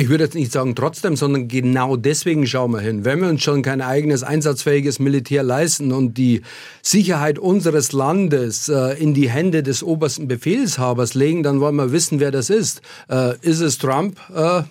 Ich 0.00 0.08
würde 0.08 0.24
jetzt 0.24 0.34
nicht 0.34 0.50
sagen 0.50 0.74
trotzdem, 0.74 1.14
sondern 1.14 1.46
genau 1.46 1.94
deswegen 1.94 2.46
schauen 2.46 2.70
wir 2.70 2.80
hin. 2.80 3.04
Wenn 3.04 3.20
wir 3.20 3.28
uns 3.28 3.42
schon 3.42 3.60
kein 3.60 3.82
eigenes 3.82 4.22
einsatzfähiges 4.22 4.98
Militär 4.98 5.42
leisten 5.42 5.92
und 5.92 6.16
die 6.16 6.40
Sicherheit 6.80 7.38
unseres 7.38 7.92
Landes 7.92 8.70
äh, 8.70 8.98
in 8.98 9.12
die 9.12 9.28
Hände 9.28 9.62
des 9.62 9.82
obersten 9.82 10.26
Befehlshabers 10.26 11.12
legen, 11.12 11.42
dann 11.42 11.60
wollen 11.60 11.76
wir 11.76 11.92
wissen, 11.92 12.18
wer 12.18 12.30
das 12.30 12.48
ist. 12.48 12.80
Äh, 13.10 13.34
ist 13.42 13.60
es 13.60 13.76
Trump? 13.76 14.18
Äh, 14.34 14.62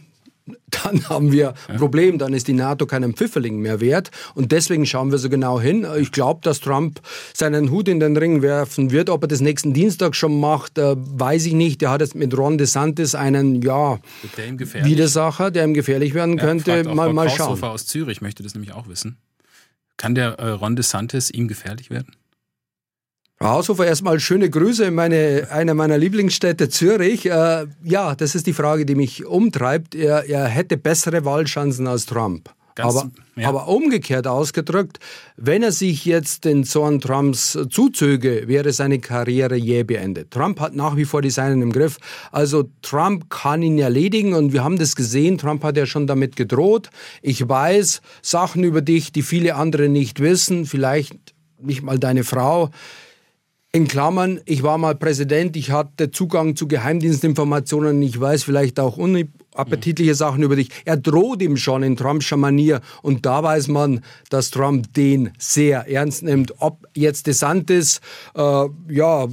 dann 0.83 1.07
haben 1.09 1.31
wir 1.31 1.53
ein 1.67 1.77
Problem, 1.77 2.17
dann 2.17 2.33
ist 2.33 2.47
die 2.47 2.53
NATO 2.53 2.85
keinem 2.85 3.13
Pfifferling 3.13 3.59
mehr 3.59 3.79
wert. 3.79 4.11
Und 4.35 4.51
deswegen 4.51 4.85
schauen 4.85 5.11
wir 5.11 5.17
so 5.17 5.29
genau 5.29 5.59
hin. 5.59 5.85
Ich 5.97 6.11
glaube, 6.11 6.41
dass 6.43 6.59
Trump 6.59 7.01
seinen 7.33 7.71
Hut 7.71 7.87
in 7.87 7.99
den 7.99 8.15
Ring 8.17 8.41
werfen 8.41 8.91
wird. 8.91 9.09
Ob 9.09 9.23
er 9.23 9.27
das 9.27 9.41
nächsten 9.41 9.73
Dienstag 9.73 10.15
schon 10.15 10.39
macht, 10.39 10.77
äh, 10.77 10.95
weiß 10.97 11.45
ich 11.45 11.53
nicht. 11.53 11.81
Er 11.81 11.91
hat 11.91 12.01
jetzt 12.01 12.15
mit 12.15 12.37
Ron 12.37 12.57
DeSantis 12.57 13.15
einen, 13.15 13.61
ja, 13.61 13.99
der 14.37 14.85
Widersacher, 14.85 15.51
der 15.51 15.65
ihm 15.65 15.73
gefährlich 15.73 16.13
werden 16.13 16.37
könnte. 16.37 16.83
Ja, 16.85 16.93
mal, 16.93 17.13
mal 17.13 17.29
schauen. 17.29 17.61
aus 17.63 17.85
Zürich 17.85 18.21
möchte 18.21 18.43
das 18.43 18.53
nämlich 18.53 18.73
auch 18.73 18.87
wissen. 18.87 19.17
Kann 19.97 20.15
der 20.15 20.39
äh, 20.39 20.49
Ron 20.51 20.75
DeSantis 20.75 21.29
ihm 21.29 21.47
gefährlich 21.47 21.89
werden? 21.89 22.15
Frau 23.41 23.51
Haushofer, 23.51 23.87
erstmal 23.87 24.19
schöne 24.19 24.49
Grüße 24.49 24.83
in 24.83 24.95
meine, 24.95 25.47
einer 25.49 25.73
meiner 25.73 25.97
Lieblingsstädte 25.97 26.67
Zürich. 26.67 27.25
Äh, 27.25 27.67
ja, 27.85 28.13
das 28.13 28.35
ist 28.35 28.47
die 28.47 28.53
Frage, 28.53 28.85
die 28.85 28.95
mich 28.95 29.25
umtreibt. 29.25 29.95
Er, 29.95 30.27
er 30.27 30.45
hätte 30.49 30.75
bessere 30.75 31.23
Wahlchancen 31.23 31.87
als 31.87 32.05
Trump. 32.05 32.49
Ganz, 32.75 32.97
aber, 32.97 33.11
ja. 33.37 33.47
aber 33.47 33.69
umgekehrt 33.69 34.27
ausgedrückt, 34.27 34.99
wenn 35.37 35.63
er 35.63 35.71
sich 35.71 36.03
jetzt 36.03 36.43
den 36.43 36.65
Zorn 36.65 36.99
Trumps 36.99 37.57
zuzöge, 37.69 38.49
wäre 38.49 38.73
seine 38.73 38.99
Karriere 38.99 39.55
jäh 39.55 39.83
beendet. 39.83 40.31
Trump 40.31 40.59
hat 40.59 40.75
nach 40.75 40.97
wie 40.97 41.05
vor 41.05 41.21
die 41.21 41.29
Seinen 41.29 41.61
im 41.61 41.71
Griff. 41.71 41.95
Also 42.33 42.69
Trump 42.81 43.29
kann 43.29 43.61
ihn 43.61 43.79
erledigen 43.79 44.33
und 44.33 44.51
wir 44.51 44.65
haben 44.65 44.77
das 44.77 44.97
gesehen. 44.97 45.37
Trump 45.37 45.63
hat 45.63 45.77
ja 45.77 45.85
schon 45.85 46.07
damit 46.07 46.35
gedroht. 46.35 46.89
Ich 47.21 47.47
weiß 47.47 48.01
Sachen 48.21 48.65
über 48.65 48.81
dich, 48.81 49.13
die 49.13 49.21
viele 49.21 49.55
andere 49.55 49.87
nicht 49.87 50.19
wissen. 50.19 50.65
Vielleicht 50.65 51.15
nicht 51.61 51.83
mal 51.83 51.97
deine 51.97 52.25
Frau. 52.25 52.69
In 53.71 53.87
Klammern, 53.87 54.41
ich 54.45 54.63
war 54.63 54.79
mal 54.79 54.95
Präsident, 54.95 55.55
ich 55.55 55.69
hatte 55.69 56.09
Zugang 56.09 56.55
zu 56.55 56.67
Geheimdienstinformationen, 56.67 58.01
ich 58.01 58.19
weiß 58.19 58.41
vielleicht 58.41 58.79
auch 58.79 58.97
unappetitliche 58.97 60.15
Sachen 60.15 60.41
über 60.41 60.55
dich. 60.55 60.69
Er 60.85 60.97
droht 60.97 61.43
ihm 61.43 61.55
schon 61.55 61.83
in 61.83 61.95
Trumpscher 61.95 62.35
Manier 62.35 62.81
und 63.03 63.27
da 63.27 63.43
weiß 63.43 63.67
man, 63.67 64.01
dass 64.31 64.49
Trump 64.49 64.91
den 64.95 65.29
sehr 65.37 65.87
ernst 65.87 66.23
nimmt. 66.23 66.55
Ob 66.57 66.87
jetzt 66.95 67.27
DeSantis, 67.27 68.01
äh, 68.33 68.65
ja, 68.87 69.27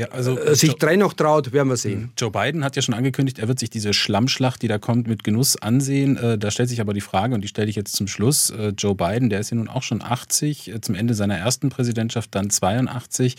ja, 0.00 0.06
also, 0.12 0.38
äh, 0.38 0.54
sich 0.54 0.76
drei 0.76 0.96
noch 0.96 1.12
traut, 1.12 1.52
werden 1.52 1.68
wir 1.68 1.76
sehen. 1.76 2.10
Joe 2.16 2.30
Biden 2.30 2.64
hat 2.64 2.74
ja 2.74 2.80
schon 2.80 2.94
angekündigt, 2.94 3.38
er 3.38 3.48
wird 3.48 3.58
sich 3.58 3.68
diese 3.68 3.92
Schlammschlacht, 3.92 4.62
die 4.62 4.68
da 4.68 4.78
kommt, 4.78 5.06
mit 5.06 5.24
Genuss 5.24 5.56
ansehen. 5.56 6.16
Äh, 6.16 6.38
da 6.38 6.50
stellt 6.50 6.70
sich 6.70 6.80
aber 6.80 6.94
die 6.94 7.02
Frage, 7.02 7.34
und 7.34 7.42
die 7.42 7.48
stelle 7.48 7.68
ich 7.68 7.76
jetzt 7.76 7.94
zum 7.94 8.06
Schluss. 8.06 8.48
Äh, 8.48 8.72
Joe 8.78 8.94
Biden, 8.94 9.28
der 9.28 9.40
ist 9.40 9.50
ja 9.50 9.58
nun 9.58 9.68
auch 9.68 9.82
schon 9.82 10.00
80, 10.00 10.72
zum 10.80 10.94
Ende 10.94 11.12
seiner 11.12 11.36
ersten 11.36 11.68
Präsidentschaft 11.68 12.34
dann 12.34 12.48
82. 12.48 13.36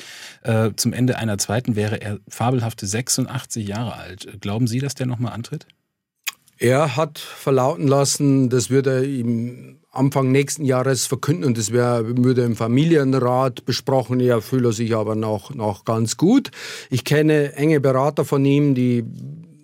Zum 0.76 0.94
Ende 0.94 1.18
einer 1.18 1.38
zweiten 1.38 1.76
wäre 1.76 2.02
er 2.02 2.20
fabelhafte 2.28 2.86
86 2.86 3.68
Jahre 3.68 3.96
alt. 3.96 4.40
Glauben 4.42 4.68
Sie, 4.68 4.80
dass 4.80 4.96
der 4.96 5.08
nochmal 5.08 5.34
antritt? 5.34 5.66
Er 6.62 6.96
hat 6.96 7.18
verlauten 7.18 7.88
lassen, 7.88 8.52
das 8.52 8.70
würde 8.70 8.98
er 8.98 9.04
ihm 9.04 9.80
Anfang 9.90 10.32
nächsten 10.32 10.64
Jahres 10.64 11.08
verkünden 11.08 11.44
und 11.44 11.58
das 11.58 11.72
wäre, 11.72 12.24
würde 12.24 12.44
im 12.44 12.56
Familienrat 12.56 13.66
besprochen. 13.66 14.20
Er 14.20 14.44
fühle 14.44 14.72
sich 14.72 14.96
aber 14.96 15.16
noch, 15.16 15.56
noch 15.56 15.86
ganz 15.86 16.18
gut. 16.18 16.52
Ich 16.92 17.04
kenne 17.04 17.54
enge 17.56 17.80
Berater 17.80 18.26
von 18.26 18.46
ihm, 18.46 18.76
die 18.76 19.04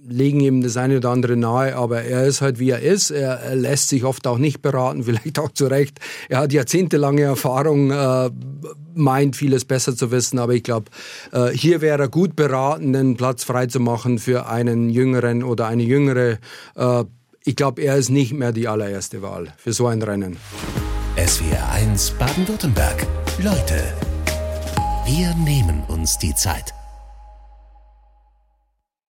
legen 0.07 0.39
ihm 0.39 0.61
das 0.61 0.77
eine 0.77 0.97
oder 0.97 1.09
andere 1.09 1.35
nahe, 1.35 1.75
aber 1.75 2.03
er 2.03 2.25
ist 2.25 2.41
halt 2.41 2.59
wie 2.59 2.69
er 2.69 2.81
ist. 2.81 3.11
Er, 3.11 3.39
er 3.39 3.55
lässt 3.55 3.89
sich 3.89 4.03
oft 4.03 4.25
auch 4.27 4.37
nicht 4.37 4.61
beraten, 4.61 5.03
vielleicht 5.05 5.39
auch 5.39 5.51
zu 5.51 5.67
Recht. 5.67 5.99
Er 6.29 6.39
hat 6.39 6.53
jahrzehntelange 6.53 7.23
Erfahrung, 7.23 7.91
äh, 7.91 8.29
meint 8.95 9.35
vieles 9.35 9.65
besser 9.65 9.95
zu 9.95 10.11
wissen, 10.11 10.39
aber 10.39 10.53
ich 10.53 10.63
glaube, 10.63 10.85
äh, 11.31 11.49
hier 11.49 11.81
wäre 11.81 12.03
er 12.03 12.09
gut 12.09 12.35
beraten, 12.35 12.93
den 12.93 13.17
Platz 13.17 13.43
freizumachen 13.43 14.19
für 14.19 14.47
einen 14.47 14.89
Jüngeren 14.89 15.43
oder 15.43 15.67
eine 15.67 15.83
Jüngere. 15.83 16.39
Äh, 16.75 17.03
ich 17.43 17.55
glaube, 17.55 17.81
er 17.81 17.95
ist 17.95 18.09
nicht 18.09 18.33
mehr 18.33 18.51
die 18.51 18.67
allererste 18.67 19.21
Wahl 19.21 19.53
für 19.57 19.73
so 19.73 19.87
ein 19.87 20.01
Rennen. 20.01 20.37
SWR 21.17 21.71
1 21.71 22.11
Baden-Württemberg. 22.11 23.07
Leute, 23.41 23.93
wir 25.05 25.33
nehmen 25.35 25.83
uns 25.87 26.17
die 26.17 26.35
Zeit. 26.35 26.76